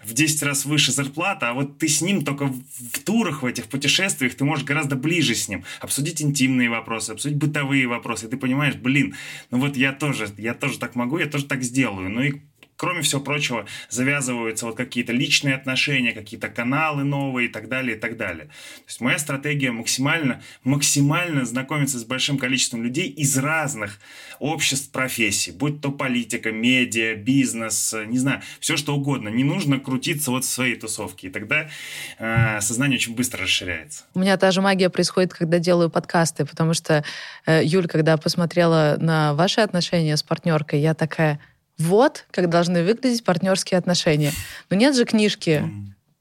в 0.05 0.13
10 0.13 0.43
раз 0.43 0.65
выше 0.65 0.93
зарплата, 0.93 1.51
а 1.51 1.53
вот 1.53 1.79
ты 1.79 1.89
с 1.89 2.01
ним 2.01 2.25
только 2.25 2.47
в 2.47 2.99
турах, 3.05 3.43
в 3.43 3.47
этих 3.47 3.67
путешествиях, 3.67 4.35
ты 4.35 4.45
можешь 4.45 4.65
гораздо 4.65 4.97
ближе 4.97 5.35
с 5.35 5.49
ним 5.49 5.65
обсудить 5.81 6.23
интимные 6.23 6.69
вопросы, 6.69 7.13
обсудить 7.13 7.39
бытовые 7.39 7.87
вопросы, 7.87 8.27
и 8.27 8.29
ты 8.29 8.37
понимаешь, 8.37 8.75
блин, 8.75 9.15
ну 9.51 9.59
вот 9.59 9.77
я 9.77 9.93
тоже, 9.93 10.29
я 10.39 10.55
тоже 10.55 10.79
так 10.79 10.95
могу, 10.95 11.19
я 11.19 11.27
тоже 11.27 11.47
так 11.47 11.63
сделаю. 11.63 12.11
Ну 12.11 12.23
и 12.23 12.33
кроме 12.81 13.03
всего 13.03 13.21
прочего, 13.21 13.67
завязываются 13.91 14.65
вот 14.65 14.75
какие-то 14.75 15.13
личные 15.13 15.55
отношения, 15.55 16.13
какие-то 16.13 16.49
каналы 16.49 17.05
новые 17.05 17.49
и 17.49 17.53
так 17.53 17.69
далее, 17.69 17.95
и 17.99 18.01
так 18.01 18.17
далее. 18.17 18.47
То 18.47 18.85
есть 18.87 19.01
моя 19.03 19.19
стратегия 19.19 19.71
максимально, 19.71 20.43
максимально 20.65 21.45
знакомиться 21.45 21.99
с 21.99 22.05
большим 22.05 22.39
количеством 22.39 22.83
людей 22.83 23.07
из 23.11 23.37
разных 23.37 23.99
обществ, 24.39 24.91
профессий, 24.93 25.51
будь 25.53 25.83
то 25.83 25.93
политика, 25.93 26.53
медиа, 26.53 27.17
бизнес, 27.17 27.95
не 28.07 28.17
знаю, 28.17 28.41
все 28.61 28.79
что 28.79 28.95
угодно. 28.95 29.29
Не 29.29 29.45
нужно 29.45 29.79
крутиться 29.79 30.31
вот 30.31 30.45
в 30.45 30.49
своей 30.49 30.77
тусовке, 30.77 31.27
и 31.27 31.31
тогда 31.31 31.69
э, 32.19 32.63
сознание 32.63 32.97
очень 32.97 33.15
быстро 33.15 33.43
расширяется. 33.43 34.05
У 34.15 34.21
меня 34.21 34.39
та 34.39 34.53
же 34.53 34.63
магия 34.63 34.89
происходит, 34.89 35.35
когда 35.35 35.59
делаю 35.59 35.91
подкасты, 35.91 36.47
потому 36.47 36.73
что, 36.73 37.05
э, 37.45 37.61
Юль, 37.63 37.89
когда 37.89 38.17
посмотрела 38.17 38.97
на 38.99 39.35
ваши 39.35 39.61
отношения 39.61 40.17
с 40.17 40.23
партнеркой, 40.23 40.81
я 40.81 40.95
такая, 40.95 41.41
вот 41.81 42.27
как 42.31 42.49
должны 42.49 42.85
выглядеть 42.85 43.25
партнерские 43.25 43.79
отношения. 43.79 44.33
Но 44.69 44.77
нет 44.77 44.95
же 44.95 45.05
книжки, 45.05 45.65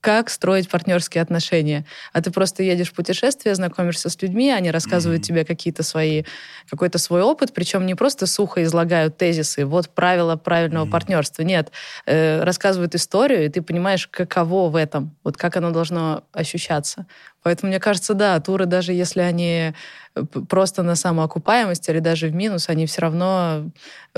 как 0.01 0.29
строить 0.29 0.69
партнерские 0.69 1.21
отношения. 1.21 1.85
А 2.13 2.21
ты 2.21 2.31
просто 2.31 2.63
едешь 2.63 2.89
в 2.89 2.93
путешествие, 2.93 3.55
знакомишься 3.55 4.09
с 4.09 4.21
людьми, 4.21 4.49
они 4.49 4.71
рассказывают 4.71 5.23
mm-hmm. 5.23 5.25
тебе 5.25 5.45
какие-то 5.45 5.83
свои, 5.83 6.23
какой-то 6.69 6.97
свой 6.97 7.21
опыт, 7.21 7.53
причем 7.53 7.85
не 7.85 7.95
просто 7.95 8.25
сухо 8.25 8.63
излагают 8.63 9.17
тезисы, 9.17 9.65
вот 9.65 9.89
правила 9.89 10.37
правильного 10.37 10.85
mm-hmm. 10.85 10.91
партнерства. 10.91 11.41
Нет, 11.43 11.71
э, 12.05 12.43
рассказывают 12.43 12.95
историю, 12.95 13.45
и 13.45 13.49
ты 13.49 13.61
понимаешь, 13.61 14.07
каково 14.07 14.69
в 14.69 14.75
этом, 14.75 15.15
вот 15.23 15.35
как 15.35 15.57
оно 15.57 15.71
должно 15.71 16.23
ощущаться. 16.31 17.05
Поэтому, 17.41 17.69
мне 17.69 17.79
кажется, 17.79 18.13
да, 18.13 18.39
туры, 18.39 18.65
даже 18.65 18.93
если 18.93 19.21
они 19.21 19.73
э, 20.15 20.23
просто 20.47 20.83
на 20.83 20.95
самоокупаемость 20.95 21.87
или 21.89 21.99
даже 21.99 22.27
в 22.27 22.35
минус, 22.35 22.69
они 22.69 22.85
все 22.85 23.01
равно 23.01 23.69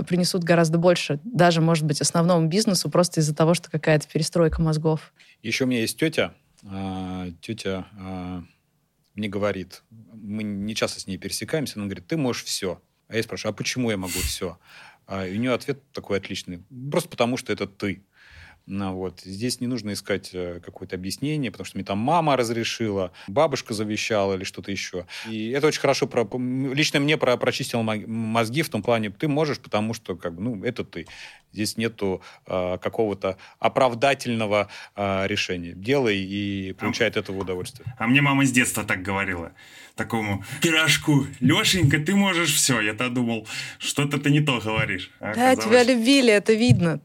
принесут 0.08 0.44
гораздо 0.44 0.78
больше, 0.78 1.20
даже, 1.24 1.62
может 1.62 1.86
быть, 1.86 2.02
основному 2.02 2.48
бизнесу, 2.48 2.90
просто 2.90 3.20
из-за 3.20 3.36
того, 3.36 3.54
что 3.54 3.70
какая-то 3.70 4.08
перестройка 4.08 4.62
мозгов. 4.62 5.12
Еще 5.42 5.64
у 5.64 5.68
меня 5.68 5.82
есть 5.82 5.98
тетя. 5.98 6.36
А, 6.64 7.28
тетя 7.42 7.88
а, 7.98 8.44
мне 9.16 9.28
говорит, 9.28 9.84
мы 9.90 10.44
не 10.44 10.76
часто 10.76 11.00
с 11.00 11.08
ней 11.08 11.18
пересекаемся, 11.18 11.78
она 11.78 11.86
говорит, 11.86 12.08
ты 12.08 12.18
можешь 12.18 12.44
все. 12.44 12.82
А 13.08 13.16
я 13.16 13.24
спрашиваю, 13.24 13.54
а 13.54 13.56
почему 13.56 13.92
я 13.92 13.98
могу 13.98 14.20
все? 14.20 14.58
А, 15.06 15.28
и 15.28 15.36
у 15.36 15.40
нее 15.40 15.54
ответ 15.54 15.82
такой 15.92 16.18
отличный. 16.18 16.64
Просто 16.92 17.10
потому, 17.10 17.38
что 17.38 17.52
это 17.52 17.68
ты. 17.68 18.04
Ну, 18.68 18.94
вот. 18.94 19.22
Здесь 19.22 19.60
не 19.60 19.68
нужно 19.68 19.94
искать 19.94 20.30
э, 20.34 20.60
какое-то 20.64 20.96
объяснение, 20.96 21.52
потому 21.52 21.66
что 21.66 21.78
мне 21.78 21.86
там 21.86 21.98
мама 21.98 22.38
разрешила, 22.38 23.12
бабушка 23.28 23.74
завещала 23.74 24.36
или 24.36 24.44
что-то 24.44 24.72
еще. 24.72 25.08
И 25.28 25.50
это 25.50 25.68
очень 25.68 25.82
хорошо, 25.82 26.08
про, 26.08 26.28
лично 26.74 27.00
мне 27.00 27.18
про, 27.18 27.38
прочистило 27.38 27.82
мозги 27.82 28.62
в 28.62 28.70
том 28.70 28.84
плане, 28.84 29.10
ты 29.10 29.28
можешь, 29.28 29.60
потому 29.60 29.94
что 29.94 30.16
как 30.16 30.36
бы, 30.36 30.44
ну, 30.44 30.64
это 30.64 30.84
ты. 30.84 31.08
Здесь 31.54 31.76
нету 31.76 32.22
э, 32.46 32.78
какого-то 32.78 33.38
оправдательного 33.60 34.70
э, 34.96 35.28
решения. 35.28 35.74
Делай 35.74 36.18
и 36.18 36.74
получай 36.74 37.10
от 37.10 37.18
этого 37.18 37.40
удовольствие. 37.40 37.94
А 37.98 38.08
мне 38.08 38.22
мама 38.22 38.46
с 38.46 38.52
детства 38.52 38.84
так 38.84 39.02
говорила 39.02 39.52
такому 39.96 40.44
пирожку. 40.62 41.28
Лешенька, 41.40 42.00
ты 42.00 42.16
можешь 42.16 42.54
все. 42.54 42.80
Я-то 42.80 43.10
думал, 43.10 43.48
что-то 43.80 44.18
ты 44.18 44.32
не 44.32 44.40
то 44.40 44.60
говоришь. 44.60 45.12
А 45.20 45.36
да, 45.36 45.56
тебя 45.56 45.84
любили, 45.84 46.32
это 46.32 46.54
видно. 46.54 47.02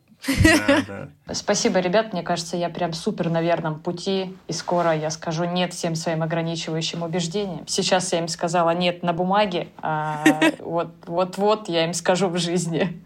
Спасибо, 1.33 1.81
ребят. 1.81 2.13
Мне 2.13 2.23
кажется, 2.23 2.57
я 2.57 2.69
прям 2.69 2.93
супер 2.93 3.31
на 3.31 3.41
верном 3.41 3.81
пути. 3.81 4.37
И 4.49 4.53
скоро 4.53 4.95
я 4.95 5.11
скажу 5.11 5.45
нет 5.45 5.73
всем 5.73 5.95
своим 5.95 6.23
ограничивающим 6.23 7.03
убеждениям. 7.03 7.67
Сейчас 7.67 8.13
я 8.13 8.21
им 8.21 8.29
сказала 8.29 8.71
нет 8.71 9.03
на 9.03 9.13
бумаге, 9.13 9.69
а 9.79 10.25
вот-вот 10.61 11.69
я 11.69 11.85
им 11.85 11.95
скажу 11.95 12.29
в 12.29 12.39
жизни. 12.39 13.03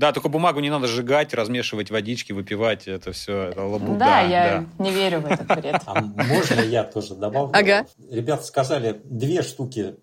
Да, 0.00 0.12
только 0.12 0.30
бумагу 0.30 0.60
не 0.60 0.70
надо 0.70 0.86
сжигать, 0.86 1.34
размешивать 1.34 1.90
водички, 1.90 2.32
выпивать. 2.32 2.88
Это 2.88 3.12
все 3.12 3.42
это 3.48 3.62
лабуда. 3.62 3.98
Да, 3.98 4.20
я 4.22 4.64
да. 4.78 4.82
не 4.82 4.92
верю 4.92 5.20
в 5.20 5.26
этот 5.26 5.46
бред. 5.46 5.82
А 5.84 6.00
можно 6.00 6.60
я 6.62 6.84
тоже 6.84 7.14
добавлю? 7.16 7.52
Ага. 7.54 7.86
Ребята 8.10 8.42
сказали 8.42 8.98
две 9.04 9.42
штуки, 9.42 9.96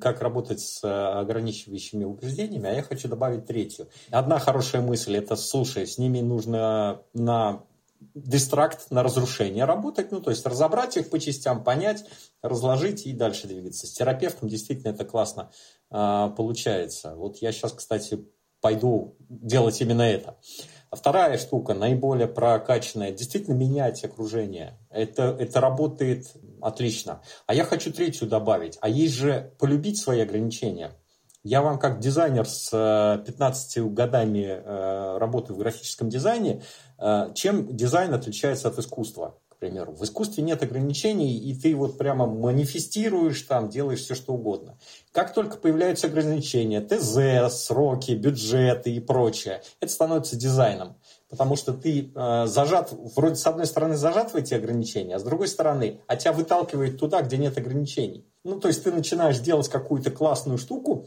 как 0.00 0.22
работать 0.22 0.60
с 0.60 0.84
ограничивающими 0.84 2.04
убеждениями, 2.04 2.70
а 2.70 2.72
я 2.72 2.82
хочу 2.84 3.08
добавить 3.08 3.44
третью. 3.44 3.88
Одна 4.12 4.38
хорошая 4.38 4.80
мысль– 4.80 5.16
это, 5.16 5.34
слушай, 5.34 5.88
с 5.88 5.98
ними 5.98 6.20
нужно 6.20 7.02
на 7.12 7.64
дистракт 8.14 8.92
на 8.92 9.02
разрушение 9.02 9.64
работать, 9.64 10.12
ну, 10.12 10.20
то 10.20 10.30
есть 10.30 10.46
разобрать 10.46 10.96
их 10.96 11.10
по 11.10 11.18
частям, 11.18 11.64
понять, 11.64 12.04
разложить 12.42 13.06
и 13.06 13.12
дальше 13.12 13.48
двигаться. 13.48 13.88
С 13.88 13.92
терапевтом 13.92 14.48
действительно 14.48 14.90
это 14.90 15.04
классно 15.04 15.50
э, 15.90 16.30
получается. 16.36 17.16
Вот 17.16 17.38
я 17.38 17.50
сейчас, 17.50 17.72
кстати, 17.72 18.24
пойду 18.62 19.16
делать 19.28 19.78
именно 19.82 20.02
это. 20.02 20.36
А 20.90 20.96
вторая 20.96 21.36
штука, 21.38 21.74
наиболее 21.74 22.28
прокачанная, 22.28 23.12
действительно 23.12 23.54
менять 23.54 24.04
окружение. 24.04 24.78
Это, 24.90 25.36
это 25.38 25.60
работает 25.60 26.32
отлично. 26.60 27.22
А 27.46 27.54
я 27.54 27.64
хочу 27.64 27.92
третью 27.92 28.28
добавить. 28.28 28.78
А 28.80 28.88
есть 28.88 29.14
же 29.14 29.52
полюбить 29.58 29.98
свои 29.98 30.20
ограничения. 30.20 30.92
Я 31.44 31.60
вам 31.60 31.78
как 31.78 31.98
дизайнер 31.98 32.46
с 32.46 32.70
15 33.26 33.76
э, 33.76 33.82
годами 33.84 34.46
э, 34.46 35.18
работы 35.18 35.54
в 35.54 35.58
графическом 35.58 36.08
дизайне, 36.08 36.62
э, 36.98 37.32
чем 37.34 37.74
дизайн 37.74 38.14
отличается 38.14 38.68
от 38.68 38.78
искусства? 38.78 39.38
Примеру. 39.62 39.92
В 39.92 40.02
искусстве 40.02 40.42
нет 40.42 40.60
ограничений, 40.64 41.38
и 41.38 41.54
ты 41.54 41.76
вот 41.76 41.96
прямо 41.96 42.26
манифестируешь 42.26 43.42
там, 43.42 43.68
делаешь 43.68 44.00
все, 44.00 44.16
что 44.16 44.32
угодно. 44.34 44.76
Как 45.12 45.32
только 45.32 45.56
появляются 45.56 46.08
ограничения, 46.08 46.80
ТЗ, 46.80 47.64
сроки, 47.64 48.10
бюджеты 48.10 48.90
и 48.90 48.98
прочее, 48.98 49.62
это 49.78 49.92
становится 49.92 50.34
дизайном. 50.34 50.96
Потому 51.28 51.54
что 51.54 51.72
ты 51.72 52.10
э, 52.12 52.46
зажат, 52.46 52.92
вроде 53.14 53.36
с 53.36 53.46
одной 53.46 53.66
стороны 53.66 53.96
зажат 53.96 54.32
в 54.32 54.36
эти 54.36 54.52
ограничения, 54.52 55.14
а 55.14 55.20
с 55.20 55.22
другой 55.22 55.46
стороны, 55.46 56.00
а 56.08 56.16
тебя 56.16 56.32
выталкивает 56.32 56.98
туда, 56.98 57.22
где 57.22 57.38
нет 57.38 57.56
ограничений. 57.56 58.26
Ну, 58.42 58.58
то 58.58 58.66
есть 58.66 58.82
ты 58.82 58.90
начинаешь 58.90 59.38
делать 59.38 59.68
какую-то 59.68 60.10
классную 60.10 60.58
штуку, 60.58 61.06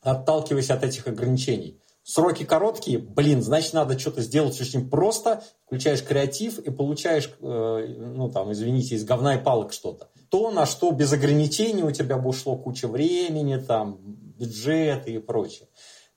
отталкиваясь 0.00 0.70
от 0.70 0.82
этих 0.82 1.06
ограничений. 1.06 1.80
Сроки 2.08 2.44
короткие, 2.44 2.98
блин, 2.98 3.42
значит, 3.42 3.72
надо 3.72 3.98
что-то 3.98 4.22
сделать 4.22 4.60
очень 4.60 4.88
просто, 4.88 5.42
включаешь 5.64 6.04
креатив 6.04 6.60
и 6.60 6.70
получаешь, 6.70 7.28
э, 7.40 7.96
ну, 8.14 8.30
там, 8.30 8.52
извините, 8.52 8.94
из 8.94 9.04
говна 9.04 9.34
и 9.34 9.42
палок 9.42 9.72
что-то. 9.72 10.08
То, 10.30 10.52
на 10.52 10.66
что 10.66 10.92
без 10.92 11.12
ограничений 11.12 11.82
у 11.82 11.90
тебя 11.90 12.16
бы 12.16 12.28
ушло 12.28 12.56
куча 12.56 12.86
времени, 12.86 13.56
там, 13.56 13.98
бюджет 14.38 15.08
и 15.08 15.18
прочее. 15.18 15.66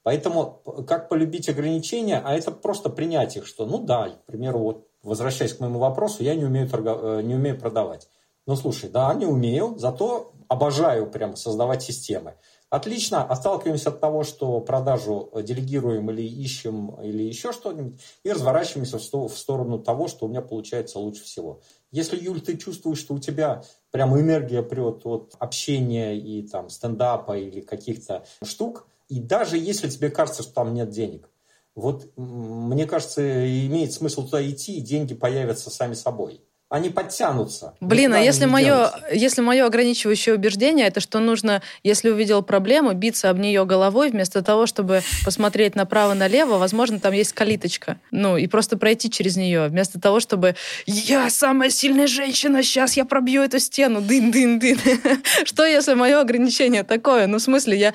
Поэтому 0.03 0.61
как 0.87 1.09
полюбить 1.09 1.49
ограничения, 1.49 2.21
а 2.23 2.35
это 2.35 2.51
просто 2.51 2.91
принять 2.91 3.35
их, 3.35 3.47
что, 3.47 3.65
ну 3.65 3.79
да, 3.79 4.09
к 4.09 4.25
примеру, 4.27 4.59
вот 4.59 4.87
возвращаясь 5.01 5.53
к 5.53 5.59
моему 5.59 5.79
вопросу, 5.79 6.21
я 6.21 6.35
не 6.35 6.45
умею, 6.45 6.69
торгов... 6.69 6.99
Э, 7.01 7.21
не 7.23 7.33
умею 7.33 7.59
продавать. 7.59 8.07
Ну, 8.45 8.55
слушай, 8.55 8.91
да, 8.91 9.11
не 9.15 9.25
умею, 9.25 9.73
зато 9.79 10.33
обожаю 10.47 11.09
прям 11.09 11.35
создавать 11.35 11.81
системы. 11.81 12.35
Отлично, 12.69 13.23
отталкиваемся 13.23 13.89
от 13.89 13.99
того, 13.99 14.23
что 14.23 14.61
продажу 14.61 15.31
делегируем 15.43 16.11
или 16.11 16.21
ищем, 16.21 17.01
или 17.01 17.23
еще 17.23 17.51
что-нибудь, 17.51 17.99
и 18.23 18.31
разворачиваемся 18.31 18.99
в 18.99 19.37
сторону 19.37 19.79
того, 19.79 20.07
что 20.07 20.25
у 20.25 20.29
меня 20.29 20.41
получается 20.41 20.99
лучше 20.99 21.23
всего. 21.23 21.61
Если, 21.91 22.23
Юль, 22.23 22.41
ты 22.41 22.57
чувствуешь, 22.57 22.99
что 22.99 23.15
у 23.15 23.19
тебя 23.19 23.63
прямо 23.89 24.19
энергия 24.19 24.61
прет 24.61 25.03
от 25.05 25.35
общения 25.39 26.15
и 26.15 26.47
там 26.47 26.69
стендапа 26.69 27.35
или 27.37 27.61
каких-то 27.61 28.25
штук, 28.43 28.87
И 29.09 29.19
даже 29.19 29.57
если 29.57 29.89
тебе 29.89 30.11
кажется, 30.11 30.43
что 30.43 30.53
там 30.53 30.73
нет 30.73 30.91
денег, 30.91 31.29
вот 31.75 32.11
мне 32.15 32.85
кажется, 32.85 33.21
имеет 33.65 33.91
смысл 33.91 34.25
туда 34.25 34.47
идти, 34.47 34.77
и 34.77 34.81
деньги 34.81 35.15
появятся 35.15 35.71
сами 35.71 35.95
собой 35.95 36.43
они 36.69 36.89
подтянутся. 36.91 37.73
Блин, 37.81 38.13
а 38.13 38.19
если 38.19 38.45
мое, 38.45 38.91
если 39.11 39.41
мое 39.41 39.65
ограничивающее 39.65 40.35
убеждение, 40.35 40.85
это 40.85 40.99
что 40.99 41.19
нужно, 41.19 41.63
если 41.83 42.11
увидел 42.11 42.43
проблему, 42.43 42.93
биться 42.93 43.31
об 43.31 43.39
нее 43.39 43.65
головой, 43.65 44.11
вместо 44.11 44.43
того, 44.43 44.67
чтобы 44.67 45.01
посмотреть 45.25 45.75
направо-налево, 45.75 46.59
возможно, 46.59 46.99
там 46.99 47.13
есть 47.13 47.33
калиточка. 47.33 47.99
Ну, 48.11 48.37
и 48.37 48.45
просто 48.45 48.77
пройти 48.77 49.09
через 49.09 49.35
нее, 49.35 49.67
вместо 49.67 49.99
того, 49.99 50.19
чтобы 50.19 50.55
«Я 50.85 51.31
самая 51.31 51.71
сильная 51.71 52.05
женщина, 52.05 52.61
сейчас 52.61 52.95
я 52.95 53.03
пробью 53.03 53.41
эту 53.41 53.57
стену, 53.57 53.99
дын-дын-дын». 54.01 54.77
Что, 55.45 55.65
если 55.65 55.95
мое 55.95 56.21
ограничение 56.21 56.83
такое? 56.83 57.25
Ну, 57.25 57.39
в 57.39 57.41
смысле, 57.41 57.77
я, 57.77 57.93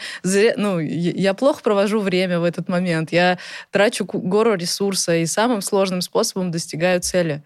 ну, 0.57 0.81
я 0.81 1.35
плохо 1.35 1.63
провожу 1.63 2.01
время 2.01 2.41
в 2.41 2.45
этот 2.45 2.69
момент, 2.69 3.13
я 3.13 3.39
трачу 3.71 4.05
гору 4.05 4.55
ресурса 4.55 5.15
и 5.15 5.27
самым 5.27 5.63
сложным 5.63 6.01
способом 6.01 6.51
достигаю 6.51 7.01
цели. 7.01 7.45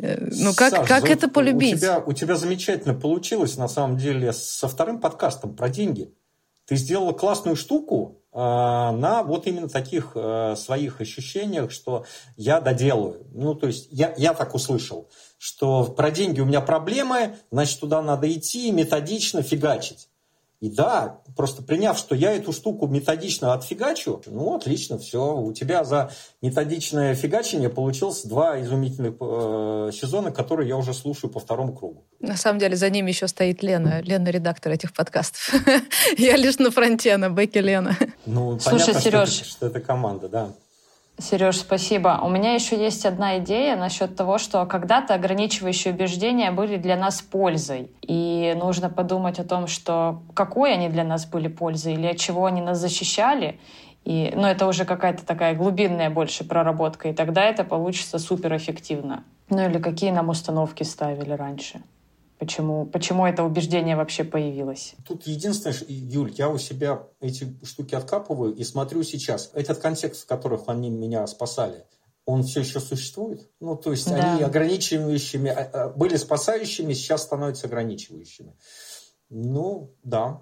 Ну, 0.00 0.54
как, 0.54 0.70
Саш, 0.70 0.88
как 0.88 1.10
это 1.10 1.28
полюбить? 1.28 1.74
У 1.74 1.78
тебя, 1.78 1.98
у 1.98 2.12
тебя 2.12 2.36
замечательно 2.36 2.94
получилось, 2.94 3.56
на 3.56 3.68
самом 3.68 3.96
деле, 3.96 4.32
со 4.32 4.68
вторым 4.68 5.00
подкастом 5.00 5.54
про 5.54 5.68
деньги. 5.68 6.14
Ты 6.66 6.76
сделала 6.76 7.12
классную 7.12 7.56
штуку 7.56 8.22
э, 8.32 8.36
на 8.38 9.22
вот 9.24 9.46
именно 9.46 9.68
таких 9.68 10.12
э, 10.14 10.54
своих 10.56 11.00
ощущениях, 11.00 11.72
что 11.72 12.06
я 12.36 12.60
доделаю. 12.60 13.26
Ну, 13.32 13.54
то 13.54 13.66
есть 13.66 13.88
я, 13.90 14.14
я 14.16 14.34
так 14.34 14.54
услышал, 14.54 15.10
что 15.36 15.84
про 15.84 16.10
деньги 16.10 16.40
у 16.40 16.44
меня 16.44 16.60
проблемы, 16.60 17.36
значит, 17.50 17.80
туда 17.80 18.00
надо 18.02 18.32
идти 18.32 18.70
методично 18.70 19.42
фигачить. 19.42 20.09
И 20.60 20.68
да, 20.68 21.20
просто 21.36 21.62
приняв, 21.62 21.98
что 21.98 22.14
я 22.14 22.32
эту 22.32 22.52
штуку 22.52 22.86
методично 22.86 23.54
отфигачу, 23.54 24.22
ну, 24.26 24.54
отлично, 24.54 24.98
все. 24.98 25.34
У 25.34 25.54
тебя 25.54 25.84
за 25.84 26.10
методичное 26.42 27.14
фигачение 27.14 27.70
получилось 27.70 28.24
два 28.24 28.60
изумительных 28.60 29.14
э, 29.20 29.90
сезона, 29.94 30.30
которые 30.30 30.68
я 30.68 30.76
уже 30.76 30.92
слушаю 30.92 31.30
по 31.30 31.40
второму 31.40 31.74
кругу. 31.74 32.04
На 32.20 32.36
самом 32.36 32.58
деле 32.58 32.76
за 32.76 32.90
ними 32.90 33.08
еще 33.10 33.26
стоит 33.26 33.62
Лена. 33.62 34.02
Лена 34.02 34.28
редактор 34.28 34.72
этих 34.72 34.92
подкастов. 34.92 35.54
Я 36.18 36.36
лишь 36.36 36.58
на 36.58 36.70
фронте, 36.70 37.16
на 37.16 37.30
бэке 37.30 37.62
Лена. 37.62 37.96
Ну, 38.26 38.60
Слушай, 38.60 38.94
Сереж, 38.94 39.30
что 39.30 39.66
это 39.66 39.80
команда, 39.80 40.28
да. 40.28 40.50
Сереж, 41.20 41.58
спасибо. 41.58 42.20
У 42.22 42.28
меня 42.30 42.54
еще 42.54 42.82
есть 42.82 43.04
одна 43.04 43.38
идея 43.38 43.76
насчет 43.76 44.16
того, 44.16 44.38
что 44.38 44.64
когда-то 44.64 45.14
ограничивающие 45.14 45.92
убеждения 45.92 46.50
были 46.50 46.76
для 46.76 46.96
нас 46.96 47.20
пользой. 47.20 47.90
И 48.00 48.54
нужно 48.58 48.88
подумать 48.88 49.38
о 49.38 49.44
том, 49.44 49.66
что 49.66 50.22
какой 50.34 50.72
они 50.72 50.88
для 50.88 51.04
нас 51.04 51.26
были 51.26 51.48
пользой 51.48 51.94
или 51.94 52.06
от 52.06 52.16
чего 52.16 52.46
они 52.46 52.62
нас 52.62 52.78
защищали. 52.78 53.60
И, 54.04 54.32
ну, 54.34 54.46
это 54.46 54.66
уже 54.66 54.86
какая-то 54.86 55.26
такая 55.26 55.54
глубинная 55.54 56.08
больше 56.08 56.42
проработка, 56.44 57.08
и 57.10 57.12
тогда 57.12 57.44
это 57.44 57.64
получится 57.64 58.18
суперэффективно. 58.18 59.24
Ну 59.50 59.68
или 59.68 59.78
какие 59.78 60.10
нам 60.10 60.30
установки 60.30 60.84
ставили 60.84 61.32
раньше. 61.32 61.82
Почему, 62.40 62.86
почему 62.86 63.26
это 63.26 63.44
убеждение 63.44 63.96
вообще 63.96 64.24
появилось? 64.24 64.94
Тут 65.06 65.26
единственное, 65.26 65.76
Юль, 65.88 66.32
я 66.38 66.48
у 66.48 66.56
себя 66.56 67.02
эти 67.20 67.54
штуки 67.62 67.94
откапываю 67.94 68.54
и 68.54 68.64
смотрю 68.64 69.02
сейчас. 69.02 69.50
Этот 69.52 69.76
контекст, 69.78 70.22
в 70.22 70.26
которых 70.26 70.62
они 70.68 70.88
меня 70.88 71.26
спасали, 71.26 71.84
он 72.24 72.42
все 72.42 72.60
еще 72.60 72.80
существует? 72.80 73.46
Ну, 73.60 73.76
то 73.76 73.90
есть 73.90 74.08
да. 74.08 74.32
они 74.32 74.42
ограничивающими, 74.42 75.50
а, 75.50 75.70
а, 75.70 75.88
были 75.90 76.16
спасающими, 76.16 76.94
сейчас 76.94 77.24
становятся 77.24 77.66
ограничивающими. 77.66 78.56
Ну, 79.28 79.94
да. 80.02 80.40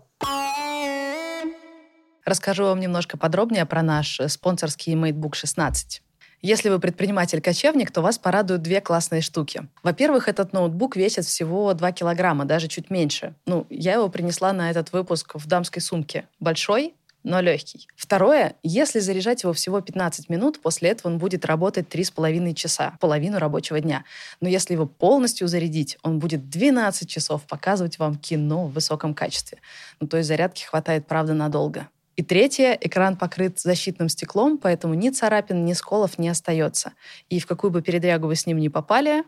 Расскажу 2.25 2.63
вам 2.63 2.79
немножко 2.79 3.19
подробнее 3.19 3.67
про 3.67 3.83
наш 3.83 4.21
спонсорский 4.29 4.95
MateBook 4.95 5.35
16. 5.35 6.01
Если 6.41 6.69
вы 6.69 6.79
предприниматель-кочевник, 6.79 7.91
то 7.91 8.01
вас 8.01 8.19
порадуют 8.19 8.63
две 8.63 8.81
классные 8.81 9.23
штуки. 9.23 9.69
Во-первых, 9.83 10.29
этот 10.29 10.53
ноутбук 10.53 10.97
весит 10.97 11.25
всего 11.25 11.75
2 11.75 11.93
килограмма, 11.93 12.45
даже 12.45 12.69
чуть 12.69 12.91
меньше. 12.91 13.35
Ну, 13.47 13.67
я 13.71 13.95
его 13.95 14.09
принесла 14.09 14.53
на 14.53 14.71
этот 14.71 14.93
выпуск 14.93 15.33
в 15.35 15.47
дамской 15.49 15.83
сумке. 15.83 16.27
Большой, 16.39 16.95
но 17.25 17.41
легкий. 17.41 17.89
Второе, 17.97 18.55
если 18.63 19.01
заряжать 19.01 19.43
его 19.43 19.53
всего 19.53 19.81
15 19.81 20.29
минут, 20.29 20.61
после 20.61 20.91
этого 20.91 21.13
он 21.13 21.19
будет 21.19 21.45
работать 21.45 21.89
3,5 21.89 22.55
часа, 22.55 22.97
половину 23.01 23.39
рабочего 23.39 23.81
дня. 23.81 24.05
Но 24.41 24.49
если 24.49 24.75
его 24.75 24.87
полностью 24.87 25.49
зарядить, 25.49 25.99
он 26.03 26.21
будет 26.21 26.49
12 26.49 27.09
часов 27.09 27.43
показывать 27.43 27.99
вам 27.99 28.17
кино 28.17 28.67
в 28.67 28.73
высоком 28.73 29.15
качестве. 29.15 29.59
Ну, 30.01 30.07
то 30.07 30.17
есть 30.17 30.29
зарядки 30.29 30.63
хватает, 30.65 31.07
правда, 31.07 31.35
надолго. 31.35 31.89
И 32.19 32.23
третье, 32.25 32.77
экран 32.81 33.17
покрыт 33.17 33.61
защитным 33.61 34.09
стеклом, 34.09 34.59
поэтому 34.59 34.95
ни 34.95 35.09
царапин, 35.11 35.65
ни 35.65 35.73
сколов 35.73 36.19
не 36.19 36.29
остается. 36.29 36.95
И 37.29 37.39
в 37.39 37.47
какую 37.47 37.71
бы 37.71 37.81
передрягу 37.81 38.27
вы 38.27 38.35
с 38.35 38.45
ним 38.45 38.59
не 38.59 38.69
попали, 38.69 39.23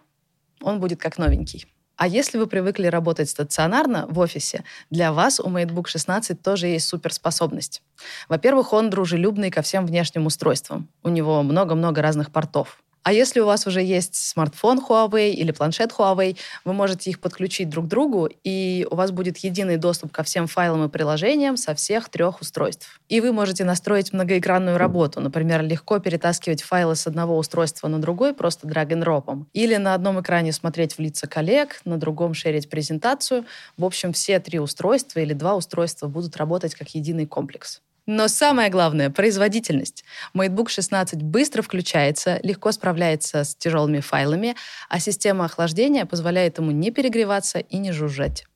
он 0.60 0.80
будет 0.80 1.00
как 1.00 1.16
новенький. 1.16 1.66
А 1.94 2.08
если 2.08 2.36
вы 2.36 2.48
привыкли 2.48 2.88
работать 2.88 3.30
стационарно 3.30 4.06
в 4.08 4.18
офисе, 4.18 4.64
для 4.90 5.12
вас 5.12 5.38
у 5.38 5.48
MateBook 5.48 5.86
16 5.86 6.42
тоже 6.42 6.66
есть 6.66 6.88
суперспособность. 6.88 7.80
Во-первых, 8.28 8.72
он 8.72 8.90
дружелюбный 8.90 9.52
ко 9.52 9.62
всем 9.62 9.86
внешним 9.86 10.26
устройствам. 10.26 10.88
У 11.04 11.10
него 11.10 11.44
много-много 11.44 12.02
разных 12.02 12.32
портов. 12.32 12.82
А 13.02 13.12
если 13.12 13.40
у 13.40 13.46
вас 13.46 13.66
уже 13.66 13.82
есть 13.82 14.14
смартфон 14.14 14.78
Huawei 14.78 15.30
или 15.30 15.52
планшет 15.52 15.92
Huawei, 15.92 16.36
вы 16.64 16.72
можете 16.74 17.10
их 17.10 17.20
подключить 17.20 17.70
друг 17.70 17.86
к 17.86 17.88
другу, 17.88 18.28
и 18.44 18.86
у 18.90 18.94
вас 18.94 19.10
будет 19.10 19.38
единый 19.38 19.78
доступ 19.78 20.12
ко 20.12 20.22
всем 20.22 20.46
файлам 20.46 20.84
и 20.84 20.88
приложениям 20.88 21.56
со 21.56 21.74
всех 21.74 22.10
трех 22.10 22.42
устройств. 22.42 23.00
И 23.08 23.20
вы 23.20 23.32
можете 23.32 23.64
настроить 23.64 24.12
многоэкранную 24.12 24.76
работу, 24.76 25.20
например, 25.20 25.62
легко 25.62 25.98
перетаскивать 25.98 26.62
файлы 26.62 26.94
с 26.94 27.06
одного 27.06 27.38
устройства 27.38 27.88
на 27.88 28.00
другой 28.00 28.34
просто 28.34 28.66
драг-н-дропом. 28.66 29.48
Или 29.54 29.76
на 29.76 29.94
одном 29.94 30.20
экране 30.20 30.52
смотреть 30.52 30.94
в 30.94 30.98
лица 30.98 31.26
коллег, 31.26 31.80
на 31.86 31.96
другом 31.96 32.34
шерить 32.34 32.68
презентацию. 32.68 33.46
В 33.78 33.84
общем, 33.84 34.12
все 34.12 34.40
три 34.40 34.58
устройства 34.58 35.20
или 35.20 35.32
два 35.32 35.54
устройства 35.56 36.06
будут 36.06 36.36
работать 36.36 36.74
как 36.74 36.88
единый 36.90 37.26
комплекс. 37.26 37.80
Но 38.12 38.26
самое 38.26 38.70
главное— 38.70 39.08
производительность. 39.10 40.02
MateBook 40.34 40.68
16 40.68 41.22
быстро 41.22 41.62
включается, 41.62 42.40
легко 42.42 42.72
справляется 42.72 43.44
с 43.44 43.54
тяжелыми 43.54 44.00
файлами, 44.00 44.56
а 44.88 44.98
система 44.98 45.44
охлаждения 45.44 46.04
позволяет 46.06 46.58
ему 46.58 46.72
не 46.72 46.90
перегреваться 46.90 47.60
и 47.60 47.76
не 47.78 47.92
жужжать. 47.92 48.46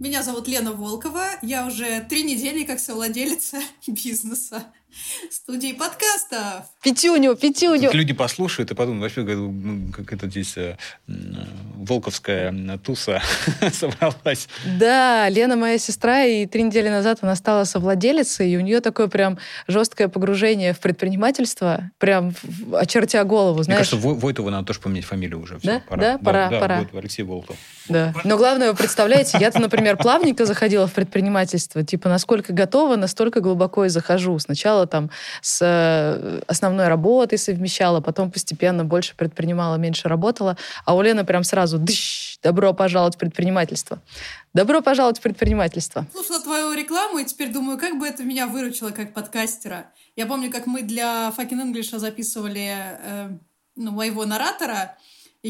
Меня 0.00 0.24
зовут 0.24 0.48
Лена 0.48 0.72
Волкова. 0.72 1.38
Я 1.40 1.68
уже 1.68 2.04
три 2.10 2.24
недели 2.24 2.64
как 2.64 2.80
совладелица 2.80 3.60
бизнеса 3.86 4.64
студии 5.30 5.72
подкастов. 5.72 6.66
Пятюню, 6.82 7.34
пятюню. 7.36 7.88
Тут 7.88 7.94
люди 7.94 8.12
послушают 8.12 8.70
и 8.70 8.74
подумают, 8.74 9.02
вообще, 9.02 9.22
ну, 9.22 9.92
как 9.92 10.12
это 10.12 10.28
здесь 10.28 10.56
э, 10.56 10.76
волковская 11.06 12.78
туса 12.78 13.22
собралась. 13.72 14.48
Да, 14.78 15.28
Лена 15.28 15.56
моя 15.56 15.78
сестра, 15.78 16.24
и 16.24 16.46
три 16.46 16.62
недели 16.62 16.88
назад 16.88 17.18
она 17.22 17.36
стала 17.36 17.64
совладелицей, 17.64 18.50
и 18.50 18.56
у 18.56 18.60
нее 18.60 18.80
такое 18.80 19.08
прям 19.08 19.38
жесткое 19.66 20.08
погружение 20.08 20.72
в 20.72 20.80
предпринимательство, 20.80 21.90
прям 21.98 22.34
очертя 22.72 23.24
голову, 23.24 23.62
знаешь. 23.62 23.80
Мне 23.80 24.00
кажется, 24.00 24.08
Войтову 24.08 24.50
надо 24.50 24.66
тоже 24.66 24.80
поменять 24.80 25.04
фамилию 25.04 25.40
уже. 25.40 25.58
Все, 25.58 25.66
да? 25.68 25.82
Пора. 25.88 26.02
Да, 26.02 26.18
пора, 26.18 26.48
да, 26.48 26.60
пора. 26.60 26.86
Да, 26.92 26.98
Алексей 26.98 27.22
Волков. 27.22 27.56
Да. 27.88 28.14
Но 28.24 28.36
главное, 28.36 28.70
вы 28.70 28.76
представляете, 28.76 29.38
я-то, 29.38 29.60
например, 29.60 29.96
плавненько 29.96 30.46
заходила 30.46 30.86
в 30.86 30.92
предпринимательство, 30.92 31.82
типа, 31.82 32.08
насколько 32.08 32.52
готова, 32.52 32.96
настолько 32.96 33.40
глубоко 33.40 33.84
и 33.84 33.88
захожу. 33.88 34.38
Сначала 34.38 34.83
там 34.86 35.10
с 35.40 35.60
э, 35.62 36.40
основной 36.46 36.88
работой 36.88 37.38
совмещала, 37.38 38.00
потом 38.00 38.30
постепенно 38.30 38.84
больше 38.84 39.14
предпринимала, 39.16 39.76
меньше 39.76 40.08
работала, 40.08 40.56
а 40.84 40.94
у 40.94 41.02
Лены 41.02 41.24
прям 41.24 41.44
сразу 41.44 41.78
дыщ, 41.78 42.38
добро 42.42 42.72
пожаловать 42.72 43.16
в 43.16 43.18
предпринимательство. 43.18 44.00
Добро 44.52 44.82
пожаловать 44.82 45.18
в 45.18 45.22
предпринимательство. 45.22 46.06
Слушала 46.12 46.40
твою 46.40 46.72
рекламу 46.74 47.18
и 47.18 47.24
теперь 47.24 47.52
думаю, 47.52 47.78
как 47.78 47.98
бы 47.98 48.06
это 48.06 48.22
меня 48.22 48.46
выручило 48.46 48.90
как 48.90 49.12
подкастера. 49.12 49.86
Я 50.16 50.26
помню, 50.26 50.50
как 50.50 50.66
мы 50.66 50.82
для 50.82 51.32
Fucking 51.36 51.72
English 51.72 51.98
записывали 51.98 52.72
э, 52.72 53.30
ну, 53.76 53.90
моего 53.90 54.24
наратора, 54.24 54.96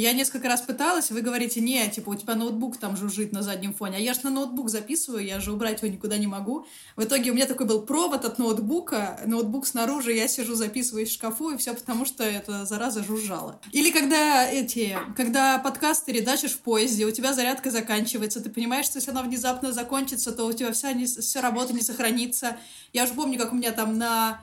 я 0.01 0.13
несколько 0.13 0.49
раз 0.49 0.61
пыталась, 0.61 1.11
вы 1.11 1.21
говорите, 1.21 1.61
не, 1.61 1.89
типа, 1.89 2.11
у 2.11 2.15
тебя 2.17 2.35
ноутбук 2.35 2.79
там 2.79 2.97
жужжит 2.97 3.33
на 3.33 3.43
заднем 3.43 3.73
фоне. 3.73 3.99
А 3.99 4.01
я 4.01 4.13
же 4.13 4.21
на 4.25 4.31
ноутбук 4.31 4.69
записываю, 4.69 5.25
я 5.25 5.39
же 5.39 5.53
убрать 5.53 5.83
его 5.83 5.93
никуда 5.93 6.19
не 6.19 6.27
могу. 6.27 6.67
В 6.97 7.05
итоге 7.05 7.31
у 7.31 7.35
меня 7.35 7.47
такой 7.47 7.67
был 7.67 7.83
провод 7.83 8.25
от 8.25 8.39
ноутбука, 8.39 9.21
ноутбук 9.25 9.67
снаружи, 9.67 10.13
я 10.13 10.27
сижу, 10.27 10.57
записываю 10.57 11.07
в 11.07 11.11
шкафу, 11.11 11.51
и 11.51 11.57
все 11.57 11.75
потому, 11.75 12.05
что 12.05 12.25
эта 12.25 12.65
зараза 12.65 13.05
жужжала. 13.05 13.61
Или 13.71 13.91
когда 13.91 14.51
эти, 14.51 14.99
когда 15.17 15.59
подкасты 15.59 16.11
редачишь 16.13 16.53
в 16.53 16.59
поезде, 16.59 17.07
у 17.07 17.13
тебя 17.13 17.33
зарядка 17.33 17.71
заканчивается, 17.71 18.41
ты 18.41 18.51
понимаешь, 18.51 18.87
что 18.87 18.99
если 18.99 19.13
она 19.13 19.23
внезапно 19.23 19.73
закончится, 19.73 20.33
то 20.33 20.45
у 20.47 20.53
тебя 20.53 20.73
вся, 20.73 20.93
не, 20.93 21.07
вся 21.07 21.41
работа 21.41 21.73
не 21.73 21.83
сохранится. 21.83 22.57
Я 22.93 23.05
уже 23.05 23.15
помню, 23.15 23.39
как 23.39 23.53
у 23.53 23.57
меня 23.57 23.71
там 23.71 23.97
на 23.97 24.43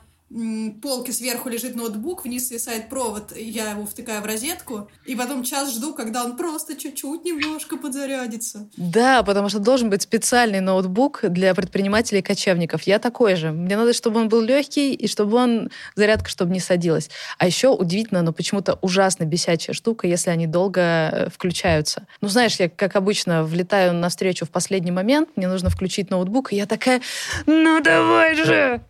полке 0.81 1.11
сверху 1.11 1.49
лежит 1.49 1.75
ноутбук, 1.75 2.23
вниз 2.23 2.47
свисает 2.47 2.89
провод, 2.89 3.35
я 3.35 3.71
его 3.71 3.85
втыкаю 3.85 4.21
в 4.21 4.25
розетку, 4.25 4.89
и 5.05 5.15
потом 5.15 5.43
час 5.43 5.73
жду, 5.73 5.93
когда 5.93 6.23
он 6.23 6.37
просто 6.37 6.75
чуть-чуть 6.75 7.25
немножко 7.25 7.77
подзарядится. 7.77 8.69
Да, 8.77 9.23
потому 9.23 9.49
что 9.49 9.59
должен 9.59 9.89
быть 9.89 10.01
специальный 10.01 10.61
ноутбук 10.61 11.21
для 11.23 11.53
предпринимателей-кочевников. 11.53 12.83
Я 12.83 12.99
такой 12.99 13.35
же. 13.35 13.51
Мне 13.51 13.75
надо, 13.75 13.93
чтобы 13.93 14.21
он 14.21 14.29
был 14.29 14.41
легкий, 14.41 14.93
и 14.93 15.07
чтобы 15.07 15.37
он, 15.37 15.69
зарядка, 15.95 16.29
чтобы 16.29 16.53
не 16.53 16.59
садилась. 16.59 17.09
А 17.37 17.45
еще 17.45 17.69
удивительно, 17.69 18.21
но 18.21 18.31
почему-то 18.31 18.79
ужасно 18.81 19.25
бесячая 19.25 19.73
штука, 19.73 20.07
если 20.07 20.29
они 20.29 20.47
долго 20.47 20.81
э, 20.81 21.29
включаются. 21.29 22.07
Ну, 22.21 22.29
знаешь, 22.29 22.55
я, 22.59 22.69
как 22.69 22.95
обычно, 22.95 23.43
влетаю 23.43 23.93
на 23.93 24.09
встречу 24.09 24.45
в 24.45 24.49
последний 24.49 24.91
момент, 24.91 25.29
мне 25.35 25.47
нужно 25.47 25.69
включить 25.69 26.09
ноутбук, 26.09 26.53
и 26.53 26.55
я 26.55 26.65
такая, 26.65 27.01
ну 27.45 27.81
давай 27.81 28.35
же! 28.35 28.81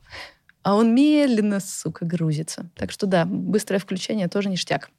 А 0.64 0.76
он 0.76 0.94
медленно, 0.94 1.60
сука, 1.60 2.06
грузится. 2.06 2.70
Так 2.76 2.92
что 2.92 3.08
да, 3.08 3.26
быстрое 3.26 3.80
включение 3.80 4.28
тоже 4.28 4.50
ништяк. 4.50 4.90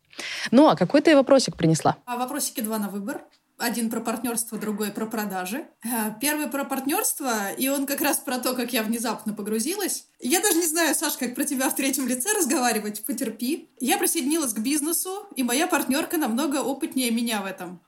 Ну, 0.51 0.69
а 0.69 0.77
какой 0.77 1.01
ты 1.01 1.15
вопросик 1.17 1.57
принесла? 1.57 1.97
А 2.05 2.17
вопросики 2.17 2.61
два 2.61 2.79
на 2.79 2.89
выбор. 2.89 3.23
Один 3.59 3.91
про 3.91 4.01
партнерство, 4.01 4.59
другой 4.59 4.91
про 4.91 5.07
продажи. 5.07 5.67
Э, 5.85 6.15
первый 6.21 6.49
про 6.49 6.65
партнерство, 6.65 7.53
и 7.53 7.69
он 7.69 7.87
как 7.87 8.01
раз 8.01 8.19
про 8.19 8.39
то, 8.39 8.55
как 8.55 8.73
я 8.73 8.83
внезапно 8.83 9.35
погрузилась. 9.35 10.07
Я 10.19 10.41
даже 10.41 10.57
не 10.57 10.67
знаю, 10.67 10.95
Саш, 10.97 11.17
как 11.17 11.37
про 11.37 11.45
тебя 11.45 11.71
в 11.71 11.77
третьем 11.77 12.09
лице 12.09 12.33
разговаривать, 12.37 13.05
потерпи. 13.05 13.71
Я 13.79 13.99
присоединилась 13.99 14.53
к 14.53 14.59
бизнесу, 14.59 15.29
и 15.37 15.45
моя 15.45 15.69
партнерка 15.69 16.17
намного 16.17 16.57
опытнее 16.57 17.13
меня 17.13 17.41
в 17.41 17.47
этом. 17.47 17.81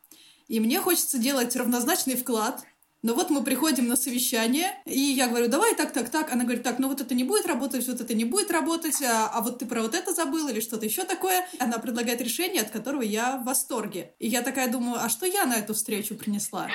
И 0.47 0.61
мне 0.61 0.81
хочется 0.81 1.19
делать 1.19 1.57
равнозначный 1.57 2.17
вклад, 2.17 2.63
но 3.05 3.13
вот 3.13 3.29
мы 3.29 3.45
приходим 3.45 3.87
на 3.87 3.97
совещание, 3.97 4.81
и 4.87 4.99
я 4.99 5.29
говорю, 5.29 5.49
давай 5.49 5.75
так, 5.75 5.93
так, 5.93 6.09
так. 6.09 6.33
Она 6.33 6.45
говорит, 6.45 6.63
так, 6.63 6.79
ну 6.79 6.89
вот 6.89 7.03
это 7.03 7.15
не 7.15 7.23
будет 7.23 7.45
работать, 7.45 7.87
вот 7.87 8.01
это 8.01 8.15
не 8.15 8.25
будет 8.25 8.51
работать, 8.51 9.03
а, 9.03 9.29
а 9.29 9.43
вот 9.43 9.59
ты 9.59 9.67
про 9.67 9.83
вот 9.83 9.95
это 9.95 10.15
забыл 10.15 10.49
или 10.49 10.61
что-то 10.61 10.87
еще 10.87 11.05
такое. 11.05 11.47
Она 11.59 11.77
предлагает 11.77 12.23
решение, 12.23 12.63
от 12.63 12.71
которого 12.71 13.03
я 13.03 13.37
в 13.37 13.45
восторге. 13.45 14.15
И 14.19 14.27
я 14.27 14.41
такая 14.41 14.73
думаю, 14.73 15.05
а 15.05 15.11
что 15.11 15.27
я 15.27 15.45
на 15.45 15.57
эту 15.57 15.75
встречу 15.75 16.15
принесла? 16.15 16.69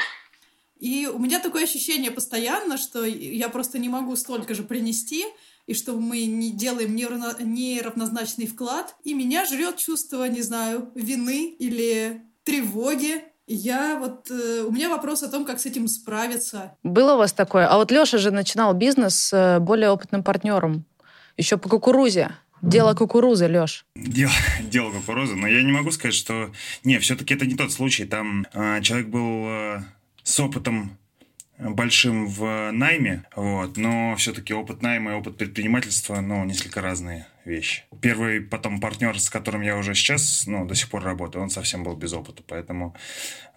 И 0.79 1.09
у 1.11 1.17
меня 1.17 1.39
такое 1.39 1.63
ощущение 1.63 2.11
постоянно, 2.11 2.77
что 2.77 3.03
я 3.05 3.49
просто 3.49 3.79
не 3.79 3.89
могу 3.89 4.15
столько 4.15 4.53
же 4.53 4.61
принести, 4.61 5.25
и 5.65 5.73
что 5.73 5.93
мы 5.93 6.25
не 6.25 6.51
делаем 6.51 6.95
неравнозначный 6.95 8.45
вклад. 8.45 8.95
И 9.03 9.15
меня 9.15 9.45
жрет 9.45 9.77
чувство, 9.77 10.29
не 10.29 10.43
знаю, 10.43 10.91
вины 10.93 11.55
или 11.57 12.21
тревоги, 12.43 13.23
я 13.49 13.97
вот... 13.99 14.29
Э, 14.29 14.63
у 14.67 14.71
меня 14.71 14.89
вопрос 14.89 15.23
о 15.23 15.29
том, 15.29 15.43
как 15.43 15.59
с 15.59 15.65
этим 15.65 15.87
справиться. 15.87 16.77
Было 16.83 17.15
у 17.15 17.17
вас 17.17 17.33
такое? 17.33 17.67
А 17.67 17.77
вот 17.77 17.91
Леша 17.91 18.19
же 18.19 18.29
начинал 18.29 18.73
бизнес 18.75 19.15
с 19.15 19.33
э, 19.33 19.59
более 19.59 19.89
опытным 19.89 20.23
партнером. 20.23 20.85
Еще 21.35 21.57
по 21.57 21.67
кукурузе. 21.67 22.31
Дело 22.61 22.93
кукурузы, 22.93 23.47
Леш. 23.47 23.85
Дело, 23.95 24.31
дело 24.61 24.91
кукурузы. 24.91 25.35
Но 25.35 25.47
я 25.47 25.63
не 25.63 25.71
могу 25.71 25.89
сказать, 25.89 26.13
что... 26.13 26.51
Не, 26.83 26.99
все-таки 26.99 27.33
это 27.33 27.47
не 27.47 27.55
тот 27.55 27.71
случай. 27.71 28.05
Там 28.05 28.45
э, 28.53 28.81
человек 28.83 29.07
был 29.07 29.47
э, 29.47 29.81
с 30.23 30.39
опытом 30.39 30.97
большим 31.57 32.27
в 32.27 32.71
найме, 32.71 33.25
вот, 33.35 33.75
но 33.75 34.15
все-таки 34.15 34.53
опыт 34.53 34.81
найма 34.81 35.11
и 35.11 35.15
опыт 35.15 35.35
предпринимательства, 35.35 36.21
ну, 36.21 36.45
несколько 36.45 36.79
разные 36.79 37.27
вещи. 37.45 37.83
Первый 38.01 38.41
потом 38.41 38.79
партнер, 38.79 39.19
с 39.19 39.29
которым 39.29 39.61
я 39.61 39.77
уже 39.77 39.95
сейчас, 39.95 40.45
ну, 40.47 40.65
до 40.65 40.75
сих 40.75 40.89
пор 40.89 41.03
работаю, 41.03 41.43
он 41.43 41.49
совсем 41.49 41.83
был 41.83 41.95
без 41.95 42.13
опыта, 42.13 42.43
поэтому 42.45 42.95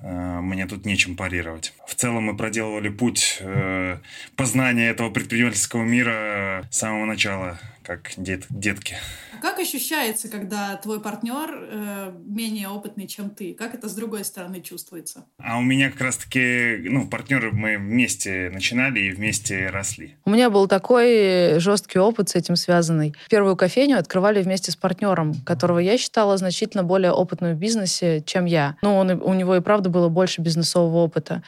э, 0.01 0.41
мне 0.41 0.67
тут 0.67 0.85
нечем 0.85 1.17
парировать. 1.17 1.73
В 1.87 1.95
целом 1.95 2.25
мы 2.25 2.37
проделывали 2.37 2.89
путь 2.89 3.39
э, 3.41 3.99
познания 4.37 4.89
этого 4.89 5.11
предпринимательского 5.11 5.85
мира 5.85 6.67
с 6.71 6.79
самого 6.79 7.05
начала, 7.05 7.59
как 7.83 8.13
дет, 8.17 8.47
детки. 8.49 8.97
Как 9.43 9.59
ощущается, 9.59 10.29
когда 10.29 10.77
твой 10.77 11.01
партнер 11.01 11.51
э, 11.53 12.13
менее 12.25 12.69
опытный, 12.69 13.09
чем 13.09 13.29
ты? 13.29 13.55
Как 13.55 13.75
это 13.75 13.89
с 13.89 13.95
другой 13.95 14.25
стороны 14.25 14.61
чувствуется? 14.61 15.27
А 15.39 15.59
у 15.59 15.63
меня 15.63 15.91
как 15.91 16.01
раз-таки, 16.01 16.77
ну, 16.85 17.09
партнеры 17.09 17.51
мы 17.51 17.77
вместе 17.77 18.51
начинали 18.53 19.01
и 19.01 19.11
вместе 19.11 19.67
росли. 19.67 20.17
У 20.25 20.31
меня 20.31 20.49
был 20.49 20.69
такой 20.69 21.59
жесткий 21.59 21.99
опыт 21.99 22.29
с 22.29 22.37
этим 22.37 22.55
связанный. 22.55 23.17
Первую 23.29 23.57
кофейню 23.73 23.99
открывали 23.99 24.43
вместе 24.43 24.71
с 24.71 24.77
партнером, 24.77 25.33
которого 25.47 25.79
я 25.79 25.97
считала 25.97 26.37
значительно 26.37 26.85
более 26.85 27.11
опытным 27.11 27.55
в 27.55 27.59
бизнесе, 27.59 28.23
чем 28.27 28.45
я. 28.45 28.77
Ну, 28.83 28.97
он, 28.99 29.11
у 29.11 29.33
него 29.33 29.57
и 29.57 29.61
правда 29.61 29.89
было 29.89 30.11
больше 30.11 30.43
бизнесового 30.43 30.99
опыта. 30.99 31.43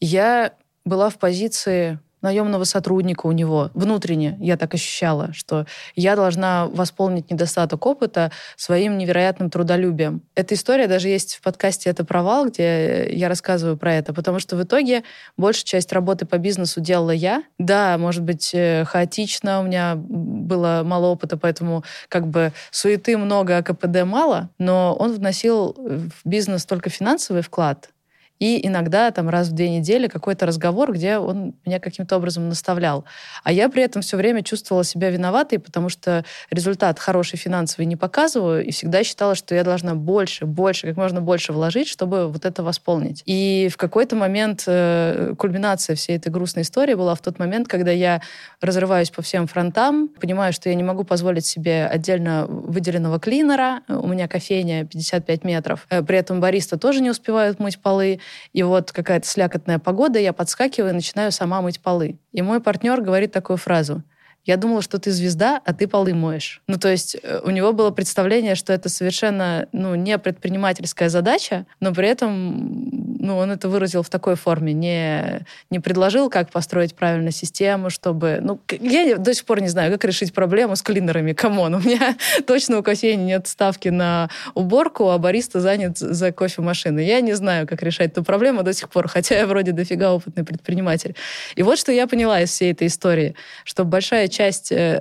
Я 0.00 0.54
была 0.84 1.08
в 1.08 1.18
позиции 1.18 2.00
наемного 2.22 2.64
сотрудника 2.64 3.26
у 3.26 3.32
него. 3.32 3.70
Внутренне 3.74 4.36
я 4.40 4.56
так 4.56 4.74
ощущала, 4.74 5.32
что 5.32 5.66
я 5.94 6.16
должна 6.16 6.66
восполнить 6.66 7.30
недостаток 7.30 7.86
опыта 7.86 8.30
своим 8.56 8.98
невероятным 8.98 9.50
трудолюбием. 9.50 10.22
Эта 10.34 10.54
история 10.54 10.86
даже 10.86 11.08
есть 11.08 11.36
в 11.36 11.42
подкасте 11.42 11.90
«Это 11.90 12.04
провал», 12.04 12.48
где 12.48 13.08
я 13.10 13.28
рассказываю 13.28 13.76
про 13.76 13.94
это, 13.94 14.12
потому 14.12 14.38
что 14.38 14.56
в 14.56 14.62
итоге 14.62 15.02
большая 15.36 15.64
часть 15.64 15.92
работы 15.92 16.26
по 16.26 16.38
бизнесу 16.38 16.80
делала 16.80 17.10
я. 17.10 17.42
Да, 17.58 17.98
может 17.98 18.22
быть, 18.22 18.50
э, 18.54 18.84
хаотично, 18.84 19.60
у 19.60 19.64
меня 19.64 19.94
было 19.96 20.82
мало 20.84 21.06
опыта, 21.06 21.36
поэтому 21.36 21.84
как 22.08 22.26
бы 22.26 22.52
суеты 22.70 23.16
много, 23.16 23.56
а 23.56 23.62
КПД 23.62 24.04
мало, 24.04 24.50
но 24.58 24.94
он 24.98 25.14
вносил 25.14 25.74
в 25.76 26.28
бизнес 26.28 26.64
только 26.64 26.90
финансовый 26.90 27.42
вклад, 27.42 27.90
и 28.38 28.66
иногда 28.66 29.10
там 29.10 29.28
раз 29.28 29.48
в 29.48 29.52
две 29.52 29.70
недели 29.70 30.06
какой-то 30.06 30.46
разговор, 30.46 30.92
где 30.92 31.18
он 31.18 31.54
меня 31.64 31.80
каким-то 31.80 32.16
образом 32.16 32.48
наставлял. 32.48 33.04
А 33.44 33.52
я 33.52 33.68
при 33.68 33.82
этом 33.82 34.02
все 34.02 34.16
время 34.16 34.42
чувствовала 34.42 34.84
себя 34.84 35.10
виноватой, 35.10 35.58
потому 35.58 35.88
что 35.88 36.24
результат 36.50 36.98
хороший 36.98 37.36
финансовый 37.36 37.84
не 37.84 37.96
показываю, 37.96 38.64
и 38.64 38.70
всегда 38.70 39.02
считала, 39.04 39.34
что 39.34 39.54
я 39.54 39.64
должна 39.64 39.94
больше, 39.94 40.46
больше, 40.46 40.86
как 40.86 40.96
можно 40.96 41.20
больше 41.20 41.52
вложить, 41.52 41.88
чтобы 41.88 42.28
вот 42.28 42.44
это 42.44 42.62
восполнить. 42.62 43.22
И 43.26 43.68
в 43.72 43.76
какой-то 43.76 44.16
момент 44.16 44.64
э, 44.66 45.34
кульминация 45.36 45.96
всей 45.96 46.16
этой 46.16 46.30
грустной 46.30 46.62
истории 46.62 46.94
была 46.94 47.14
в 47.14 47.20
тот 47.20 47.38
момент, 47.38 47.68
когда 47.68 47.90
я 47.90 48.20
разрываюсь 48.60 49.10
по 49.10 49.22
всем 49.22 49.46
фронтам, 49.46 50.08
понимаю, 50.08 50.52
что 50.52 50.68
я 50.68 50.74
не 50.74 50.82
могу 50.82 51.04
позволить 51.04 51.46
себе 51.46 51.86
отдельно 51.86 52.46
выделенного 52.48 53.18
клинера, 53.18 53.82
у 53.88 54.06
меня 54.06 54.28
кофейня 54.28 54.84
55 54.84 55.44
метров, 55.44 55.86
э, 55.90 56.02
при 56.02 56.18
этом 56.18 56.40
бариста 56.40 56.78
тоже 56.78 57.00
не 57.00 57.10
успевают 57.10 57.58
мыть 57.58 57.78
полы, 57.78 58.20
и 58.52 58.62
вот 58.62 58.92
какая-то 58.92 59.26
слякотная 59.26 59.78
погода, 59.78 60.18
я 60.18 60.32
подскакиваю 60.32 60.90
и 60.90 60.94
начинаю 60.94 61.32
сама 61.32 61.60
мыть 61.62 61.80
полы. 61.80 62.18
И 62.32 62.42
мой 62.42 62.60
партнер 62.60 63.00
говорит 63.00 63.32
такую 63.32 63.56
фразу. 63.56 64.02
Я 64.48 64.56
думала, 64.56 64.80
что 64.80 64.98
ты 64.98 65.10
звезда, 65.10 65.60
а 65.62 65.74
ты 65.74 65.86
полы 65.86 66.14
моешь. 66.14 66.62
Ну, 66.68 66.78
то 66.78 66.88
есть 66.88 67.18
э, 67.22 67.40
у 67.44 67.50
него 67.50 67.74
было 67.74 67.90
представление, 67.90 68.54
что 68.54 68.72
это 68.72 68.88
совершенно 68.88 69.68
ну, 69.72 69.94
не 69.94 70.16
предпринимательская 70.16 71.10
задача, 71.10 71.66
но 71.80 71.92
при 71.92 72.08
этом 72.08 72.98
ну, 73.18 73.36
он 73.36 73.50
это 73.50 73.68
выразил 73.68 74.02
в 74.02 74.08
такой 74.08 74.36
форме, 74.36 74.72
не, 74.72 75.44
не 75.68 75.80
предложил, 75.80 76.30
как 76.30 76.50
построить 76.50 76.94
правильную 76.94 77.32
систему, 77.32 77.90
чтобы... 77.90 78.38
Ну, 78.40 78.58
я 78.80 79.18
до 79.18 79.34
сих 79.34 79.44
пор 79.44 79.60
не 79.60 79.68
знаю, 79.68 79.92
как 79.92 80.04
решить 80.04 80.32
проблему 80.32 80.76
с 80.76 80.82
клинерами. 80.82 81.34
Come 81.34 81.57
on, 81.57 81.74
у 81.74 81.80
меня 81.80 82.16
точно 82.46 82.78
у 82.78 82.82
кофейни 82.82 83.24
нет 83.24 83.46
ставки 83.48 83.88
на 83.88 84.30
уборку, 84.54 85.10
а 85.10 85.18
бариста 85.18 85.60
занят 85.60 85.98
за 85.98 86.32
кофемашиной. 86.32 87.04
Я 87.04 87.20
не 87.20 87.34
знаю, 87.34 87.66
как 87.66 87.82
решать 87.82 88.12
эту 88.12 88.24
проблему 88.24 88.62
до 88.62 88.72
сих 88.72 88.88
пор, 88.88 89.08
хотя 89.08 89.36
я 89.36 89.46
вроде 89.46 89.72
дофига 89.72 90.14
опытный 90.14 90.44
предприниматель. 90.44 91.14
И 91.54 91.62
вот 91.62 91.78
что 91.78 91.92
я 91.92 92.06
поняла 92.06 92.40
из 92.40 92.50
всей 92.50 92.72
этой 92.72 92.86
истории, 92.86 93.34
что 93.64 93.84
большая 93.84 94.28
часть 94.38 94.70
э, 94.70 95.00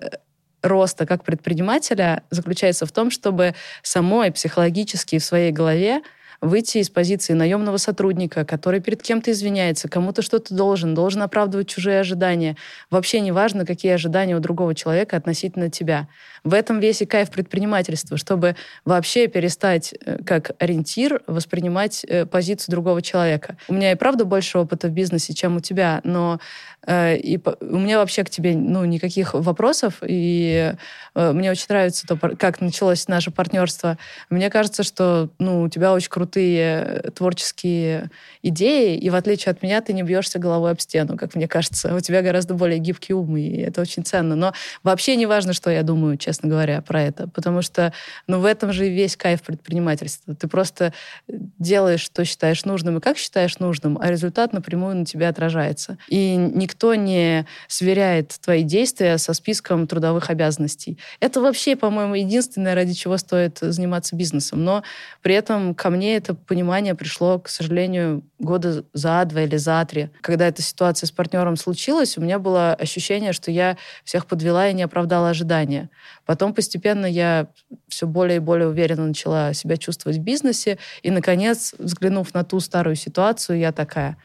роста 0.64 1.06
как 1.06 1.24
предпринимателя 1.24 2.24
заключается 2.32 2.88
в 2.88 2.92
том, 2.92 3.12
чтобы 3.12 3.54
самой 3.84 4.32
психологически 4.32 5.20
в 5.20 5.24
своей 5.24 5.52
голове 5.52 6.02
выйти 6.42 6.80
из 6.80 6.90
позиции 6.90 7.34
наемного 7.34 7.78
сотрудника, 7.78 8.46
который 8.46 8.80
перед 8.80 9.02
кем-то 9.02 9.32
извиняется, 9.32 9.90
кому-то 9.90 10.22
что-то 10.22 10.54
должен, 10.54 10.94
должен 10.94 11.24
оправдывать 11.24 11.68
чужие 11.68 12.00
ожидания. 12.00 12.56
Вообще 12.92 13.22
не 13.22 13.32
важно, 13.32 13.66
какие 13.66 13.94
ожидания 13.94 14.36
у 14.36 14.40
другого 14.40 14.76
человека 14.76 15.18
относительно 15.18 15.70
тебя. 15.70 16.08
В 16.44 16.54
этом 16.54 16.80
весь 16.80 17.02
и 17.02 17.06
кайф 17.06 17.32
предпринимательства, 17.32 18.18
чтобы 18.18 18.56
вообще 18.86 19.28
перестать 19.28 19.94
э, 19.94 20.20
как 20.24 20.52
ориентир 20.60 21.22
воспринимать 21.28 22.06
э, 22.06 22.26
позицию 22.26 22.74
другого 22.74 23.02
человека. 23.02 23.58
У 23.68 23.74
меня 23.74 23.92
и 23.92 23.96
правда 23.96 24.26
больше 24.26 24.60
опыта 24.60 24.88
в 24.88 24.92
бизнесе, 24.92 25.34
чем 25.34 25.58
у 25.58 25.60
тебя, 25.60 26.02
но 26.04 26.40
и 26.90 27.40
у 27.62 27.78
меня 27.78 27.98
вообще 27.98 28.24
к 28.24 28.30
тебе 28.30 28.56
ну, 28.56 28.86
никаких 28.86 29.34
вопросов, 29.34 29.96
и 30.02 30.74
мне 31.16 31.52
очень 31.52 31.66
нравится 31.70 32.08
то, 32.08 32.18
как 32.18 32.62
началось 32.62 33.08
наше 33.08 33.32
партнерство. 33.32 33.98
Мне 34.30 34.50
кажется, 34.50 34.84
что 34.84 35.30
ну, 35.40 35.64
у 35.64 35.70
тебя 35.70 35.94
очень 35.94 36.10
крутые 36.10 37.12
творческие 37.16 38.10
идеи, 38.42 38.98
и 38.98 39.10
в 39.10 39.16
отличие 39.16 39.52
от 39.52 39.62
меня 39.62 39.82
ты 39.82 39.94
не 39.94 40.04
бьешься 40.04 40.40
головой 40.40 40.72
об 40.72 40.80
стену, 40.80 41.18
как 41.18 41.36
мне 41.36 41.48
кажется. 41.48 41.96
У 41.96 42.00
тебя 42.00 42.22
гораздо 42.22 42.54
более 42.54 42.80
гибкий 42.80 43.14
ум, 43.14 43.36
и 43.36 43.58
это 43.58 43.82
очень 43.82 44.06
ценно. 44.06 44.36
Но 44.36 44.54
вообще 44.84 45.16
не 45.16 45.26
важно, 45.26 45.54
что 45.54 45.70
я 45.70 45.84
думаю, 45.84 46.18
честно 46.18 46.48
говоря, 46.48 46.82
про 46.82 47.02
это. 47.04 47.28
Потому 47.28 47.62
что, 47.62 47.94
ну, 48.28 48.40
в 48.40 48.46
этом 48.46 48.72
же 48.72 48.88
весь 48.88 49.18
кайф 49.18 49.42
предпринимательства. 49.42 50.36
Ты 50.36 50.48
просто 50.48 50.94
делаешь, 51.28 52.02
что 52.02 52.24
считаешь 52.24 52.64
нужным 52.66 52.98
и 52.98 53.02
как 53.02 53.18
считаешь 53.18 53.60
нужным, 53.60 53.98
а 54.02 54.10
результат 54.10 54.54
напрямую 54.54 54.96
на 54.96 55.06
тебя 55.06 55.30
отражается. 55.30 55.98
И 56.08 56.36
ник- 56.36 56.77
никто 56.78 56.94
не 56.94 57.48
сверяет 57.68 58.36
твои 58.40 58.62
действия 58.62 59.18
со 59.18 59.34
списком 59.34 59.88
трудовых 59.88 60.30
обязанностей. 60.30 61.00
Это 61.20 61.42
вообще, 61.42 61.76
по-моему, 61.76 62.14
единственное, 62.14 62.76
ради 62.76 62.94
чего 62.94 63.18
стоит 63.18 63.58
заниматься 63.62 64.16
бизнесом. 64.16 64.64
Но 64.64 64.84
при 65.24 65.34
этом 65.34 65.74
ко 65.74 65.90
мне 65.90 66.18
это 66.18 66.36
понимание 66.36 66.94
пришло, 66.94 67.40
к 67.40 67.50
сожалению, 67.50 68.24
года 68.38 68.86
за 68.94 69.26
два 69.26 69.42
или 69.42 69.58
за 69.58 69.84
три. 69.86 70.10
Когда 70.22 70.48
эта 70.48 70.62
ситуация 70.62 71.08
с 71.08 71.12
партнером 71.12 71.56
случилась, 71.56 72.16
у 72.16 72.22
меня 72.22 72.38
было 72.38 72.76
ощущение, 72.76 73.34
что 73.34 73.50
я 73.50 73.76
всех 74.04 74.28
подвела 74.28 74.70
и 74.70 74.74
не 74.76 74.84
оправдала 74.84 75.30
ожидания. 75.30 75.90
Потом 76.28 76.54
постепенно 76.54 77.08
я 77.08 77.48
все 77.88 78.06
более 78.06 78.36
и 78.36 78.40
более 78.40 78.68
уверенно 78.68 79.08
начала 79.08 79.54
себя 79.54 79.78
чувствовать 79.78 80.20
в 80.20 80.22
бизнесе. 80.22 80.78
И, 81.02 81.10
наконец, 81.10 81.74
взглянув 81.80 82.36
на 82.36 82.44
ту 82.44 82.60
старую 82.60 82.96
ситуацию, 82.96 83.58
я 83.58 83.72
такая, 83.72 84.18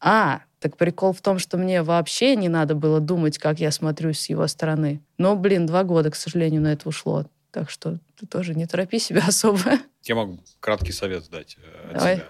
а, 0.00 0.42
так 0.64 0.78
прикол 0.78 1.12
в 1.12 1.20
том, 1.20 1.38
что 1.38 1.58
мне 1.58 1.82
вообще 1.82 2.36
не 2.36 2.48
надо 2.48 2.74
было 2.74 2.98
думать, 2.98 3.36
как 3.36 3.60
я 3.60 3.70
смотрюсь 3.70 4.18
с 4.18 4.30
его 4.30 4.46
стороны. 4.46 5.02
Но, 5.18 5.36
блин, 5.36 5.66
два 5.66 5.84
года, 5.84 6.10
к 6.10 6.16
сожалению, 6.16 6.62
на 6.62 6.72
это 6.72 6.88
ушло. 6.88 7.26
Так 7.50 7.68
что 7.68 7.98
ты 8.18 8.26
тоже 8.26 8.54
не 8.54 8.66
торопи 8.66 8.98
себя 8.98 9.24
особо. 9.28 9.72
Я 10.04 10.14
могу 10.14 10.38
краткий 10.60 10.92
совет 10.92 11.28
дать 11.28 11.58
э, 11.58 11.88
от 11.90 11.98
Давай. 11.98 12.16
себя. 12.16 12.28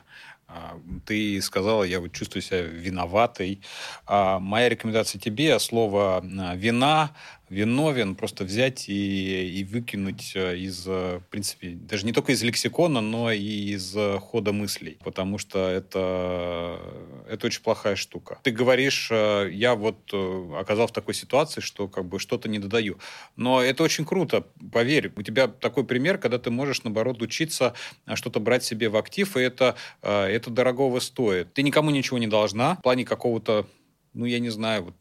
А, 0.49 0.77
Ты 1.07 1.41
сказала, 1.43 1.85
я 1.85 2.01
вот 2.01 2.11
чувствую 2.11 2.43
себя 2.43 2.63
виноватой. 2.63 3.63
А 4.05 4.41
Моя 4.41 4.69
рекомендация 4.69 5.21
тебе 5.21 5.57
слово 5.61 6.17
а, 6.19 6.57
вина, 6.57 7.13
виновен, 7.49 8.15
просто 8.15 8.45
взять 8.45 8.89
и, 8.89 9.61
и 9.61 9.65
выкинуть 9.65 10.33
э, 10.35 10.57
из, 10.57 10.87
э, 10.87 11.19
в 11.19 11.29
принципе, 11.31 11.71
даже 11.71 12.07
не 12.07 12.13
только 12.13 12.33
из 12.33 12.43
лексикона, 12.43 13.01
но 13.01 13.31
и 13.31 13.73
из 13.75 13.95
э, 13.97 14.19
хода 14.19 14.53
мыслей, 14.53 14.99
потому 15.05 15.39
что 15.39 15.69
это, 15.69 16.81
это 17.29 17.47
очень 17.47 17.63
плохая 17.63 17.97
штука. 17.97 18.39
Ты 18.43 18.51
говоришь, 18.51 19.11
я 19.11 19.75
вот 19.75 20.13
оказался 20.59 20.93
в 20.93 20.95
такой 20.95 21.15
ситуации, 21.15 21.61
что 21.61 21.89
как 21.89 22.07
бы 22.07 22.19
что-то 22.19 22.49
не 22.49 22.59
додаю. 22.59 22.99
Но 23.37 23.63
это 23.63 23.83
очень 23.83 24.05
круто, 24.05 24.47
поверь. 24.73 25.13
У 25.17 25.23
тебя 25.23 25.49
такой 25.49 25.85
пример, 25.85 26.19
когда 26.19 26.39
ты 26.39 26.51
можешь, 26.51 26.83
наоборот, 26.83 27.21
учиться 27.23 27.75
что-то 28.15 28.41
брать 28.41 28.65
себе 28.65 28.89
в 28.89 28.97
актив, 28.97 29.37
и 29.37 29.41
это, 29.41 29.77
это 30.03 30.51
дорогого 30.51 31.01
стоит. 31.01 31.53
Ты 31.53 31.63
никому 31.63 31.91
ничего 31.91 32.19
не 32.19 32.27
должна 32.27 32.77
в 32.77 32.83
плане 32.83 33.05
какого-то 33.05 33.67
ну, 34.15 34.25
я 34.25 34.39
не 34.39 34.51
знаю, 34.51 34.85
вот, 34.85 34.95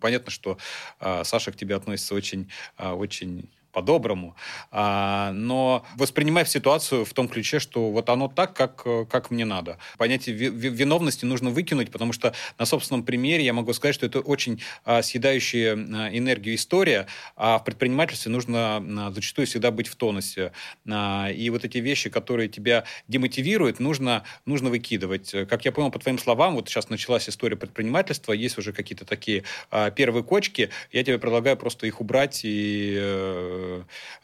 понятно, 0.00 0.30
что 0.30 0.58
а, 0.98 1.24
Саша 1.24 1.52
к 1.52 1.56
тебе 1.56 1.76
относится 1.76 2.14
очень, 2.14 2.50
а, 2.76 2.94
очень 2.94 3.48
по-доброму, 3.72 4.36
а, 4.70 5.32
но 5.32 5.84
воспринимай 5.96 6.46
ситуацию 6.46 7.04
в 7.04 7.12
том 7.12 7.28
ключе, 7.28 7.58
что 7.58 7.90
вот 7.90 8.08
оно 8.08 8.28
так, 8.28 8.54
как, 8.54 8.84
как 9.08 9.30
мне 9.30 9.44
надо. 9.44 9.78
Понятие 9.98 10.36
ви- 10.36 10.50
ви- 10.50 10.68
виновности 10.68 11.24
нужно 11.24 11.50
выкинуть, 11.50 11.90
потому 11.90 12.12
что 12.12 12.34
на 12.58 12.66
собственном 12.66 13.04
примере 13.04 13.44
я 13.44 13.52
могу 13.52 13.72
сказать, 13.72 13.94
что 13.94 14.06
это 14.06 14.20
очень 14.20 14.60
а, 14.84 15.02
съедающая 15.02 15.74
а, 15.74 16.10
энергию 16.12 16.54
история, 16.54 17.06
а 17.36 17.58
в 17.58 17.64
предпринимательстве 17.64 18.30
нужно 18.30 18.76
а, 18.76 19.10
зачастую 19.12 19.46
всегда 19.46 19.70
быть 19.70 19.88
в 19.88 19.96
тонусе. 19.96 20.52
А, 20.90 21.30
и 21.30 21.50
вот 21.50 21.64
эти 21.64 21.78
вещи, 21.78 22.10
которые 22.10 22.48
тебя 22.48 22.84
демотивируют, 23.08 23.80
нужно, 23.80 24.24
нужно 24.46 24.70
выкидывать. 24.70 25.30
Как 25.48 25.64
я 25.64 25.72
понял 25.72 25.90
по 25.90 25.98
твоим 25.98 26.18
словам, 26.18 26.54
вот 26.54 26.68
сейчас 26.68 26.90
началась 26.90 27.28
история 27.28 27.56
предпринимательства, 27.56 28.32
есть 28.32 28.58
уже 28.58 28.72
какие-то 28.72 29.04
такие 29.04 29.44
а, 29.70 29.90
первые 29.90 30.24
кочки, 30.24 30.70
я 30.92 31.04
тебе 31.04 31.18
предлагаю 31.18 31.56
просто 31.56 31.86
их 31.86 32.00
убрать 32.00 32.40
и 32.44 32.96
э, 32.98 33.61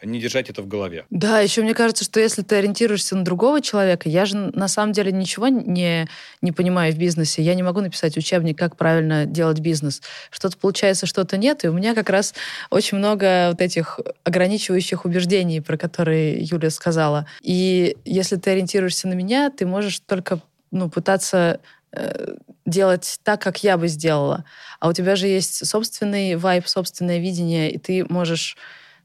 не 0.03 0.21
держать 0.21 0.51
это 0.51 0.63
в 0.63 0.69
голове. 0.69 1.05
Да, 1.11 1.41
еще 1.41 1.63
мне 1.63 1.75
кажется, 1.75 2.05
что 2.05 2.21
если 2.21 2.43
ты 2.43 2.57
ориентируешься 2.57 3.17
на 3.17 3.25
другого 3.25 3.61
человека, 3.61 4.09
я 4.09 4.25
же 4.27 4.37
на 4.37 4.69
самом 4.69 4.93
деле 4.93 5.13
ничего 5.13 5.49
не, 5.49 6.09
не 6.43 6.53
понимаю 6.53 6.93
в 6.93 6.99
бизнесе. 6.99 7.43
Я 7.43 7.55
не 7.55 7.63
могу 7.63 7.81
написать 7.81 8.17
учебник, 8.17 8.59
как 8.59 8.77
правильно 8.77 9.27
делать 9.27 9.61
бизнес. 9.61 10.03
Что-то 10.31 10.57
получается, 10.57 11.07
что-то 11.07 11.37
нет. 11.37 11.65
И 11.65 11.69
у 11.69 11.73
меня 11.73 11.95
как 11.95 12.11
раз 12.11 12.35
очень 12.71 12.99
много 12.99 13.49
вот 13.51 13.61
этих 13.61 14.01
ограничивающих 14.25 15.05
убеждений, 15.05 15.61
про 15.61 15.77
которые 15.77 16.41
Юля 16.41 16.71
сказала. 16.71 17.27
И 17.43 17.97
если 18.05 18.37
ты 18.37 18.51
ориентируешься 18.51 19.09
на 19.09 19.15
меня, 19.15 19.51
ты 19.51 19.67
можешь 19.67 20.01
только 20.01 20.41
ну, 20.71 20.89
пытаться 20.91 21.61
э, 21.93 22.35
делать 22.67 23.19
так, 23.23 23.41
как 23.43 23.63
я 23.65 23.77
бы 23.77 23.89
сделала. 23.89 24.45
А 24.81 24.89
у 24.89 24.93
тебя 24.93 25.17
же 25.17 25.27
есть 25.27 25.67
собственный 25.67 26.37
вайб, 26.37 26.67
собственное 26.69 27.19
видение, 27.19 27.71
и 27.71 27.79
ты 27.79 28.05
можешь 28.09 28.57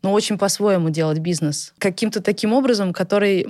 ну, 0.03 0.11
очень 0.11 0.37
по-своему 0.37 0.89
делать 0.89 1.19
бизнес. 1.19 1.73
Каким-то 1.77 2.21
таким 2.21 2.51
образом, 2.51 2.91
который 2.91 3.47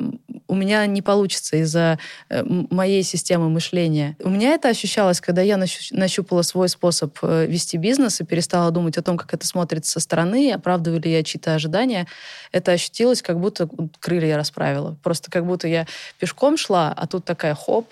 у 0.47 0.55
меня 0.55 0.85
не 0.85 1.01
получится 1.01 1.57
из-за 1.57 1.97
э, 2.29 2.43
моей 2.45 3.01
системы 3.01 3.49
мышления. 3.49 4.15
У 4.23 4.29
меня 4.29 4.53
это 4.53 4.69
ощущалось, 4.69 5.19
когда 5.19 5.41
я 5.41 5.55
нащу- 5.55 5.95
нащупала 5.97 6.43
свой 6.43 6.69
способ 6.69 7.17
э, 7.23 7.47
вести 7.47 7.77
бизнес 7.77 8.21
и 8.21 8.23
перестала 8.23 8.69
думать 8.69 8.97
о 8.99 9.01
том, 9.01 9.17
как 9.17 9.33
это 9.33 9.47
смотрится 9.47 9.93
со 9.93 9.99
стороны, 9.99 10.51
оправдываю 10.51 11.01
ли 11.01 11.11
я 11.11 11.23
чьи-то 11.23 11.55
ожидания. 11.55 12.05
Это 12.51 12.71
ощутилось, 12.73 13.23
как 13.23 13.39
будто 13.39 13.67
крылья 13.99 14.37
расправила. 14.37 14.95
Просто 15.01 15.31
как 15.31 15.47
будто 15.47 15.67
я 15.67 15.87
пешком 16.19 16.57
шла, 16.57 16.93
а 16.95 17.07
тут 17.07 17.25
такая 17.25 17.55
хоп, 17.55 17.91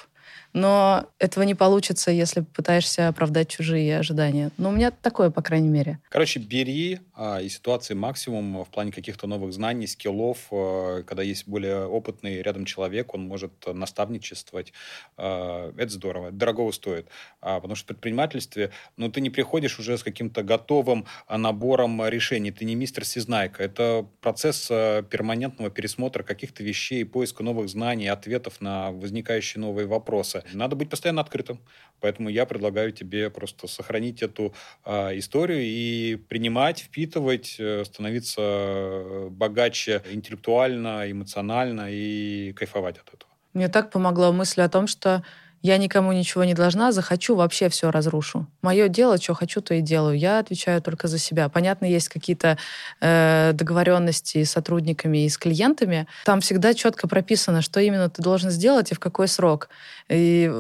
но 0.53 1.07
этого 1.19 1.43
не 1.43 1.55
получится, 1.55 2.11
если 2.11 2.41
пытаешься 2.41 3.07
оправдать 3.07 3.49
чужие 3.49 3.97
ожидания. 3.97 4.51
Но 4.57 4.69
у 4.69 4.71
меня 4.71 4.91
такое, 4.91 5.29
по 5.29 5.41
крайней 5.41 5.69
мере. 5.69 5.99
Короче, 6.09 6.39
бери 6.39 6.99
а, 7.15 7.39
из 7.41 7.55
ситуации 7.55 7.93
максимум 7.93 8.63
в 8.63 8.69
плане 8.69 8.91
каких-то 8.91 9.27
новых 9.27 9.53
знаний, 9.53 9.87
скиллов. 9.87 10.47
а, 10.51 11.03
когда 11.03 11.23
есть 11.23 11.47
более 11.47 11.85
опытный 11.85 12.41
рядом 12.41 12.65
человек, 12.65 13.13
он 13.13 13.27
может 13.27 13.51
наставничествовать. 13.65 14.73
А, 15.17 15.73
это 15.77 15.91
здорово, 15.91 16.27
это 16.27 16.35
дорого 16.35 16.71
стоит. 16.71 17.07
А, 17.41 17.59
потому 17.59 17.75
что 17.75 17.85
в 17.85 17.87
предпринимательстве, 17.87 18.71
ну, 18.97 19.09
ты 19.09 19.21
не 19.21 19.29
приходишь 19.29 19.79
уже 19.79 19.97
с 19.97 20.03
каким-то 20.03 20.43
готовым 20.43 21.05
а, 21.27 21.37
набором 21.37 22.07
решений. 22.07 22.51
Ты 22.51 22.65
не 22.65 22.75
мистер 22.75 23.03
Всезнайка. 23.03 23.63
Это 23.63 24.05
процесс 24.21 24.67
а, 24.69 25.01
перманентного 25.03 25.69
пересмотра 25.71 26.23
каких-то 26.23 26.63
вещей, 26.63 27.05
поиска 27.05 27.43
новых 27.43 27.69
знаний, 27.69 28.07
ответов 28.07 28.61
на 28.61 28.91
возникающие 28.91 29.61
новые 29.61 29.87
вопросы. 29.87 30.40
Надо 30.53 30.75
быть 30.75 30.89
постоянно 30.89 31.21
открытым. 31.21 31.59
Поэтому 31.99 32.29
я 32.29 32.45
предлагаю 32.45 32.91
тебе 32.91 33.29
просто 33.29 33.67
сохранить 33.67 34.21
эту 34.21 34.53
а, 34.83 35.17
историю 35.17 35.61
и 35.61 36.15
принимать, 36.15 36.79
впитывать, 36.79 37.55
э, 37.59 37.83
становиться 37.85 38.41
э, 38.41 39.27
богаче 39.29 40.01
интеллектуально, 40.11 41.11
эмоционально 41.11 41.87
и 41.89 42.53
кайфовать 42.53 42.97
от 42.97 43.13
этого. 43.13 43.31
Мне 43.53 43.67
так 43.67 43.91
помогла 43.91 44.31
мысль 44.31 44.61
о 44.61 44.69
том, 44.69 44.87
что 44.87 45.23
я 45.63 45.77
никому 45.77 46.11
ничего 46.11 46.43
не 46.43 46.55
должна, 46.55 46.91
захочу, 46.91 47.35
вообще 47.35 47.69
все 47.69 47.91
разрушу. 47.91 48.47
Мое 48.63 48.87
дело, 48.87 49.17
что 49.17 49.35
хочу, 49.35 49.61
то 49.61 49.75
и 49.75 49.81
делаю. 49.81 50.17
Я 50.17 50.39
отвечаю 50.39 50.81
только 50.81 51.07
за 51.07 51.19
себя. 51.19 51.49
Понятно, 51.49 51.85
есть 51.85 52.09
какие-то 52.09 52.57
э, 52.99 53.51
договоренности 53.53 54.43
с 54.43 54.51
сотрудниками 54.51 55.25
и 55.25 55.29
с 55.29 55.37
клиентами. 55.37 56.07
Там 56.25 56.41
всегда 56.41 56.73
четко 56.73 57.07
прописано, 57.07 57.61
что 57.61 57.79
именно 57.79 58.09
ты 58.09 58.23
должен 58.23 58.49
сделать 58.49 58.91
и 58.91 58.95
в 58.95 58.99
какой 58.99 59.27
срок. 59.27 59.69
И 60.11 60.51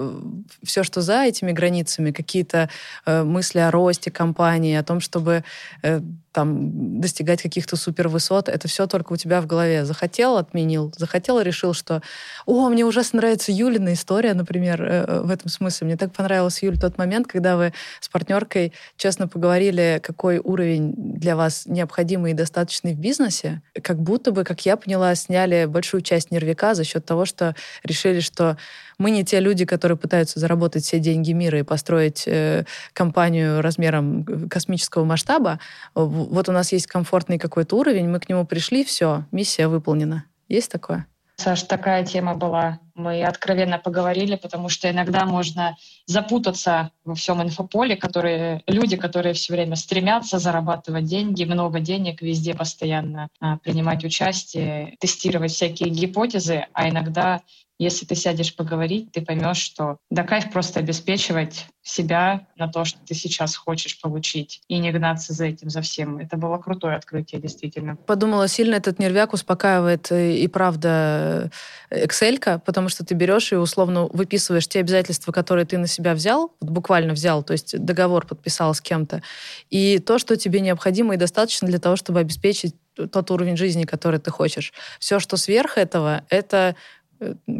все, 0.63 0.83
что 0.83 1.01
за 1.01 1.23
этими 1.23 1.51
границами, 1.51 2.11
какие-то 2.11 2.69
э, 3.05 3.23
мысли 3.23 3.59
о 3.59 3.71
росте 3.71 4.11
компании, 4.11 4.75
о 4.75 4.83
том, 4.83 5.01
чтобы 5.01 5.43
э, 5.83 6.01
там 6.31 7.01
достигать 7.01 7.41
каких-то 7.41 7.75
супервысот, 7.75 8.47
это 8.47 8.67
все 8.67 8.87
только 8.87 9.13
у 9.13 9.17
тебя 9.17 9.41
в 9.41 9.47
голове. 9.47 9.83
Захотел, 9.85 10.37
отменил. 10.37 10.93
Захотел, 10.97 11.41
решил, 11.41 11.73
что 11.73 12.01
«О, 12.45 12.69
мне 12.69 12.85
ужасно 12.85 13.17
нравится 13.17 13.51
Юлина 13.51 13.93
история, 13.93 14.33
например, 14.33 14.81
э, 14.81 15.21
в 15.21 15.29
этом 15.29 15.49
смысле. 15.49 15.87
Мне 15.87 15.97
так 15.97 16.13
понравился, 16.13 16.65
Юль, 16.65 16.79
тот 16.79 16.97
момент, 16.97 17.27
когда 17.27 17.57
вы 17.57 17.73
с 17.99 18.07
партнеркой 18.07 18.73
честно 18.95 19.27
поговорили, 19.27 19.99
какой 20.01 20.39
уровень 20.39 20.93
для 20.95 21.35
вас 21.35 21.65
необходимый 21.65 22.31
и 22.31 22.35
достаточный 22.35 22.93
в 22.93 22.99
бизнесе. 22.99 23.61
Как 23.83 23.99
будто 24.01 24.31
бы, 24.31 24.43
как 24.43 24.65
я 24.65 24.77
поняла, 24.77 25.13
сняли 25.15 25.65
большую 25.65 26.01
часть 26.01 26.31
нервика 26.31 26.73
за 26.75 26.83
счет 26.85 27.05
того, 27.05 27.25
что 27.25 27.55
решили, 27.83 28.21
что 28.21 28.57
мы 29.01 29.11
не 29.11 29.25
те 29.25 29.39
люди, 29.39 29.65
которые 29.65 29.97
пытаются 29.97 30.39
заработать 30.39 30.83
все 30.83 30.99
деньги 30.99 31.31
мира 31.31 31.59
и 31.59 31.63
построить 31.63 32.27
э, 32.27 32.65
компанию 32.93 33.61
размером 33.61 34.47
космического 34.47 35.03
масштаба. 35.03 35.59
Вот 35.95 36.47
у 36.47 36.51
нас 36.51 36.71
есть 36.71 36.85
комфортный 36.85 37.39
какой-то 37.39 37.77
уровень, 37.77 38.07
мы 38.07 38.19
к 38.19 38.29
нему 38.29 38.45
пришли, 38.45 38.83
все, 38.85 39.25
миссия 39.31 39.67
выполнена. 39.67 40.25
Есть 40.47 40.71
такое? 40.71 41.07
Саш, 41.37 41.63
такая 41.63 42.05
тема 42.05 42.35
была. 42.35 42.79
Мы 42.93 43.23
откровенно 43.23 43.79
поговорили, 43.79 44.35
потому 44.35 44.69
что 44.69 44.91
иногда 44.91 45.25
можно 45.25 45.75
запутаться 46.05 46.91
во 47.03 47.15
всем 47.15 47.41
инфополе, 47.41 47.95
которые 47.95 48.61
люди, 48.67 48.95
которые 48.95 49.33
все 49.33 49.53
время 49.53 49.75
стремятся 49.75 50.37
зарабатывать 50.37 51.05
деньги, 51.05 51.43
много 51.45 51.79
денег, 51.79 52.21
везде 52.21 52.53
постоянно 52.53 53.29
а, 53.39 53.57
принимать 53.57 54.05
участие, 54.05 54.97
тестировать 54.99 55.51
всякие 55.51 55.89
гипотезы, 55.89 56.67
а 56.73 56.87
иногда 56.87 57.41
Если 57.81 58.05
ты 58.05 58.13
сядешь 58.13 58.55
поговорить, 58.55 59.11
ты 59.11 59.21
поймешь, 59.21 59.57
что 59.57 59.97
да 60.11 60.23
кайф 60.23 60.51
просто 60.51 60.79
обеспечивать 60.79 61.65
себя 61.81 62.45
на 62.57 62.67
то, 62.67 62.85
что 62.85 62.99
ты 63.03 63.15
сейчас 63.15 63.55
хочешь 63.55 63.99
получить, 63.99 64.61
и 64.67 64.77
не 64.77 64.91
гнаться 64.91 65.33
за 65.33 65.45
этим, 65.45 65.71
за 65.71 65.81
всем. 65.81 66.19
Это 66.19 66.37
было 66.37 66.59
крутое 66.59 66.95
открытие, 66.95 67.41
действительно. 67.41 67.95
Подумала, 67.95 68.47
сильно 68.47 68.75
этот 68.75 68.99
нервяк 68.99 69.33
успокаивает 69.33 70.11
э, 70.11 70.35
и, 70.35 70.47
правда 70.47 71.49
excel 71.89 72.59
потому 72.63 72.87
что 72.87 73.03
ты 73.03 73.15
берешь 73.15 73.51
и 73.51 73.55
условно 73.55 74.05
выписываешь 74.05 74.67
те 74.67 74.81
обязательства, 74.81 75.31
которые 75.31 75.65
ты 75.65 75.79
на 75.79 75.87
себя 75.87 76.13
взял, 76.13 76.53
буквально 76.61 77.13
взял, 77.13 77.41
то 77.41 77.53
есть 77.53 77.77
договор 77.83 78.27
подписал 78.27 78.75
с 78.75 78.81
кем-то, 78.81 79.23
и 79.71 79.97
то, 79.97 80.19
что 80.19 80.37
тебе 80.37 80.59
необходимо 80.59 81.15
и 81.15 81.17
достаточно 81.17 81.67
для 81.67 81.79
того, 81.79 81.95
чтобы 81.95 82.19
обеспечить 82.19 82.75
тот 83.11 83.31
уровень 83.31 83.57
жизни, 83.57 83.85
который 83.85 84.19
ты 84.19 84.31
хочешь. 84.31 84.73
Все, 84.99 85.19
что 85.19 85.37
сверх 85.37 85.77
этого, 85.77 86.23
это 86.29 86.75
э, 86.77 87.00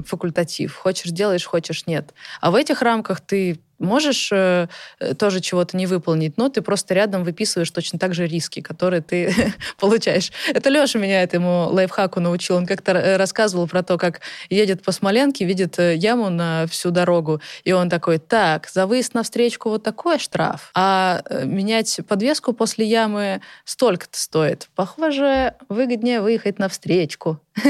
факультатив. 0.06 0.76
Хочешь 0.76 1.12
делаешь, 1.12 1.46
хочешь 1.46 1.86
нет. 1.88 2.14
А 2.40 2.52
в 2.52 2.56
этих 2.56 2.82
рамках 2.82 3.22
ты 3.22 3.60
можешь 3.82 4.30
э, 4.32 4.68
э, 5.00 5.14
тоже 5.16 5.42
чего-то 5.42 5.76
не 5.76 5.88
выполнить, 5.88 6.38
но 6.38 6.50
ты 6.50 6.62
просто 6.62 6.94
рядом 6.94 7.24
выписываешь 7.24 7.72
точно 7.72 8.00
так 8.00 8.14
же 8.14 8.28
риски, 8.28 8.62
которые 8.62 9.02
ты 9.02 9.34
получаешь. 9.80 10.32
Это 10.48 10.70
Леша 10.70 11.00
меня 11.00 11.24
этому 11.24 11.70
лайфхаку 11.72 12.20
научил. 12.20 12.56
Он 12.56 12.66
как-то 12.66 12.92
э, 12.92 13.18
рассказывал 13.18 13.68
про 13.68 13.84
то, 13.84 13.98
как 13.98 14.22
едет 14.50 14.84
по 14.84 14.92
Смоленке, 14.92 15.46
видит 15.46 15.80
э, 15.80 15.96
яму 15.96 16.30
на 16.30 16.68
всю 16.68 16.92
дорогу, 16.92 17.42
и 17.64 17.72
он 17.72 17.90
такой, 17.90 18.20
так, 18.20 18.70
за 18.70 18.86
выезд 18.86 19.14
на 19.14 19.24
встречку 19.24 19.70
вот 19.70 19.84
такой 19.84 20.20
штраф, 20.20 20.72
а 20.76 21.24
менять 21.44 22.00
подвеску 22.08 22.54
после 22.54 22.86
ямы 22.86 23.42
столько-то 23.66 24.18
стоит. 24.18 24.70
Похоже, 24.76 25.56
выгоднее 25.70 26.22
выехать 26.22 26.60
на 26.60 26.70
встречку. 26.70 27.40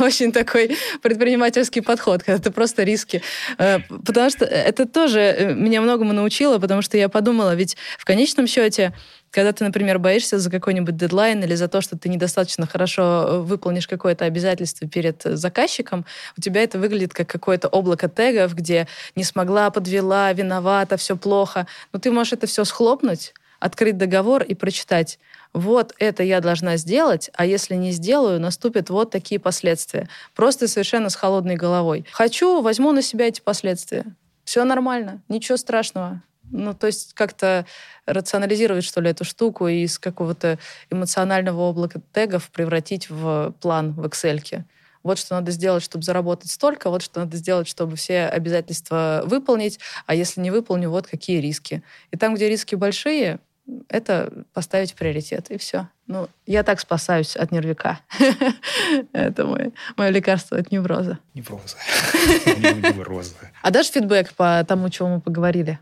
Очень 0.00 0.32
такой 0.32 0.76
предпринимательский 1.02 1.82
подход, 1.82 2.22
когда 2.22 2.42
ты 2.42 2.50
просто 2.50 2.82
риски. 2.82 3.22
Потому 3.56 4.30
что 4.30 4.44
это 4.44 4.86
тоже 4.86 5.35
Э, 5.36 5.54
меня 5.54 5.80
многому 5.80 6.12
научила, 6.12 6.58
потому 6.58 6.82
что 6.82 6.96
я 6.96 7.08
подумала, 7.08 7.54
ведь 7.54 7.76
в 7.98 8.04
конечном 8.04 8.46
счете, 8.46 8.92
когда 9.30 9.52
ты, 9.52 9.64
например, 9.64 9.98
боишься 9.98 10.38
за 10.38 10.50
какой-нибудь 10.50 10.96
дедлайн 10.96 11.42
или 11.44 11.54
за 11.54 11.68
то, 11.68 11.80
что 11.82 11.98
ты 11.98 12.08
недостаточно 12.08 12.66
хорошо 12.66 13.02
э, 13.02 13.38
выполнишь 13.40 13.86
какое-то 13.86 14.24
обязательство 14.24 14.88
перед 14.88 15.22
заказчиком, 15.22 16.06
у 16.38 16.40
тебя 16.40 16.62
это 16.62 16.78
выглядит 16.78 17.12
как 17.12 17.28
какое-то 17.28 17.68
облако 17.68 18.08
тегов, 18.08 18.54
где 18.54 18.88
не 19.14 19.24
смогла, 19.24 19.70
подвела, 19.70 20.32
виновата, 20.32 20.96
все 20.96 21.16
плохо. 21.16 21.66
Но 21.92 21.98
ты 21.98 22.10
можешь 22.10 22.32
это 22.32 22.46
все 22.46 22.64
схлопнуть, 22.64 23.34
открыть 23.60 23.98
договор 23.98 24.42
и 24.42 24.54
прочитать 24.54 25.18
вот 25.52 25.94
это 25.98 26.22
я 26.22 26.40
должна 26.40 26.76
сделать, 26.76 27.30
а 27.32 27.46
если 27.46 27.76
не 27.76 27.92
сделаю, 27.92 28.38
наступят 28.38 28.90
вот 28.90 29.10
такие 29.10 29.40
последствия. 29.40 30.06
Просто 30.34 30.68
совершенно 30.68 31.08
с 31.08 31.14
холодной 31.14 31.56
головой. 31.56 32.04
Хочу, 32.12 32.60
возьму 32.60 32.92
на 32.92 33.00
себя 33.00 33.26
эти 33.28 33.40
последствия 33.40 34.04
все 34.46 34.64
нормально, 34.64 35.22
ничего 35.28 35.58
страшного. 35.58 36.22
Ну, 36.50 36.72
то 36.72 36.86
есть 36.86 37.12
как-то 37.14 37.66
рационализировать, 38.06 38.84
что 38.84 39.00
ли, 39.00 39.10
эту 39.10 39.24
штуку 39.24 39.66
и 39.66 39.82
из 39.82 39.98
какого-то 39.98 40.60
эмоционального 40.88 41.68
облака 41.68 42.00
тегов 42.12 42.50
превратить 42.50 43.10
в 43.10 43.52
план 43.60 43.92
в 43.94 44.06
Excel. 44.06 44.62
Вот 45.02 45.18
что 45.18 45.34
надо 45.34 45.50
сделать, 45.50 45.82
чтобы 45.82 46.04
заработать 46.04 46.50
столько, 46.50 46.90
вот 46.90 47.02
что 47.02 47.20
надо 47.20 47.36
сделать, 47.36 47.68
чтобы 47.68 47.96
все 47.96 48.26
обязательства 48.26 49.22
выполнить, 49.26 49.80
а 50.06 50.14
если 50.14 50.40
не 50.40 50.52
выполню, 50.52 50.90
вот 50.90 51.08
какие 51.08 51.40
риски. 51.40 51.82
И 52.12 52.16
там, 52.16 52.36
где 52.36 52.48
риски 52.48 52.76
большие, 52.76 53.40
это 53.88 54.44
поставить 54.52 54.94
приоритет, 54.94 55.50
и 55.50 55.58
все. 55.58 55.88
Ну, 56.06 56.28
я 56.46 56.62
так 56.62 56.80
спасаюсь 56.80 57.36
от 57.36 57.52
нервика. 57.52 58.00
Это 59.12 59.44
мое, 59.44 59.72
мое 59.96 60.10
лекарство 60.10 60.58
от 60.58 60.70
невроза. 60.70 61.18
Невроза. 61.34 61.76
Невроза. 62.46 63.34
А 63.62 63.70
дашь 63.70 63.90
фидбэк 63.90 64.34
по 64.34 64.64
тому, 64.66 64.88
чего 64.90 65.08
мы 65.08 65.20
поговорили? 65.20 65.78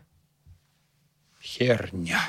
Херня. 1.41 2.19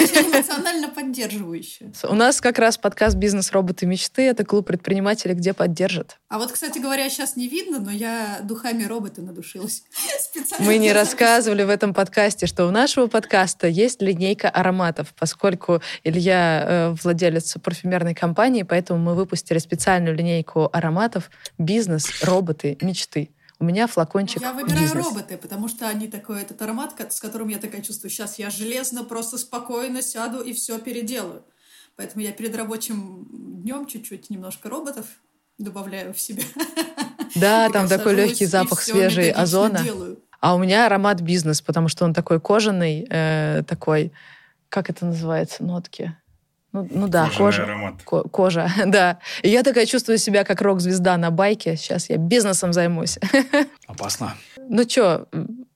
Очень 0.00 0.30
эмоционально 0.30 0.88
поддерживающе. 0.88 1.92
У 2.04 2.14
нас 2.14 2.40
как 2.40 2.58
раз 2.58 2.78
подкаст 2.78 3.16
«Бизнес. 3.16 3.52
Роботы. 3.52 3.86
Мечты». 3.86 4.22
Это 4.22 4.44
клуб 4.44 4.66
предпринимателей, 4.66 5.34
где 5.34 5.52
поддержат. 5.52 6.18
А 6.28 6.38
вот, 6.38 6.52
кстати 6.52 6.78
говоря, 6.78 7.08
сейчас 7.10 7.36
не 7.36 7.48
видно, 7.48 7.80
но 7.80 7.90
я 7.90 8.40
духами 8.42 8.84
робота 8.84 9.20
надушилась. 9.22 9.82
Мы 10.58 10.78
не 10.78 10.92
рассказывали 10.92 11.62
в 11.62 11.68
этом 11.68 11.92
подкасте, 11.92 12.46
что 12.46 12.66
у 12.66 12.70
нашего 12.70 13.06
подкаста 13.06 13.66
есть 13.66 14.00
линейка 14.00 14.48
ароматов, 14.48 15.14
поскольку 15.18 15.82
Илья 16.04 16.64
э, 16.66 16.94
владелец 17.02 17.56
парфюмерной 17.62 18.14
компании, 18.14 18.62
поэтому 18.62 18.98
мы 18.98 19.14
выпустили 19.14 19.58
специальную 19.58 20.16
линейку 20.16 20.70
ароматов 20.72 21.30
«Бизнес. 21.58 22.22
Роботы. 22.22 22.78
Мечты». 22.80 23.30
У 23.60 23.64
меня 23.64 23.86
флакончик 23.86 24.40
Я 24.40 24.54
выбираю 24.54 24.80
бизнес. 24.80 25.04
роботы, 25.04 25.36
потому 25.36 25.68
что 25.68 25.86
они 25.86 26.08
такой, 26.08 26.40
этот 26.40 26.60
аромат, 26.62 26.94
с 27.12 27.20
которым 27.20 27.48
я 27.48 27.58
такая 27.58 27.82
чувствую, 27.82 28.10
сейчас 28.10 28.38
я 28.38 28.48
железно, 28.48 29.04
просто 29.04 29.36
спокойно 29.36 30.00
сяду 30.00 30.40
и 30.40 30.54
все 30.54 30.78
переделаю. 30.78 31.44
Поэтому 31.94 32.24
я 32.24 32.32
перед 32.32 32.56
рабочим 32.56 33.28
днем 33.62 33.86
чуть-чуть 33.86 34.30
немножко 34.30 34.70
роботов 34.70 35.04
добавляю 35.58 36.14
в 36.14 36.20
себя. 36.20 36.42
Да, 37.34 37.68
там 37.72 37.86
такой 37.86 38.14
легкий 38.14 38.46
запах 38.46 38.80
свежей 38.80 39.30
озона. 39.30 39.84
А 40.40 40.54
у 40.54 40.58
меня 40.58 40.86
аромат 40.86 41.20
бизнес, 41.20 41.60
потому 41.60 41.88
что 41.88 42.06
он 42.06 42.14
такой 42.14 42.40
кожаный, 42.40 43.06
э, 43.10 43.62
такой, 43.68 44.10
как 44.70 44.88
это 44.88 45.04
называется, 45.04 45.62
нотки? 45.62 46.16
Ну, 46.72 46.86
ну 46.90 47.08
да, 47.08 47.30
кожа. 47.36 47.64
Аромат. 47.64 48.02
Ко- 48.04 48.28
кожа, 48.28 48.70
да. 48.86 49.18
И 49.42 49.48
я 49.48 49.62
такая 49.62 49.86
чувствую 49.86 50.18
себя 50.18 50.44
как 50.44 50.60
рок-звезда 50.60 51.16
на 51.16 51.30
байке. 51.30 51.76
Сейчас 51.76 52.10
я 52.10 52.16
бизнесом 52.16 52.72
займусь. 52.72 53.18
Опасно. 53.86 54.36
Ну 54.56 54.88
что, 54.88 55.26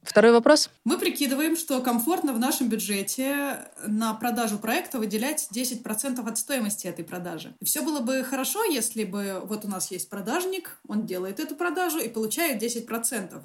второй 0.05 0.31
вопрос? 0.31 0.71
Мы 0.85 0.99
прикидываем, 0.99 1.57
что 1.57 1.81
комфортно 1.81 2.33
в 2.33 2.39
нашем 2.39 2.69
бюджете 2.69 3.59
на 3.87 4.15
продажу 4.15 4.59
проекта 4.59 4.99
выделять 4.99 5.49
10% 5.53 6.29
от 6.29 6.39
стоимости 6.39 6.87
этой 6.87 7.05
продажи. 7.05 7.55
И 7.61 7.65
все 7.65 7.83
было 7.83 7.99
бы 7.99 8.23
хорошо, 8.23 8.63
если 8.63 9.03
бы 9.03 9.43
вот 9.45 9.65
у 9.65 9.69
нас 9.69 9.91
есть 9.91 10.09
продажник, 10.09 10.79
он 10.87 11.07
делает 11.07 11.41
эту 11.41 11.57
продажу 11.57 11.99
и 11.99 12.09
получает 12.09 12.63
10%. 12.63 13.43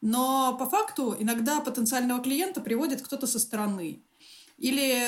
Но 0.00 0.56
по 0.58 0.66
факту 0.66 1.16
иногда 1.18 1.60
потенциального 1.60 2.22
клиента 2.22 2.60
приводит 2.60 3.02
кто-то 3.02 3.26
со 3.26 3.38
стороны. 3.38 4.02
Или 4.58 5.06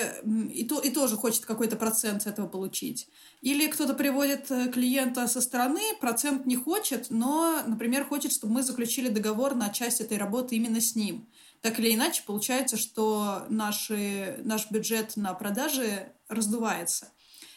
и, 0.53 0.65
то, 0.65 0.79
и 0.79 0.91
тоже 0.91 1.17
хочет 1.17 1.47
какой-то 1.47 1.77
процент 1.77 2.23
с 2.23 2.27
этого 2.27 2.47
получить. 2.47 3.09
Или 3.41 3.67
кто-то 3.67 3.95
приводит 3.95 4.51
э, 4.51 4.69
клиента 4.69 5.27
со 5.27 5.41
стороны, 5.41 5.81
процент 6.01 6.45
не 6.45 6.57
хочет, 6.57 7.07
но, 7.09 7.63
например, 7.67 8.05
хочет, 8.05 8.33
чтобы 8.33 8.55
мы 8.55 8.63
заключили 8.63 9.09
договор 9.09 9.55
на 9.55 9.71
часть 9.71 10.03
этой 10.03 10.19
работы 10.19 10.57
именно 10.57 10.81
с 10.83 10.95
ним. 10.95 11.27
Так 11.63 11.79
или 11.81 11.95
иначе, 11.95 12.23
получается, 12.27 12.77
что 12.77 13.47
наши, 13.49 14.39
наш 14.45 14.71
бюджет 14.71 15.17
на 15.17 15.33
продажи 15.33 16.13
раздувается. 16.29 17.09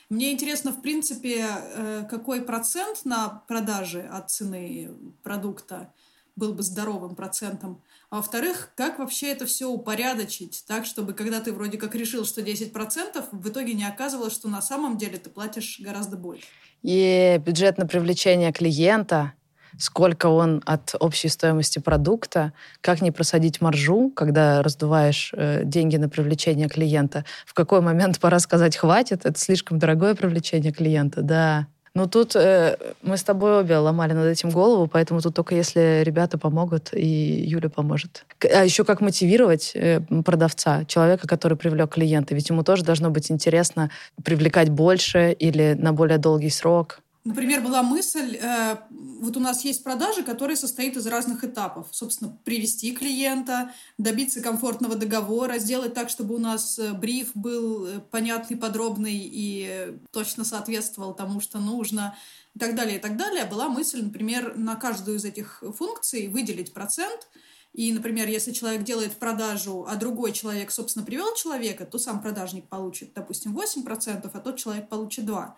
Мне 0.10 0.32
интересно, 0.32 0.72
в 0.72 0.82
принципе, 0.82 1.46
э, 1.48 2.06
какой 2.10 2.42
процент 2.42 3.06
на 3.06 3.44
продажи 3.48 4.02
от 4.02 4.30
цены 4.30 4.92
продукта 5.24 5.94
был 6.36 6.54
бы 6.54 6.64
здоровым 6.64 7.16
процентом. 7.16 7.82
А 8.12 8.18
во-вторых, 8.18 8.72
как 8.76 9.00
вообще 9.00 9.32
это 9.32 9.46
все 9.46 9.68
упорядочить 9.68 10.66
так, 10.68 10.86
чтобы 10.86 11.14
когда 11.14 11.40
ты 11.40 11.54
вроде 11.54 11.78
как 11.78 11.96
решил, 11.96 12.26
что 12.26 12.42
10%, 12.42 13.24
в 13.32 13.50
итоге 13.50 13.74
не 13.74 13.86
оказывалось, 13.86 14.34
что 14.34 14.50
на 14.50 14.62
самом 14.62 14.98
деле 14.98 15.18
ты 15.18 15.30
платишь 15.30 15.80
гораздо 15.80 16.18
больше. 16.18 16.44
И 16.82 17.42
бюджет 17.46 17.78
на 17.78 17.88
привлечение 17.88 18.52
клиента, 18.52 19.32
сколько 19.78 20.26
он 20.26 20.62
от 20.66 20.94
общей 21.00 21.30
стоимости 21.30 21.80
продукта, 21.80 22.52
как 22.82 23.02
не 23.02 23.12
просадить 23.12 23.62
маржу, 23.62 24.12
когда 24.14 24.62
раздуваешь 24.62 25.32
э, 25.34 25.62
деньги 25.64 25.96
на 25.96 26.10
привлечение 26.10 26.68
клиента, 26.68 27.24
в 27.46 27.54
какой 27.54 27.80
момент 27.80 28.20
пора 28.20 28.40
сказать 28.40 28.76
«хватит», 28.76 29.26
это 29.26 29.40
слишком 29.40 29.80
дорогое 29.80 30.16
привлечение 30.16 30.74
клиента, 30.74 31.22
да. 31.22 31.68
Ну, 31.94 32.08
тут 32.08 32.36
э, 32.38 32.78
мы 33.02 33.18
с 33.18 33.24
тобой 33.24 33.60
обе 33.60 33.78
ломали 33.78 34.14
над 34.14 34.26
этим 34.28 34.50
голову, 34.50 34.88
поэтому 34.88 35.20
тут 35.20 35.36
только 35.36 35.56
если 35.56 36.04
ребята 36.06 36.38
помогут, 36.38 36.94
и 36.94 37.06
Юля 37.06 37.70
поможет. 37.70 38.26
А 38.42 38.64
еще 38.64 38.86
как 38.86 39.02
мотивировать 39.02 39.72
э, 39.76 40.00
продавца, 40.24 40.86
человека, 40.86 41.28
который 41.28 41.58
привлек 41.58 41.94
клиента. 41.94 42.34
Ведь 42.34 42.50
ему 42.50 42.64
тоже 42.64 42.86
должно 42.86 43.10
быть 43.10 43.30
интересно 43.30 43.92
привлекать 44.24 44.70
больше 44.70 45.34
или 45.34 45.76
на 45.78 45.92
более 45.92 46.18
долгий 46.18 46.50
срок. 46.50 47.02
Например, 47.24 47.62
была 47.62 47.84
мысль, 47.84 48.36
э, 48.42 48.78
вот 48.90 49.38
у 49.38 49.40
нас 49.40 49.64
есть 49.64 49.84
продажи, 49.84 50.24
которые 50.24 50.58
состоят 50.58 50.96
из 50.96 51.06
разных 51.06 51.44
этапов. 51.44 51.88
Собственно, 51.92 52.36
привести 52.44 52.96
клиента, 52.96 53.74
добиться 54.00 54.42
комфортного 54.42 54.96
договора, 54.96 55.60
сделать 55.60 55.94
так, 55.94 56.10
чтобы 56.10 56.34
у 56.34 56.40
нас 56.40 56.80
э, 56.80 56.94
бриф 56.94 57.32
был 57.36 57.86
э, 57.86 58.00
понятный, 58.00 58.58
подробный 58.58 59.22
и 59.22 60.00
точно 60.12 60.44
соответствовал 60.44 61.14
тому, 61.14 61.42
что 61.42 61.60
нужно, 61.60 62.18
и 62.56 62.60
так 62.60 62.74
далее, 62.74 62.98
и 62.98 63.00
так 63.00 63.18
далее. 63.18 63.46
Была 63.46 63.70
мысль, 63.70 64.02
например, 64.02 64.58
на 64.58 64.76
каждую 64.76 65.18
из 65.18 65.26
этих 65.26 65.64
функций 65.78 66.28
выделить 66.28 66.74
процент, 66.74 67.28
и, 67.74 67.94
например, 67.94 68.28
если 68.30 68.52
человек 68.52 68.84
делает 68.84 69.18
продажу, 69.18 69.86
а 69.88 69.96
другой 69.96 70.32
человек, 70.32 70.72
собственно, 70.72 71.06
привел 71.06 71.36
человека, 71.36 71.86
то 71.86 72.00
сам 72.00 72.20
продажник 72.20 72.68
получит, 72.68 73.14
допустим, 73.14 73.56
8%, 73.56 74.30
а 74.34 74.40
тот 74.40 74.58
человек 74.58 74.90
получит 74.90 75.26
2%. 75.26 75.52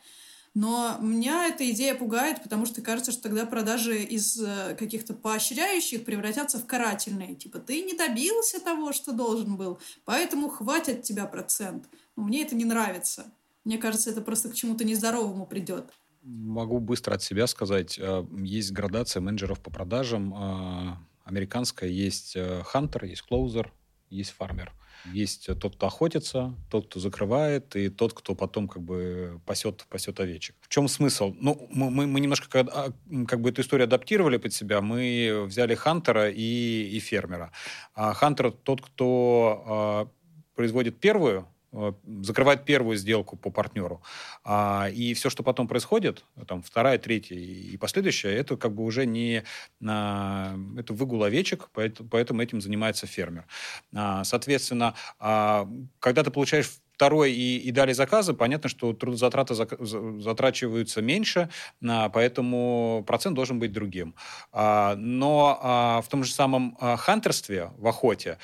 Но 0.53 0.97
меня 1.01 1.47
эта 1.47 1.69
идея 1.71 1.95
пугает, 1.95 2.43
потому 2.43 2.67
что 2.67 2.81
кажется, 2.81 3.11
что 3.11 3.23
тогда 3.23 3.45
продажи 3.45 4.03
из 4.03 4.39
э, 4.39 4.75
каких-то 4.77 5.15
поощряющих 5.15 6.05
превратятся 6.05 6.59
в 6.59 6.67
карательные. 6.67 7.33
Типа, 7.33 7.57
ты 7.57 7.81
не 7.81 7.97
добился 7.97 8.59
того, 8.59 8.93
что 8.93 9.13
должен 9.13 9.57
был, 9.57 9.79
поэтому 10.05 10.49
хватит 10.49 11.01
тебя 11.01 11.25
процент. 11.25 11.85
Но 12.15 12.23
мне 12.23 12.43
это 12.43 12.55
не 12.55 12.65
нравится. 12.65 13.25
Мне 13.63 13.79
кажется, 13.79 14.11
это 14.11 14.21
просто 14.21 14.49
к 14.49 14.53
чему-то 14.53 14.83
нездоровому 14.83 15.47
придет. 15.47 15.91
Могу 16.21 16.79
быстро 16.79 17.15
от 17.15 17.23
себя 17.23 17.47
сказать. 17.47 17.97
Э, 17.97 18.23
есть 18.37 18.71
градация 18.73 19.21
менеджеров 19.21 19.59
по 19.59 19.71
продажам. 19.71 20.35
Э, 20.35 20.97
американская 21.25 21.89
есть 21.89 22.37
хантер, 22.65 23.05
есть 23.05 23.23
клоузер, 23.23 23.73
есть 24.11 24.31
фармер. 24.31 24.71
Есть 25.11 25.47
тот, 25.59 25.75
кто 25.75 25.87
охотится, 25.87 26.55
тот, 26.69 26.87
кто 26.87 26.99
закрывает, 26.99 27.75
и 27.75 27.89
тот, 27.89 28.13
кто 28.13 28.35
потом 28.35 28.67
как 28.67 28.81
бы 28.81 29.41
пасет, 29.45 29.85
пасет 29.89 30.19
овечек. 30.19 30.55
В 30.61 30.69
чем 30.69 30.87
смысл? 30.87 31.33
Ну, 31.39 31.67
мы, 31.71 32.07
мы 32.07 32.19
немножко 32.19 32.49
как, 32.49 32.67
а, 32.71 32.93
как 33.27 33.41
бы 33.41 33.49
эту 33.49 33.61
историю 33.61 33.85
адаптировали 33.85 34.37
под 34.37 34.53
себя. 34.53 34.81
Мы 34.81 35.43
взяли 35.45 35.75
хантера 35.75 36.29
и, 36.29 36.89
и 36.95 36.99
фермера. 36.99 37.51
А 37.95 38.13
хантер 38.13 38.51
тот, 38.51 38.81
кто 38.81 39.63
а, 39.65 40.07
производит 40.55 40.99
первую 40.99 41.47
Э, 41.73 41.93
закрывает 42.21 42.65
первую 42.65 42.97
сделку 42.97 43.35
по 43.35 43.49
партнеру. 43.49 44.03
А, 44.43 44.89
и 44.93 45.13
все, 45.15 45.29
что 45.31 45.41
потом 45.41 45.67
происходит, 45.67 46.23
там, 46.47 46.61
вторая, 46.61 46.99
третья 46.99 47.35
и 47.35 47.75
последующая, 47.77 48.31
это 48.35 48.57
как 48.57 48.73
бы 48.73 48.83
уже 48.83 49.05
не... 49.07 49.43
А, 49.85 50.55
это 50.77 50.93
выгул 50.93 51.23
овечек, 51.23 51.69
поэтому, 51.73 52.09
поэтому 52.09 52.41
этим 52.43 52.61
занимается 52.61 53.07
фермер. 53.07 53.45
А, 53.95 54.23
соответственно, 54.23 54.93
а, 55.19 55.67
когда 55.99 56.23
ты 56.23 56.29
получаешь 56.29 56.69
второй 56.93 57.33
и, 57.33 57.57
и 57.57 57.71
дали 57.71 57.93
заказы, 57.93 58.33
понятно, 58.33 58.69
что 58.69 58.93
трудозатраты 58.93 59.55
затрачиваются 59.55 61.01
меньше, 61.01 61.49
а, 61.85 62.09
поэтому 62.09 63.03
процент 63.07 63.35
должен 63.35 63.59
быть 63.59 63.71
другим. 63.71 64.15
А, 64.51 64.95
но 64.95 65.59
а, 65.61 66.01
в 66.01 66.07
том 66.07 66.23
же 66.23 66.31
самом 66.31 66.77
хантерстве, 66.79 67.71
в 67.77 67.87
охоте, 67.87 68.37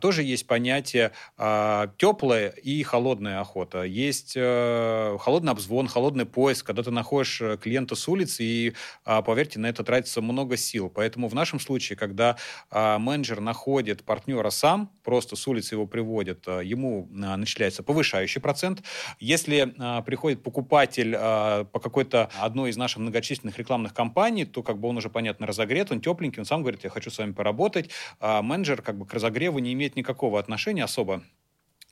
тоже 0.00 0.22
есть 0.22 0.46
понятие 0.46 1.12
теплая 1.36 2.48
и 2.48 2.82
холодная 2.82 3.40
охота. 3.40 3.82
Есть 3.82 4.34
э, 4.36 5.16
холодный 5.20 5.52
обзвон, 5.52 5.88
холодный 5.88 6.26
поиск, 6.26 6.66
когда 6.66 6.82
ты 6.82 6.90
находишь 6.90 7.40
э, 7.40 7.56
клиента 7.56 7.94
с 7.94 8.08
улицы, 8.08 8.44
и, 8.44 8.74
поверьте, 9.04 9.58
на 9.58 9.66
это 9.66 9.84
тратится 9.84 10.20
много 10.20 10.56
сил. 10.56 10.90
Поэтому 10.94 11.28
в 11.28 11.34
нашем 11.34 11.60
случае, 11.60 11.96
когда 11.96 12.36
менеджер 12.70 13.40
находит 13.40 14.04
партнера 14.04 14.50
сам, 14.50 14.90
просто 15.02 15.36
с 15.36 15.46
улицы 15.46 15.74
его 15.74 15.86
приводит, 15.86 16.46
ему 16.46 17.08
начисляется 17.10 17.82
повышающий 17.88 18.38
процент. 18.42 18.82
Если 19.18 19.72
э, 19.72 20.02
приходит 20.02 20.42
покупатель 20.42 21.14
э, 21.18 21.64
по 21.72 21.80
какой-то 21.80 22.28
одной 22.38 22.68
из 22.68 22.76
наших 22.76 22.98
многочисленных 22.98 23.56
рекламных 23.58 23.94
кампаний, 23.94 24.44
то 24.44 24.62
как 24.62 24.78
бы 24.78 24.88
он 24.88 24.98
уже, 24.98 25.08
понятно, 25.08 25.46
разогрет, 25.46 25.90
он 25.90 26.02
тепленький, 26.02 26.38
он 26.38 26.44
сам 26.44 26.60
говорит, 26.60 26.84
я 26.84 26.90
хочу 26.90 27.10
с 27.10 27.16
вами 27.16 27.32
поработать. 27.32 27.88
А 28.20 28.42
менеджер 28.42 28.82
как 28.82 28.98
бы 28.98 29.06
к 29.06 29.14
разогреву 29.14 29.58
не 29.58 29.72
имеет 29.72 29.96
никакого 29.96 30.38
отношения 30.38 30.84
особо. 30.84 31.22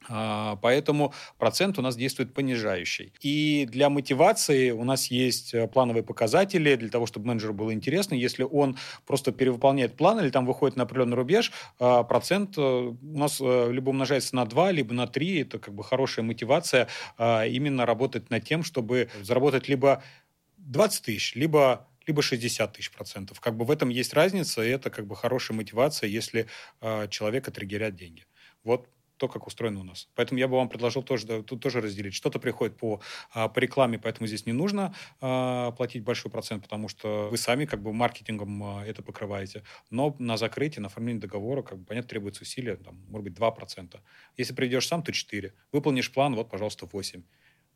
А, 0.08 0.56
поэтому 0.56 1.12
процент 1.38 1.78
у 1.78 1.82
нас 1.82 1.96
действует 1.96 2.34
понижающий. 2.34 3.12
И 3.20 3.66
для 3.70 3.90
мотивации 3.90 4.70
у 4.70 4.84
нас 4.84 5.10
есть 5.10 5.54
э, 5.54 5.66
плановые 5.66 6.02
показатели 6.02 6.76
для 6.76 6.88
того, 6.88 7.06
чтобы 7.06 7.26
менеджеру 7.26 7.54
было 7.54 7.72
интересно. 7.72 8.14
Если 8.14 8.42
он 8.42 8.76
просто 9.06 9.32
перевыполняет 9.32 9.96
план 9.96 10.20
или 10.20 10.30
там 10.30 10.46
выходит 10.46 10.76
на 10.76 10.84
определенный 10.84 11.16
рубеж, 11.16 11.52
а, 11.78 12.02
процент 12.04 12.56
э, 12.56 12.60
у 12.60 13.18
нас 13.18 13.40
э, 13.40 13.72
либо 13.72 13.90
умножается 13.90 14.36
на 14.36 14.44
2, 14.44 14.72
либо 14.72 14.94
на 14.94 15.06
3. 15.06 15.42
Это 15.42 15.58
как 15.58 15.74
бы 15.74 15.82
хорошая 15.84 16.24
мотивация 16.24 16.88
а, 17.18 17.44
именно 17.46 17.86
работать 17.86 18.30
над 18.30 18.44
тем, 18.44 18.62
чтобы 18.62 19.08
заработать 19.22 19.68
либо 19.68 20.02
20 20.58 21.04
тысяч, 21.04 21.34
либо 21.34 21.88
либо 22.06 22.22
60 22.22 22.72
тысяч 22.72 22.92
процентов. 22.92 23.40
Как 23.40 23.56
бы 23.56 23.64
в 23.64 23.70
этом 23.70 23.88
есть 23.88 24.14
разница, 24.14 24.62
и 24.62 24.68
это 24.68 24.90
как 24.90 25.06
бы 25.08 25.16
хорошая 25.16 25.56
мотивация, 25.56 26.08
если 26.08 26.46
э, 26.80 27.08
человека 27.08 27.50
триггерят 27.50 27.96
деньги. 27.96 28.24
Вот 28.62 28.88
то, 29.16 29.28
как 29.28 29.46
устроено 29.46 29.80
у 29.80 29.84
нас. 29.84 30.08
Поэтому 30.14 30.38
я 30.38 30.48
бы 30.48 30.56
вам 30.56 30.68
предложил 30.68 31.02
тоже, 31.02 31.26
да, 31.26 31.42
тут 31.42 31.62
тоже 31.62 31.80
разделить. 31.80 32.14
Что-то 32.14 32.38
приходит 32.38 32.76
по, 32.76 33.00
а, 33.32 33.48
по 33.48 33.58
рекламе, 33.58 33.98
поэтому 33.98 34.26
здесь 34.26 34.46
не 34.46 34.52
нужно 34.52 34.94
а, 35.20 35.72
платить 35.72 36.04
большой 36.04 36.30
процент, 36.30 36.62
потому 36.62 36.88
что 36.88 37.28
вы 37.30 37.36
сами 37.36 37.64
как 37.64 37.82
бы 37.82 37.92
маркетингом 37.92 38.62
а, 38.62 38.84
это 38.84 39.02
покрываете. 39.02 39.62
Но 39.90 40.14
на 40.18 40.36
закрытие, 40.36 40.82
на 40.82 40.88
оформление 40.88 41.20
договора, 41.20 41.62
как 41.62 41.78
бы, 41.78 41.84
понятно, 41.84 42.08
требуется 42.08 42.42
усилия, 42.42 42.76
там, 42.76 43.04
может 43.08 43.24
быть, 43.24 43.38
2%. 43.38 44.00
Если 44.36 44.54
придешь 44.54 44.86
сам, 44.86 45.02
то 45.02 45.12
4. 45.12 45.54
Выполнишь 45.72 46.12
план, 46.12 46.34
вот, 46.34 46.50
пожалуйста, 46.50 46.86
8 46.86 47.22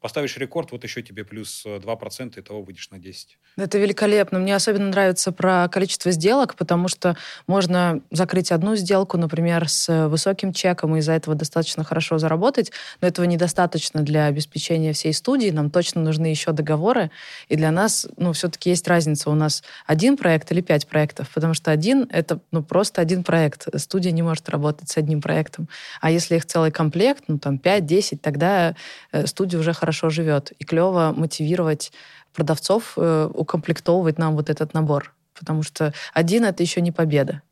поставишь 0.01 0.36
рекорд, 0.36 0.72
вот 0.72 0.82
еще 0.84 1.03
тебе 1.03 1.24
плюс 1.24 1.64
2%, 1.66 2.38
и 2.38 2.42
того 2.42 2.62
выйдешь 2.62 2.90
на 2.90 2.98
10. 2.98 3.38
Это 3.57 3.78
великолепно. 3.78 4.38
Мне 4.38 4.55
особенно 4.55 4.88
нравится 4.88 5.32
про 5.32 5.68
количество 5.68 6.11
сделок, 6.11 6.55
потому 6.55 6.88
что 6.88 7.16
можно 7.46 8.01
закрыть 8.11 8.51
одну 8.51 8.76
сделку, 8.76 9.18
например, 9.18 9.68
с 9.68 10.09
высоким 10.09 10.53
чеком, 10.53 10.96
и 10.96 11.01
из-за 11.01 11.12
этого 11.12 11.36
достаточно 11.36 11.84
хорошо 11.84 12.18
заработать, 12.18 12.72
но 13.01 13.09
этого 13.09 13.26
недостаточно 13.26 14.03
для 14.03 14.26
обеспечения 14.26 14.92
всей 14.92 15.12
студии. 15.12 15.51
Нам 15.51 15.70
точно 15.70 16.01
нужны 16.01 16.26
еще 16.26 16.53
договоры, 16.53 17.11
и 17.48 17.57
для 17.57 17.70
нас, 17.70 18.09
ну, 18.16 18.32
все-таки 18.32 18.70
есть 18.70 18.88
разница. 18.88 19.30
У 19.30 19.34
нас 19.34 19.62
один 19.86 20.16
проект 20.16 20.51
или 20.53 20.62
пять 20.62 20.86
проектов, 20.86 21.28
потому 21.34 21.55
что 21.55 21.70
один— 21.70 22.09
это, 22.11 22.40
ну, 22.51 22.62
просто 22.62 23.03
один 23.03 23.22
проект. 23.22 23.68
Студия 23.78 24.12
не 24.12 24.22
может 24.22 24.48
работать 24.48 24.88
с 24.88 24.96
одним 24.96 25.20
проектом. 25.20 25.68
А 26.01 26.11
если 26.11 26.36
их 26.36 26.46
целый 26.46 26.70
комплект, 26.70 27.24
ну, 27.28 27.38
там, 27.38 27.57
5-10, 27.57 28.18
тогда 28.18 28.74
э, 29.12 29.26
студия 29.26 29.59
уже 29.59 29.72
хорошо 29.72 29.89
хорошо 29.91 30.11
живет. 30.11 30.53
И 30.61 30.64
клево 30.64 31.12
мотивировать 31.16 31.93
продавцов 32.32 32.93
э, 32.97 33.28
укомплектовывать 33.34 34.18
нам 34.18 34.36
вот 34.36 34.49
этот 34.49 34.74
набор. 34.74 35.12
Потому 35.34 35.64
что 35.64 35.93
один— 36.14 36.45
это 36.45 36.62
еще 36.62 36.80
не 36.80 36.93
победа. 36.93 37.43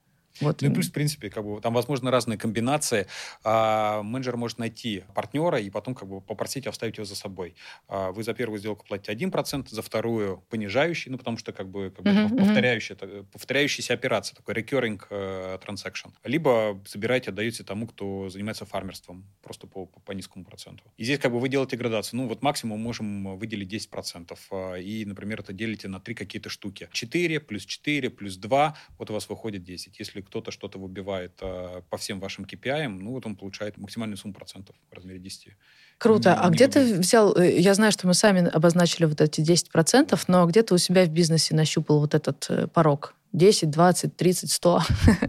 Вот. 0.40 0.62
Ну 0.62 0.70
и 0.70 0.74
плюс, 0.74 0.88
в 0.88 0.92
принципе, 0.92 1.30
как 1.30 1.44
бы, 1.44 1.60
там 1.60 1.74
возможны 1.74 2.10
разные 2.10 2.38
комбинации. 2.38 3.06
А, 3.44 4.02
менеджер 4.02 4.36
может 4.36 4.58
найти 4.58 5.04
партнера 5.14 5.58
и 5.60 5.70
потом 5.70 5.94
как 5.94 6.08
бы 6.08 6.20
попросить 6.20 6.66
оставить 6.66 6.96
его 6.96 7.04
за 7.04 7.16
собой. 7.16 7.54
А, 7.88 8.12
вы 8.12 8.22
за 8.22 8.34
первую 8.34 8.58
сделку 8.58 8.86
платите 8.86 9.12
1%, 9.12 9.68
за 9.68 9.82
вторую 9.82 10.44
понижающий, 10.50 11.10
ну, 11.10 11.18
потому 11.18 11.36
что 11.36 11.52
как 11.52 11.68
бы, 11.68 11.92
как 11.94 12.04
бы 12.04 12.10
uh-huh, 12.10 12.36
повторяющая, 12.36 12.96
uh-huh. 12.96 13.26
повторяющаяся 13.32 13.94
операция, 13.94 14.36
такой 14.36 14.54
recurring 14.54 15.00
uh, 15.10 15.60
transaction. 15.64 16.12
Либо 16.24 16.80
забираете, 16.86 17.30
отдаете 17.30 17.64
тому, 17.64 17.86
кто 17.86 18.28
занимается 18.28 18.64
фармерством, 18.64 19.24
просто 19.42 19.66
по, 19.66 19.86
по, 19.86 20.00
по 20.00 20.12
низкому 20.12 20.44
проценту. 20.44 20.84
И 20.96 21.04
здесь 21.04 21.18
как 21.18 21.32
бы 21.32 21.40
вы 21.40 21.48
делаете 21.48 21.76
градацию. 21.76 22.20
Ну, 22.20 22.28
вот 22.28 22.42
максимум 22.42 22.80
можем 22.80 23.36
выделить 23.36 23.72
10%. 23.72 24.36
А, 24.50 24.74
и, 24.74 25.04
например, 25.04 25.40
это 25.40 25.52
делите 25.52 25.88
на 25.88 26.00
три 26.00 26.14
какие-то 26.14 26.48
штуки. 26.48 26.88
4 26.92 27.40
плюс 27.40 27.64
4 27.64 28.10
плюс 28.10 28.36
2, 28.36 28.76
вот 28.98 29.10
у 29.10 29.12
вас 29.12 29.28
выходит 29.28 29.64
10. 29.64 29.98
Если 29.98 30.20
кто-то 30.28 30.50
что-то 30.50 30.78
выбивает 30.78 31.32
э, 31.40 31.82
по 31.90 31.96
всем 31.96 32.20
вашим 32.20 32.44
KPI, 32.44 32.88
ну 32.88 33.12
вот 33.12 33.26
он 33.26 33.36
получает 33.36 33.76
максимальную 33.78 34.16
сумму 34.16 34.34
процентов 34.34 34.76
в 34.90 34.94
размере 34.94 35.18
10. 35.18 35.56
Круто. 35.98 36.30
Не, 36.30 36.36
а 36.36 36.48
не 36.48 36.54
где 36.54 36.66
выбивает. 36.66 36.94
ты 36.94 37.00
взял, 37.00 37.36
э, 37.36 37.58
я 37.58 37.74
знаю, 37.74 37.92
что 37.92 38.06
мы 38.06 38.14
сами 38.14 38.48
обозначили 38.48 39.06
вот 39.06 39.20
эти 39.20 39.40
10%, 39.40 40.18
но 40.28 40.46
где 40.46 40.62
ты 40.62 40.74
у 40.74 40.78
себя 40.78 41.04
в 41.04 41.08
бизнесе 41.08 41.54
нащупал 41.54 42.00
вот 42.00 42.14
этот 42.14 42.46
э, 42.50 42.66
порог? 42.68 43.14
10, 43.32 43.70
20, 43.70 44.16
30, 44.16 44.52
100? 44.52 44.80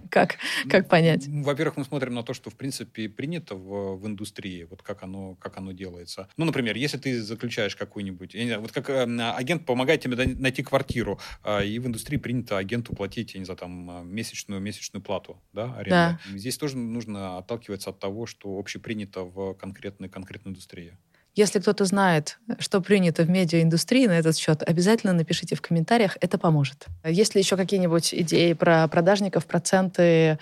как, 0.10 0.38
как 0.70 0.88
понять? 0.88 1.28
Во-первых, 1.28 1.78
мы 1.78 1.86
смотрим 1.86 2.14
на 2.14 2.24
то, 2.24 2.34
что, 2.34 2.50
в 2.50 2.56
принципе, 2.56 3.10
принято 3.10 3.56
в, 3.56 3.98
в 3.98 4.08
индустрии, 4.08 4.64
вот 4.70 4.82
как 4.82 5.04
оно, 5.04 5.36
как 5.36 5.58
оно 5.58 5.72
делается. 5.72 6.28
Ну, 6.38 6.46
например, 6.46 6.76
если 6.76 6.98
ты 6.98 7.22
заключаешь 7.22 7.76
какую-нибудь, 7.76 8.34
я 8.34 8.42
не 8.42 8.48
знаю, 8.48 8.62
вот 8.62 8.72
как 8.72 8.90
э, 8.90 9.04
агент 9.04 9.66
помогает 9.66 10.02
тебе 10.02 10.16
найти 10.16 10.64
квартиру, 10.64 11.20
э, 11.44 11.66
и 11.66 11.80
в 11.80 11.88
индустрии 11.88 12.18
принято 12.18 12.58
агенту 12.58 12.96
платить, 12.96 13.34
я 13.34 13.40
не 13.40 13.46
знаю, 13.46 13.58
там, 13.58 13.90
а, 13.90 14.04
месячную, 14.04 14.62
месячную 14.62 15.04
плату, 15.04 15.42
да, 15.54 15.76
аренду. 15.76 15.90
Да. 15.90 16.20
Здесь 16.38 16.58
тоже 16.58 16.78
нужно 16.78 17.38
отталкиваться 17.38 17.90
от 17.90 18.00
того, 18.00 18.26
что 18.26 18.58
общепринято 18.58 19.24
в 19.24 19.54
конкретной, 19.56 20.10
конкретной 20.10 20.52
индустрии. 20.52 20.98
Если 21.36 21.60
кто-то 21.60 21.86
знает, 21.86 22.40
что 22.60 22.82
принято 22.82 23.24
в 23.24 23.30
медиаиндустрии 23.30 24.08
на 24.08 24.18
этот 24.18 24.38
счет, 24.38 24.64
обязательно 24.68 25.14
напишите 25.14 25.56
в 25.56 25.62
комментариях, 25.62 26.18
это 26.22 26.38
поможет. 26.38 26.88
Есть 27.06 27.36
ли 27.36 27.42
еще 27.42 27.56
какие-нибудь 27.56 28.14
идеи 28.14 28.54
про 28.54 28.88
продажников, 28.88 29.46
проценты, 29.46 30.04
э, 30.04 30.38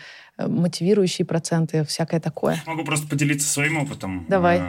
мотивирующие 0.48 1.26
проценты, 1.26 1.84
всякое 1.84 2.20
такое? 2.20 2.64
Могу 2.66 2.84
просто 2.84 3.08
поделиться 3.08 3.48
своим 3.48 3.78
опытом. 3.78 4.26
Давай. 4.28 4.60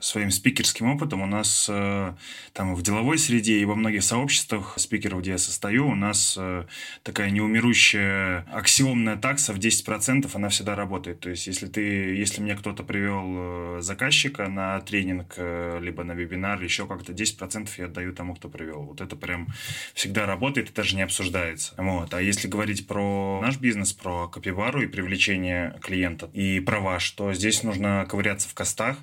Своим 0.00 0.30
спикерским 0.30 0.90
опытом 0.90 1.22
у 1.22 1.26
нас 1.26 1.66
э, 1.68 2.14
там 2.52 2.74
в 2.74 2.82
деловой 2.82 3.18
среде 3.18 3.58
и 3.58 3.64
во 3.64 3.74
многих 3.74 4.02
сообществах 4.02 4.74
спикеров, 4.76 5.20
где 5.20 5.32
я 5.32 5.38
состою, 5.38 5.88
у 5.88 5.94
нас 5.94 6.36
э, 6.38 6.64
такая 7.02 7.30
неумерущая 7.30 8.46
аксиомная 8.52 9.16
такса 9.16 9.52
в 9.52 9.58
10%, 9.58 10.30
она 10.32 10.48
всегда 10.48 10.74
работает. 10.74 11.20
То 11.20 11.30
есть, 11.30 11.46
если 11.46 11.66
ты, 11.66 11.82
если 12.14 12.40
мне 12.40 12.56
кто-то 12.56 12.82
привел 12.82 13.24
э, 13.26 13.78
заказчика 13.80 14.48
на 14.48 14.80
тренинг, 14.80 15.36
либо 15.80 16.04
на 16.04 16.12
вебинар, 16.12 16.62
еще 16.62 16.86
как-то 16.86 17.12
10% 17.12 17.68
я 17.78 17.84
отдаю 17.86 18.12
тому, 18.12 18.34
кто 18.34 18.48
привел. 18.48 18.82
Вот 18.82 19.00
это 19.00 19.16
прям 19.16 19.48
всегда 19.94 20.26
работает 20.26 20.70
и 20.70 20.72
даже 20.72 20.96
не 20.96 21.02
обсуждается. 21.02 21.74
Вот. 21.76 22.14
А 22.14 22.22
если 22.22 22.48
говорить 22.48 22.86
про 22.86 23.40
наш 23.42 23.58
бизнес, 23.58 23.92
про 23.92 24.28
копивару 24.28 24.82
и 24.82 24.86
привлечение 24.86 25.78
клиентов 25.80 26.30
и 26.32 26.60
про 26.60 26.80
ваш, 26.80 27.10
то 27.10 27.32
здесь 27.32 27.62
нужно 27.62 28.06
ковыряться 28.08 28.48
в 28.48 28.54
костах, 28.54 28.96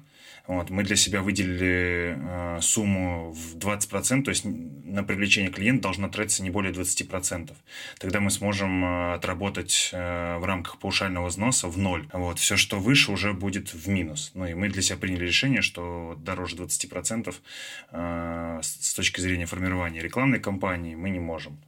вот. 0.47 0.69
Мы 0.69 0.83
для 0.83 0.95
себя 0.95 1.21
выделили 1.21 2.17
э, 2.17 2.59
сумму 2.61 3.33
в 3.33 3.57
20%, 3.57 4.23
то 4.23 4.29
есть 4.29 4.45
на 4.45 5.03
привлечение 5.03 5.51
клиента 5.51 5.83
должна 5.83 6.07
тратиться 6.07 6.41
не 6.41 6.49
более 6.49 6.71
20%. 6.71 7.53
Тогда 7.99 8.21
мы 8.21 8.31
сможем 8.31 8.83
э, 8.83 9.13
отработать 9.15 9.89
э, 9.91 10.37
в 10.37 10.45
рамках 10.45 10.79
паушального 10.79 11.27
взноса 11.27 11.67
в 11.67 11.77
ноль. 11.77 12.07
Вот. 12.13 12.39
Все, 12.39 12.55
что 12.55 12.79
выше, 12.79 13.11
уже 13.11 13.33
будет 13.33 13.73
в 13.73 13.89
минус. 13.89 14.31
Ну 14.35 14.45
и 14.45 14.53
мы 14.53 14.69
для 14.69 14.81
себя 14.81 14.97
приняли 14.97 15.25
решение, 15.25 15.61
что 15.61 16.17
дороже 16.19 16.55
20% 16.55 17.35
э, 17.91 18.59
с 18.63 18.93
точки 18.93 19.19
зрения 19.19 19.45
формирования 19.45 20.01
рекламной 20.01 20.39
кампании 20.39 20.95
мы 20.95 21.09
не 21.09 21.19
можем. 21.19 21.59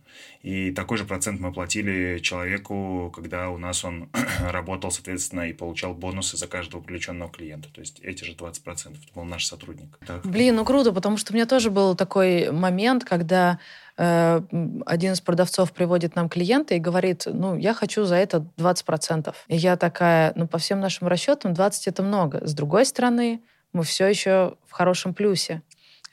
И 0.41 0.71
такой 0.71 0.97
же 0.97 1.05
процент 1.05 1.39
мы 1.39 1.51
платили 1.51 2.19
человеку, 2.19 3.11
когда 3.13 3.49
у 3.49 3.57
нас 3.57 3.83
он 3.83 4.09
работал, 4.41 4.91
соответственно, 4.91 5.49
и 5.49 5.53
получал 5.53 5.93
бонусы 5.93 6.37
за 6.37 6.47
каждого 6.47 6.81
привлеченного 6.81 7.29
клиента. 7.31 7.69
То 7.73 7.81
есть 7.81 7.99
эти 8.01 8.23
же 8.23 8.33
20%. 8.33 8.63
Это 8.65 9.13
был 9.13 9.23
наш 9.23 9.45
сотрудник. 9.45 9.97
Так. 10.05 10.25
Блин, 10.25 10.55
ну 10.55 10.65
круто, 10.65 10.91
потому 10.91 11.17
что 11.17 11.33
у 11.33 11.35
меня 11.35 11.45
тоже 11.45 11.69
был 11.71 11.95
такой 11.95 12.51
момент, 12.51 13.03
когда 13.03 13.59
э, 13.97 14.41
один 14.85 15.13
из 15.13 15.21
продавцов 15.21 15.73
приводит 15.73 16.15
нам 16.15 16.29
клиента 16.29 16.73
и 16.75 16.79
говорит, 16.79 17.23
ну, 17.25 17.57
я 17.57 17.73
хочу 17.73 18.05
за 18.05 18.15
это 18.15 18.45
20%. 18.57 19.33
И 19.49 19.55
я 19.57 19.75
такая, 19.75 20.31
ну, 20.35 20.47
по 20.47 20.57
всем 20.57 20.79
нашим 20.79 21.07
расчетам 21.07 21.53
20 21.53 21.87
это 21.87 22.01
много. 22.03 22.45
С 22.47 22.53
другой 22.53 22.85
стороны, 22.85 23.41
мы 23.73 23.83
все 23.83 24.07
еще 24.07 24.55
в 24.65 24.71
хорошем 24.71 25.13
плюсе. 25.13 25.61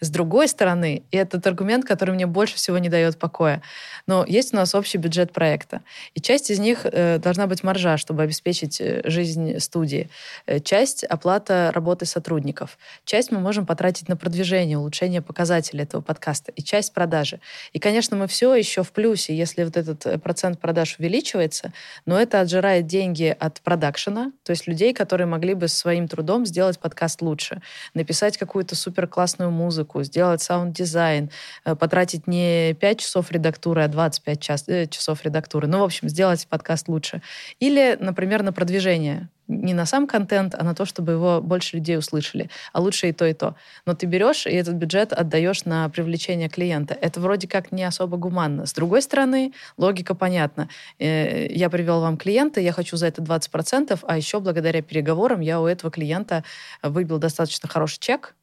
С 0.00 0.10
другой 0.10 0.48
стороны, 0.48 1.02
и 1.10 1.16
этот 1.16 1.46
аргумент, 1.46 1.84
который 1.84 2.14
мне 2.14 2.26
больше 2.26 2.56
всего 2.56 2.78
не 2.78 2.88
дает 2.88 3.18
покоя, 3.18 3.62
но 4.06 4.24
есть 4.26 4.52
у 4.52 4.56
нас 4.56 4.74
общий 4.74 4.98
бюджет 4.98 5.32
проекта, 5.32 5.82
и 6.14 6.20
часть 6.20 6.50
из 6.50 6.58
них 6.58 6.80
э, 6.84 7.18
должна 7.18 7.46
быть 7.46 7.62
маржа, 7.62 7.96
чтобы 7.96 8.22
обеспечить 8.22 8.80
э, 8.80 9.02
жизнь 9.04 9.58
студии, 9.58 10.10
э, 10.46 10.60
часть— 10.60 11.04
оплата 11.08 11.72
работы 11.74 12.04
сотрудников, 12.04 12.78
часть 13.04 13.32
мы 13.32 13.40
можем 13.40 13.64
потратить 13.64 14.08
на 14.08 14.16
продвижение, 14.16 14.78
улучшение 14.78 15.22
показателей 15.22 15.84
этого 15.84 16.02
подкаста, 16.02 16.52
и 16.52 16.62
часть 16.62 16.92
продажи. 16.92 17.40
И, 17.72 17.78
конечно, 17.78 18.16
мы 18.16 18.26
все 18.26 18.54
еще 18.54 18.82
в 18.82 18.92
плюсе, 18.92 19.36
если 19.36 19.64
вот 19.64 19.76
этот 19.76 20.04
э, 20.06 20.18
процент 20.18 20.60
продаж 20.60 20.96
увеличивается, 20.98 21.72
но 22.04 22.20
это 22.20 22.40
отжирает 22.40 22.86
деньги 22.86 23.34
от 23.38 23.60
продакшена, 23.60 24.32
то 24.44 24.50
есть 24.50 24.66
людей, 24.66 24.92
которые 24.92 25.26
могли 25.26 25.54
бы 25.54 25.68
своим 25.68 26.06
трудом 26.06 26.44
сделать 26.44 26.78
подкаст 26.78 27.22
лучше, 27.22 27.62
написать 27.94 28.36
какую-то 28.36 28.76
супер 28.76 29.06
классную 29.06 29.50
музыку, 29.50 29.85
музыку, 29.86 30.02
сделать 30.02 30.42
саунд-дизайн, 30.42 31.30
э, 31.64 31.74
потратить 31.74 32.26
не 32.26 32.74
5 32.74 32.98
часов 32.98 33.32
редактуры, 33.32 33.82
а 33.82 33.88
25 33.88 34.40
час, 34.40 34.64
э, 34.68 34.86
часов 34.86 35.24
редактуры. 35.24 35.68
Ну, 35.68 35.78
в 35.78 35.82
общем, 35.82 36.08
сделать 36.08 36.46
подкаст 36.48 36.88
лучше. 36.88 37.20
Или, 37.60 37.96
например, 38.00 38.42
на 38.42 38.52
продвижение 38.52 39.28
не 39.48 39.74
на 39.74 39.86
сам 39.86 40.06
контент, 40.06 40.54
а 40.58 40.64
на 40.64 40.74
то, 40.74 40.84
чтобы 40.84 41.12
его 41.12 41.40
больше 41.40 41.76
людей 41.76 41.96
услышали. 41.96 42.48
А 42.72 42.80
лучше 42.80 43.08
и 43.08 43.12
то, 43.12 43.24
и 43.24 43.32
то. 43.32 43.54
Но 43.86 43.94
ты 43.94 44.06
берешь 44.06 44.46
и 44.46 44.50
этот 44.50 44.74
бюджет 44.74 45.12
отдаешь 45.12 45.64
на 45.64 45.88
привлечение 45.88 46.48
клиента. 46.48 46.94
Это 47.00 47.20
вроде 47.20 47.46
как 47.46 47.72
не 47.72 47.84
особо 47.88 48.16
гуманно. 48.16 48.66
С 48.66 48.72
другой 48.72 49.02
стороны, 49.02 49.52
логика 49.78 50.14
понятна. 50.14 50.68
Э, 50.98 51.46
я 51.48 51.68
привел 51.70 52.00
вам 52.00 52.16
клиента, 52.16 52.60
я 52.60 52.72
хочу 52.72 52.96
за 52.96 53.06
это 53.06 53.22
20%, 53.22 53.98
а 54.02 54.16
еще 54.16 54.40
благодаря 54.40 54.82
переговорам 54.82 55.40
я 55.42 55.60
у 55.60 55.66
этого 55.66 55.92
клиента 55.92 56.42
выбил 56.82 57.18
достаточно 57.18 57.68
хороший 57.68 58.00
чек, 58.00 58.34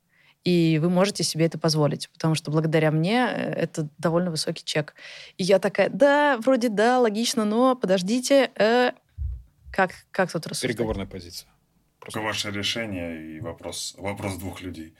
и 0.43 0.79
вы 0.81 0.89
можете 0.89 1.23
себе 1.23 1.45
это 1.45 1.57
позволить, 1.57 2.09
потому 2.09 2.35
что 2.35 2.51
благодаря 2.51 2.91
мне 2.91 3.27
э, 3.27 3.53
это 3.53 3.87
довольно 3.97 4.29
высокий 4.31 4.63
чек. 4.65 4.93
И 5.37 5.43
я 5.43 5.59
такая, 5.59 5.89
да, 5.89 6.37
вроде 6.37 6.69
да, 6.69 6.99
логично, 6.99 7.45
но 7.45 7.75
подождите, 7.75 8.51
э, 8.55 8.91
как, 9.71 9.91
как 10.11 10.31
тут 10.31 10.45
рассуждать? 10.47 10.75
Переговорная 10.75 11.05
позиция. 11.05 11.49
Просто 11.99 12.19
ваше 12.19 12.51
решение 12.51 13.37
и 13.37 13.39
вопрос, 13.39 13.95
вопрос 13.97 14.35
двух 14.35 14.61
людей. 14.61 14.93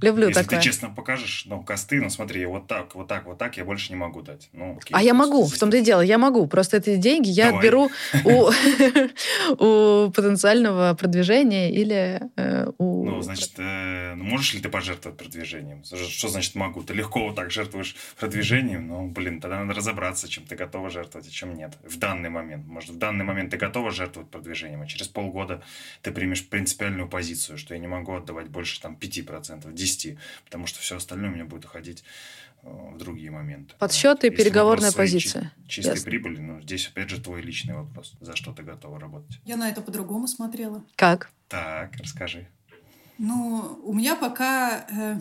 Люблю 0.00 0.28
Если 0.28 0.42
такое. 0.42 0.58
ты 0.58 0.64
честно 0.64 0.90
покажешь, 0.90 1.44
ну, 1.46 1.62
косты, 1.62 2.00
ну, 2.00 2.08
смотри, 2.08 2.46
вот 2.46 2.68
так, 2.68 2.94
вот 2.94 3.08
так, 3.08 3.26
вот 3.26 3.38
так, 3.38 3.56
я 3.56 3.64
больше 3.64 3.90
не 3.90 3.96
могу 3.96 4.22
дать. 4.22 4.48
Ну, 4.52 4.76
окей, 4.76 4.94
а 4.96 5.02
я 5.02 5.12
могу, 5.12 5.44
в 5.44 5.58
том-то 5.58 5.78
и 5.78 5.82
дело, 5.82 6.00
я 6.00 6.18
могу. 6.18 6.46
Просто 6.46 6.76
эти 6.76 6.96
деньги 6.96 7.28
я 7.28 7.46
Давай. 7.46 7.64
беру 7.64 7.90
у, 8.24 8.50
у 9.58 10.10
потенциального 10.10 10.94
продвижения 10.94 11.72
или 11.72 12.20
э, 12.36 12.70
у... 12.78 13.04
Ну, 13.04 13.22
значит, 13.22 13.54
э, 13.58 14.14
ну, 14.14 14.24
можешь 14.24 14.54
ли 14.54 14.60
ты 14.60 14.68
пожертвовать 14.68 15.18
продвижением? 15.18 15.82
Что 15.84 16.28
значит 16.28 16.54
могу? 16.54 16.82
Ты 16.82 16.94
легко 16.94 17.20
вот 17.20 17.34
так 17.34 17.50
жертвуешь 17.50 17.96
продвижением? 18.18 18.86
Ну, 18.86 19.08
блин, 19.08 19.40
тогда 19.40 19.64
надо 19.64 19.74
разобраться, 19.74 20.28
чем 20.28 20.44
ты 20.44 20.54
готова 20.54 20.90
жертвовать, 20.90 21.26
а 21.26 21.30
чем 21.30 21.54
нет. 21.54 21.76
В 21.82 21.98
данный 21.98 22.30
момент. 22.30 22.66
Может, 22.66 22.90
в 22.90 22.98
данный 22.98 23.24
момент 23.24 23.50
ты 23.50 23.56
готова 23.56 23.90
жертвовать 23.90 24.30
продвижением, 24.30 24.82
а 24.82 24.86
через 24.86 25.08
полгода 25.08 25.62
ты 26.02 26.12
примешь 26.12 26.46
принципиальную 26.48 27.08
позицию, 27.08 27.58
что 27.58 27.74
я 27.74 27.80
не 27.80 27.88
могу 27.88 28.14
отдавать 28.14 28.48
больше 28.48 28.80
там 28.80 28.96
5%, 29.00 29.72
10%, 29.72 29.87
10, 29.96 30.18
потому 30.44 30.66
что 30.66 30.80
все 30.80 30.96
остальное 30.96 31.30
у 31.30 31.34
меня 31.34 31.44
будет 31.44 31.64
уходить 31.64 32.04
э, 32.62 32.68
в 32.68 32.98
другие 32.98 33.30
моменты. 33.30 33.74
Подсчеты 33.78 34.28
и 34.28 34.30
переговорная 34.30 34.92
позиция. 34.92 35.52
Чи- 35.66 35.76
чистой 35.76 35.90
Ясно. 35.96 36.04
прибыли, 36.04 36.40
но 36.40 36.60
здесь 36.60 36.88
опять 36.88 37.10
же 37.10 37.20
твой 37.20 37.42
личный 37.42 37.74
вопрос, 37.74 38.12
за 38.20 38.36
что 38.36 38.52
ты 38.52 38.62
готова 38.62 38.98
работать. 39.00 39.38
Я 39.44 39.56
на 39.56 39.68
это 39.68 39.80
по-другому 39.80 40.28
смотрела. 40.28 40.84
Как? 40.96 41.30
Так, 41.48 41.96
расскажи. 41.96 42.48
Ну, 43.18 43.80
у 43.82 43.92
меня 43.92 44.14
пока 44.14 44.86
э, 44.90 45.20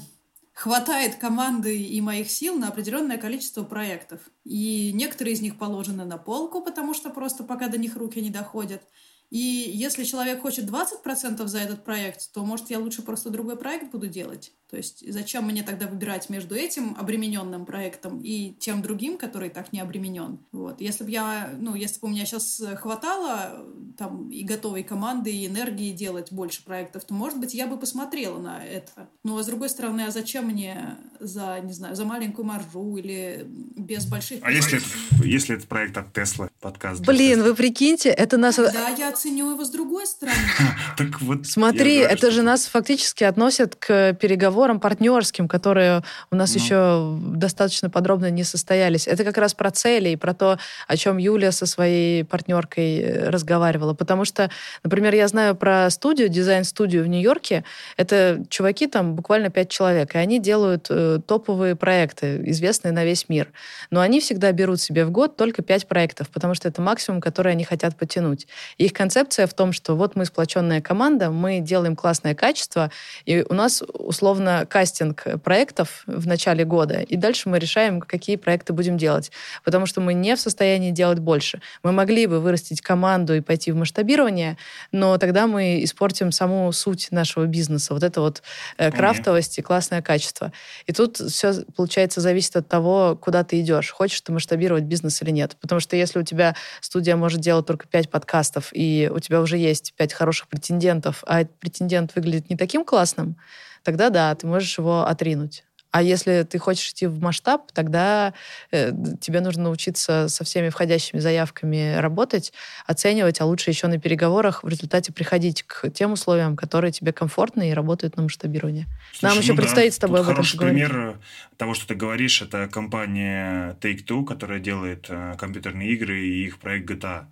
хватает 0.53 1.15
команды 1.15 1.79
и 1.79 2.01
моих 2.01 2.31
сил 2.31 2.57
на 2.57 2.69
определенное 2.69 3.17
количество 3.17 3.63
проектов. 3.63 4.21
И 4.43 4.91
некоторые 4.93 5.33
из 5.33 5.41
них 5.41 5.57
положены 5.57 6.03
на 6.03 6.17
полку, 6.17 6.63
потому 6.63 6.93
что 6.93 7.09
просто 7.09 7.43
пока 7.43 7.67
до 7.67 7.77
них 7.77 7.95
руки 7.95 8.19
не 8.21 8.29
доходят. 8.29 8.81
И 9.29 9.37
если 9.37 10.03
человек 10.03 10.41
хочет 10.41 10.65
20% 10.65 11.45
за 11.47 11.59
этот 11.59 11.83
проект, 11.83 12.31
то, 12.31 12.45
может, 12.45 12.69
я 12.69 12.79
лучше 12.79 13.01
просто 13.01 13.29
другой 13.29 13.57
проект 13.57 13.91
буду 13.91 14.07
делать. 14.07 14.53
То 14.69 14.75
есть 14.75 15.03
зачем 15.11 15.45
мне 15.45 15.63
тогда 15.63 15.87
выбирать 15.87 16.29
между 16.29 16.53
этим 16.53 16.95
обремененным 16.99 17.65
проектом 17.65 18.21
и 18.21 18.53
тем 18.59 18.81
другим, 18.81 19.17
который 19.17 19.49
так 19.49 19.71
не 19.71 19.79
обременен? 19.79 20.39
Вот. 20.51 20.81
Если 20.81 21.05
бы 21.05 21.09
я, 21.09 21.53
ну, 21.57 21.73
если 21.75 21.99
бы 21.99 22.07
у 22.07 22.11
меня 22.11 22.25
сейчас 22.25 22.61
хватало 22.75 23.65
там 23.97 24.29
и 24.29 24.43
готовой 24.43 24.83
команды, 24.83 25.31
и 25.31 25.47
энергии 25.47 25.91
делать 25.93 26.31
больше 26.31 26.63
проектов, 26.63 27.05
то, 27.05 27.13
может 27.13 27.39
быть, 27.39 27.53
я 27.53 27.67
бы 27.67 27.77
посмотрела 27.77 28.39
на 28.39 28.63
это. 28.63 29.09
Ну, 29.23 29.37
а 29.37 29.43
с 29.43 29.45
другой 29.45 29.69
стороны, 29.69 30.01
а 30.01 30.11
зачем 30.11 30.47
мне 30.47 30.97
за, 31.19 31.59
не 31.61 31.73
знаю, 31.73 31.95
за 31.95 32.03
маленькую 32.03 32.45
маржу 32.45 32.97
или 32.97 33.45
без 33.47 34.05
больших... 34.05 34.39
А 34.43 34.51
если 34.51 34.79
это, 34.79 35.25
если 35.25 35.55
это 35.55 35.65
проект 35.65 35.97
от 35.97 36.13
Теслы, 36.13 36.49
подкаст? 36.59 37.05
Блин, 37.05 37.43
вы 37.43 37.55
прикиньте, 37.55 38.09
это 38.09 38.37
нас... 38.37 38.55
Да, 38.57 38.89
я 38.97 39.09
оценю 39.09 39.51
его 39.51 39.63
с 39.63 39.69
другой 39.69 40.05
стороны. 40.05 40.37
Так 40.97 41.21
вот... 41.21 41.45
Смотри, 41.45 41.97
это 41.97 42.31
же 42.31 42.41
нас 42.41 42.65
фактически 42.65 43.23
относят 43.23 43.75
к 43.75 44.13
переговорам 44.13 44.79
партнерским, 44.79 45.47
которые 45.47 46.03
у 46.31 46.35
нас 46.35 46.55
ну. 46.55 46.61
еще 46.61 47.19
достаточно 47.35 47.89
подробно 47.89 48.29
не 48.31 48.43
состоялись. 48.43 49.07
Это 49.07 49.23
как 49.23 49.37
раз 49.37 49.53
про 49.53 49.71
цели 49.71 50.09
и 50.09 50.15
про 50.15 50.33
то, 50.33 50.57
о 50.87 50.97
чем 50.97 51.17
Юля 51.17 51.51
со 51.51 51.65
своей 51.65 52.23
партнеркой 52.23 52.99
э, 52.99 53.29
разговаривала. 53.29 53.93
Потому 53.93 54.25
что, 54.25 54.49
например, 54.83 55.13
я 55.13 55.27
знаю 55.27 55.55
про 55.55 55.89
студию, 55.89 56.29
дизайн-студию 56.29 57.03
в 57.03 57.07
Нью-Йорке. 57.07 57.63
Это 57.95 58.43
чуваки 58.49 58.87
там 58.87 59.15
буквально 59.15 59.49
пять 59.49 59.69
человек, 59.69 60.15
и 60.15 60.17
они 60.17 60.39
делают 60.39 60.87
э, 60.89 61.19
топовые 61.25 61.75
проекты, 61.75 62.41
известные 62.45 62.91
на 62.91 63.05
весь 63.05 63.29
мир. 63.29 63.51
Но 63.91 64.01
они 64.01 64.19
всегда 64.19 64.51
берут 64.51 64.81
себе 64.81 65.05
в 65.05 65.11
год 65.11 65.35
только 65.37 65.61
пять 65.61 65.87
проектов, 65.87 66.29
потому 66.29 66.55
что 66.57 66.67
это 66.67 66.81
максимум, 66.81 67.21
который 67.21 67.53
они 67.53 67.63
хотят 67.63 67.95
потянуть. 67.95 68.47
Их 68.77 68.91
концепция 68.91 69.47
в 69.47 69.53
том, 69.53 69.71
что 69.71 69.95
вот 69.95 70.17
мы 70.17 70.25
сплоченная 70.25 70.81
команда, 70.81 71.31
мы 71.31 71.61
делаем 71.61 71.95
классное 71.95 72.35
качество, 72.35 72.91
и 73.25 73.45
у 73.47 73.53
нас 73.53 73.81
условно 73.93 74.27
условно 74.27 74.65
кастинг 74.69 75.23
проектов 75.41 76.03
в 76.05 76.27
начале 76.27 76.65
года, 76.65 76.99
и 76.99 77.15
дальше 77.15 77.49
мы 77.49 77.59
решаем, 77.59 78.01
какие 78.01 78.35
проекты 78.35 78.73
будем 78.73 78.97
делать. 78.97 79.31
Потому 79.63 79.85
что 79.85 80.01
мы 80.01 80.13
не 80.13 80.35
в 80.35 80.39
состоянии 80.39 80.91
делать 80.91 81.19
больше. 81.19 81.61
Мы 81.83 81.91
могли 81.91 82.27
бы 82.27 82.39
вырастить 82.39 82.81
команду 82.81 83.35
и 83.35 83.41
пойти 83.41 83.71
в 83.71 83.75
масштабирование, 83.75 84.57
но 84.91 85.17
тогда 85.17 85.47
мы 85.47 85.83
испортим 85.83 86.31
саму 86.31 86.71
суть 86.73 87.07
нашего 87.11 87.45
бизнеса. 87.45 87.93
Вот 87.93 88.03
это 88.03 88.21
вот 88.21 88.43
э, 88.77 88.91
крафтовость 88.91 89.59
и 89.59 89.61
классное 89.61 90.01
качество. 90.01 90.51
И 90.85 90.93
тут 90.93 91.17
все, 91.17 91.53
получается, 91.75 92.21
зависит 92.21 92.55
от 92.55 92.67
того, 92.67 93.17
куда 93.19 93.43
ты 93.43 93.59
идешь. 93.61 93.91
Хочешь 93.91 94.21
ты 94.21 94.31
масштабировать 94.31 94.83
бизнес 94.83 95.21
или 95.21 95.31
нет. 95.31 95.55
Потому 95.61 95.79
что 95.79 95.95
если 95.95 96.19
у 96.19 96.23
тебя 96.23 96.36
студия 96.81 97.15
может 97.15 97.41
делать 97.41 97.65
только 97.65 97.87
пять 97.87 98.09
подкастов, 98.09 98.69
и 98.73 99.09
у 99.13 99.19
тебя 99.19 99.41
уже 99.41 99.57
есть 99.57 99.93
пять 99.95 100.13
хороших 100.13 100.47
претендентов, 100.47 101.23
а 101.27 101.41
этот 101.41 101.59
претендент 101.59 102.15
выглядит 102.15 102.49
не 102.49 102.55
таким 102.55 102.85
классным, 102.85 103.37
тогда 103.83 104.09
да, 104.09 104.33
ты 104.35 104.47
можешь 104.47 104.77
его 104.77 105.05
отринуть. 105.05 105.63
А 105.91 106.01
если 106.01 106.43
ты 106.43 106.59
хочешь 106.59 106.89
идти 106.91 107.07
в 107.07 107.21
масштаб, 107.21 107.71
тогда 107.71 108.33
э, 108.71 108.91
тебе 109.21 109.41
нужно 109.41 109.63
научиться 109.63 110.27
со 110.27 110.43
всеми 110.43 110.69
входящими 110.69 111.19
заявками 111.19 111.95
работать, 111.97 112.53
оценивать, 112.85 113.41
а 113.41 113.45
лучше 113.45 113.71
еще 113.71 113.87
на 113.87 113.99
переговорах 113.99 114.63
в 114.63 114.67
результате 114.67 115.13
приходить 115.13 115.63
к 115.63 115.89
тем 115.89 116.13
условиям, 116.13 116.55
которые 116.55 116.91
тебе 116.91 117.13
комфортны 117.13 117.69
и 117.69 117.73
работают 117.73 118.17
на 118.17 118.23
масштабирование. 118.23 118.85
Слушай, 119.13 119.31
Нам 119.31 119.41
еще 119.41 119.53
ну 119.53 119.57
предстоит 119.57 119.91
да, 119.91 119.95
с 119.95 119.99
тобой 119.99 120.19
об 120.19 120.29
этом 120.29 120.45
поговорить. 120.45 120.87
пример 120.87 121.19
того, 121.57 121.73
что 121.73 121.87
ты 121.87 121.95
говоришь, 121.95 122.41
это 122.41 122.67
компания 122.67 123.77
Take-Two, 123.81 124.25
которая 124.25 124.59
делает 124.59 125.05
э, 125.09 125.35
компьютерные 125.37 125.91
игры 125.93 126.19
и 126.19 126.45
их 126.45 126.59
проект 126.59 126.89
GTA. 126.89 127.25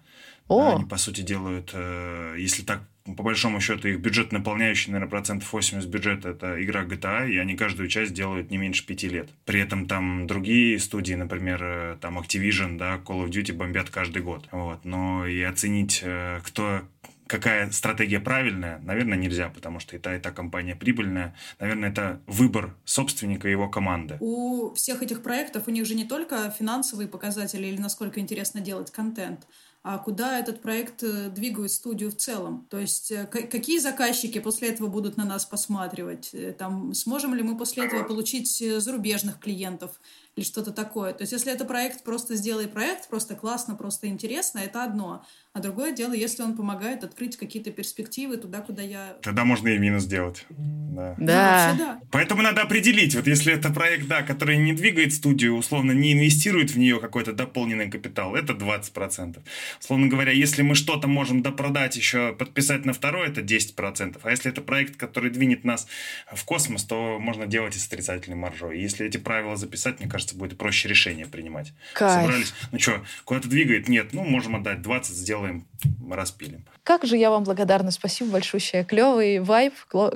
О. 0.47 0.75
Они, 0.75 0.85
по 0.85 0.97
сути, 0.97 1.21
делают, 1.21 1.71
э, 1.73 2.35
если 2.37 2.63
так 2.63 2.81
по 3.05 3.21
большому 3.23 3.61
счету, 3.61 3.87
их 3.87 3.99
бюджет 3.99 4.31
наполняющий, 4.31 4.91
наверное, 4.91 5.09
процентов 5.09 5.53
80 5.53 5.87
бюджета 5.87 6.29
это 6.29 6.61
игра 6.63 6.83
GTA, 6.83 7.29
и 7.29 7.37
они 7.37 7.55
каждую 7.55 7.87
часть 7.87 8.13
делают 8.13 8.49
не 8.49 8.57
меньше 8.57 8.85
пяти 8.85 9.07
лет. 9.07 9.29
При 9.45 9.59
этом 9.61 9.87
там 9.87 10.25
другие 10.25 10.79
студии, 10.79 11.13
например, 11.13 11.63
э, 11.63 11.97
там 12.01 12.17
Activision, 12.17 12.77
да, 12.77 12.95
Call 12.95 13.25
of 13.25 13.29
Duty 13.29 13.53
бомбят 13.53 13.91
каждый 13.91 14.23
год. 14.23 14.47
Вот. 14.51 14.83
Но 14.85 15.27
и 15.27 15.41
оценить, 15.41 16.01
э, 16.03 16.39
кто 16.43 16.81
какая 17.27 17.71
стратегия 17.71 18.19
правильная, 18.19 18.79
наверное, 18.79 19.17
нельзя, 19.17 19.49
потому 19.49 19.79
что 19.79 19.95
и 19.95 19.99
та, 19.99 20.15
и 20.15 20.19
та 20.19 20.31
компания 20.31 20.75
прибыльная. 20.75 21.35
Наверное, 21.59 21.89
это 21.89 22.21
выбор 22.27 22.75
собственника 22.85 23.47
и 23.47 23.51
его 23.51 23.69
команды. 23.69 24.17
У 24.19 24.73
всех 24.73 25.01
этих 25.01 25.21
проектов 25.23 25.67
у 25.67 25.71
них 25.71 25.85
же 25.85 25.95
не 25.95 26.05
только 26.05 26.49
финансовые 26.51 27.07
показатели 27.07 27.67
или 27.67 27.77
насколько 27.79 28.19
интересно 28.19 28.61
делать 28.61 28.91
контент, 28.91 29.47
а 29.87 29.99
куда 29.99 30.39
этот 30.39 30.63
проект 30.63 31.03
э, 31.03 31.29
двигает 31.29 31.71
студию 31.71 32.09
в 32.09 32.15
целом. 32.15 32.65
То 32.71 32.79
есть 32.79 33.11
э, 33.11 33.27
какие 33.27 33.77
заказчики 33.77 34.39
после 34.39 34.69
этого 34.69 34.87
будут 34.87 35.15
на 35.15 35.25
нас 35.25 35.45
посматривать, 35.45 36.31
э, 36.33 36.53
там, 36.53 36.95
сможем 36.95 37.35
ли 37.35 37.43
мы 37.43 37.55
после 37.55 37.85
этого 37.85 38.01
получить 38.01 38.49
зарубежных 38.57 39.39
клиентов 39.39 40.01
или 40.35 40.43
что-то 40.43 40.71
такое. 40.71 41.13
То 41.13 41.23
есть 41.23 41.31
если 41.31 41.51
это 41.53 41.65
проект 41.65 42.03
«просто 42.03 42.35
сделай 42.35 42.67
проект», 42.67 43.07
просто 43.09 43.35
классно, 43.35 43.75
просто 43.75 44.07
интересно, 44.07 44.59
это 44.59 44.83
одно. 44.83 45.25
А 45.53 45.59
другое 45.61 45.93
дело, 45.93 46.11
если 46.11 46.43
он 46.43 46.57
помогает 46.57 47.05
открыть 47.05 47.37
какие-то 47.37 47.71
перспективы 47.71 48.35
туда, 48.35 48.59
куда 48.59 48.81
я... 48.81 49.15
Тогда 49.21 49.45
можно 49.45 49.69
и 49.69 49.77
минус 49.77 50.03
делать. 50.03 50.45
Да. 50.49 51.15
да. 51.17 51.71
Ну, 51.71 51.79
да. 51.79 51.99
Поэтому 52.11 52.41
надо 52.41 52.61
определить, 52.61 53.15
вот 53.15 53.27
если 53.27 53.53
это 53.53 53.69
проект, 53.69 54.07
да, 54.07 54.21
который 54.23 54.57
не 54.57 54.73
двигает 54.73 55.13
студию, 55.13 55.55
условно, 55.55 55.93
не 55.93 56.11
инвестирует 56.11 56.71
в 56.71 56.77
нее 56.77 56.99
какой-то 56.99 57.31
дополненный 57.31 57.89
капитал, 57.89 58.35
это 58.35 58.51
20%. 58.51 59.41
Условно 59.79 60.07
говоря, 60.07 60.33
если 60.33 60.61
мы 60.61 60.75
что-то 60.75 61.07
можем 61.07 61.41
допродать 61.41 61.95
еще, 61.95 62.33
подписать 62.33 62.83
на 62.83 62.91
второй, 62.91 63.29
это 63.29 63.39
10%. 63.39 64.19
А 64.21 64.29
если 64.29 64.51
это 64.51 64.61
проект, 64.61 64.97
который 64.97 65.29
двинет 65.31 65.63
нас 65.63 65.87
в 66.33 66.43
космос, 66.43 66.83
то 66.83 67.17
можно 67.19 67.47
делать 67.47 67.77
и 67.77 67.79
с 67.79 67.87
отрицательной 67.87 68.37
маржой. 68.37 68.81
Если 68.81 69.05
эти 69.05 69.17
правила 69.17 69.55
записать, 69.55 70.01
мне 70.01 70.09
кажется, 70.09 70.24
будет 70.33 70.57
проще 70.57 70.89
решение 70.89 71.27
принимать. 71.27 71.73
Кайф. 71.93 72.21
Собрались, 72.23 72.53
ну 72.71 72.79
что, 72.79 73.05
куда-то 73.25 73.47
двигает? 73.47 73.87
Нет, 73.87 74.13
ну, 74.13 74.23
можем 74.23 74.55
отдать 74.55 74.81
20, 74.81 75.15
сделаем 75.15 75.35
сделаем, 75.45 75.65
распилим. 76.09 76.65
Как 76.83 77.05
же 77.05 77.17
я 77.17 77.29
вам 77.29 77.43
благодарна. 77.43 77.91
Спасибо 77.91 78.31
большое. 78.31 78.83
Клевый 78.83 79.39
вайб, 79.39 79.73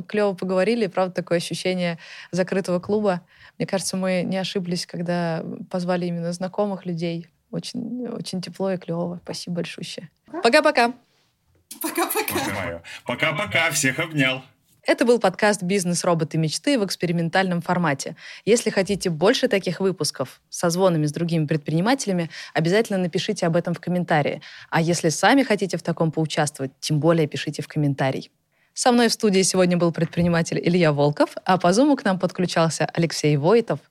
клево 0.07 0.33
поговорили. 0.33 0.87
Правда, 0.87 1.13
такое 1.13 1.37
ощущение 1.37 1.97
закрытого 2.31 2.79
клуба. 2.79 3.21
Мне 3.57 3.67
кажется, 3.67 3.97
мы 3.97 4.23
не 4.23 4.37
ошиблись, 4.37 4.85
когда 4.85 5.43
позвали 5.69 6.05
именно 6.05 6.31
знакомых 6.31 6.85
людей. 6.85 7.27
Очень, 7.51 8.07
очень 8.07 8.41
тепло 8.41 8.71
и 8.71 8.77
клево. 8.77 9.19
Спасибо 9.23 9.57
большое. 9.57 10.09
Пока-пока. 10.43 10.93
Пока-пока. 11.81 12.83
Пока-пока. 13.05 13.71
Всех 13.71 13.99
обнял. 13.99 14.43
Это 14.83 15.05
был 15.05 15.19
подкаст 15.19 15.61
«Бизнес-роботы 15.61 16.37
мечты» 16.37 16.79
в 16.79 16.85
экспериментальном 16.85 17.61
формате. 17.61 18.15
Если 18.45 18.69
хотите 18.69 19.09
больше 19.09 19.47
таких 19.47 19.81
выпусков 19.81 20.41
со 20.49 20.69
звонами 20.69 21.05
с 21.05 21.11
другими 21.11 21.45
предпринимателями, 21.45 22.29
обязательно 22.53 22.97
напишите 22.97 23.45
об 23.45 23.55
этом 23.55 23.73
в 23.73 23.79
комментарии. 23.79 24.41
А 24.69 24.81
если 24.81 25.09
сами 25.09 25.43
хотите 25.43 25.77
в 25.77 25.83
таком 25.83 26.11
поучаствовать, 26.11 26.71
тем 26.79 26.99
более 26.99 27.27
пишите 27.27 27.61
в 27.61 27.67
комментарий. 27.67 28.31
Со 28.73 28.91
мной 28.93 29.09
в 29.09 29.13
студии 29.13 29.41
сегодня 29.41 29.75
был 29.75 29.91
предприниматель 29.91 30.59
Илья 30.59 30.93
Волков, 30.93 31.31
а 31.43 31.57
по 31.57 31.73
зуму 31.73 31.97
к 31.97 32.05
нам 32.05 32.17
подключался 32.17 32.85
Алексей 32.85 33.35
Войтов– 33.35 33.79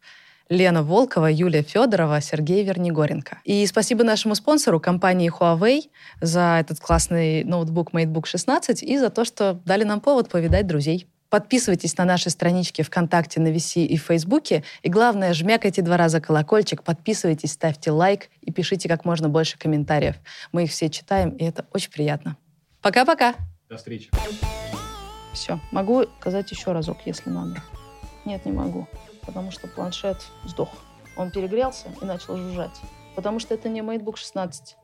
Лена 0.48 0.82
Волкова, 0.82 1.26
Юлия 1.26 1.62
Федорова, 1.62 2.20
Сергей 2.20 2.64
Вернигоренко. 2.64 3.40
И 3.44 3.66
спасибо 3.66 4.02
нашему 4.02 4.34
спонсору, 4.34 4.80
компании 4.80 5.30
Huawei, 5.30 5.90
за 6.22 6.58
этот 6.60 6.80
классный 6.80 7.44
ноутбук 7.44 7.92
MateBook 7.92 8.26
16 8.26 8.82
и 8.82 8.98
за 8.98 9.10
то, 9.10 9.24
что 9.24 9.60
дали 9.66 9.84
нам 9.84 10.00
повод 10.00 10.30
повидать 10.30 10.66
друзей. 10.66 11.06
Подписывайтесь 11.28 11.94
на 11.98 12.06
наши 12.06 12.30
странички 12.30 12.80
ВКонтакте, 12.80 13.40
на 13.40 13.48
VC 13.48 13.84
и 13.84 13.98
в 13.98 14.04
Фейсбуке. 14.04 14.64
И 14.82 14.88
главное, 14.88 15.34
жмякайте 15.34 15.82
два 15.82 15.98
раза 15.98 16.22
колокольчик, 16.22 16.82
подписывайтесь, 16.82 17.52
ставьте 17.52 17.90
лайк 17.90 18.30
и 18.40 18.50
пишите 18.50 18.88
как 18.88 19.04
можно 19.04 19.28
больше 19.28 19.58
комментариев. 19.58 20.16
Мы 20.52 20.64
их 20.64 20.70
все 20.70 20.88
читаем, 20.88 21.30
и 21.30 21.44
это 21.44 21.66
очень 21.74 21.90
приятно. 21.90 22.38
Пока-пока. 22.80 23.34
До 23.68 23.76
встречи. 23.76 24.10
Все. 25.34 25.60
Могу 25.70 26.06
сказать 26.20 26.50
еще 26.50 26.72
разок, 26.72 26.96
если 27.04 27.28
надо. 27.28 27.62
Нет, 28.24 28.46
не 28.46 28.52
могу 28.52 28.88
потому 29.28 29.50
что 29.50 29.68
планшет 29.68 30.16
сдох. 30.46 30.70
Он 31.14 31.30
перегрелся 31.30 31.88
и 32.00 32.04
начал 32.06 32.38
жужжать. 32.38 32.80
Потому 33.14 33.40
что 33.40 33.52
это 33.52 33.68
не 33.68 33.80
MateBook 33.80 34.16
16. 34.16 34.74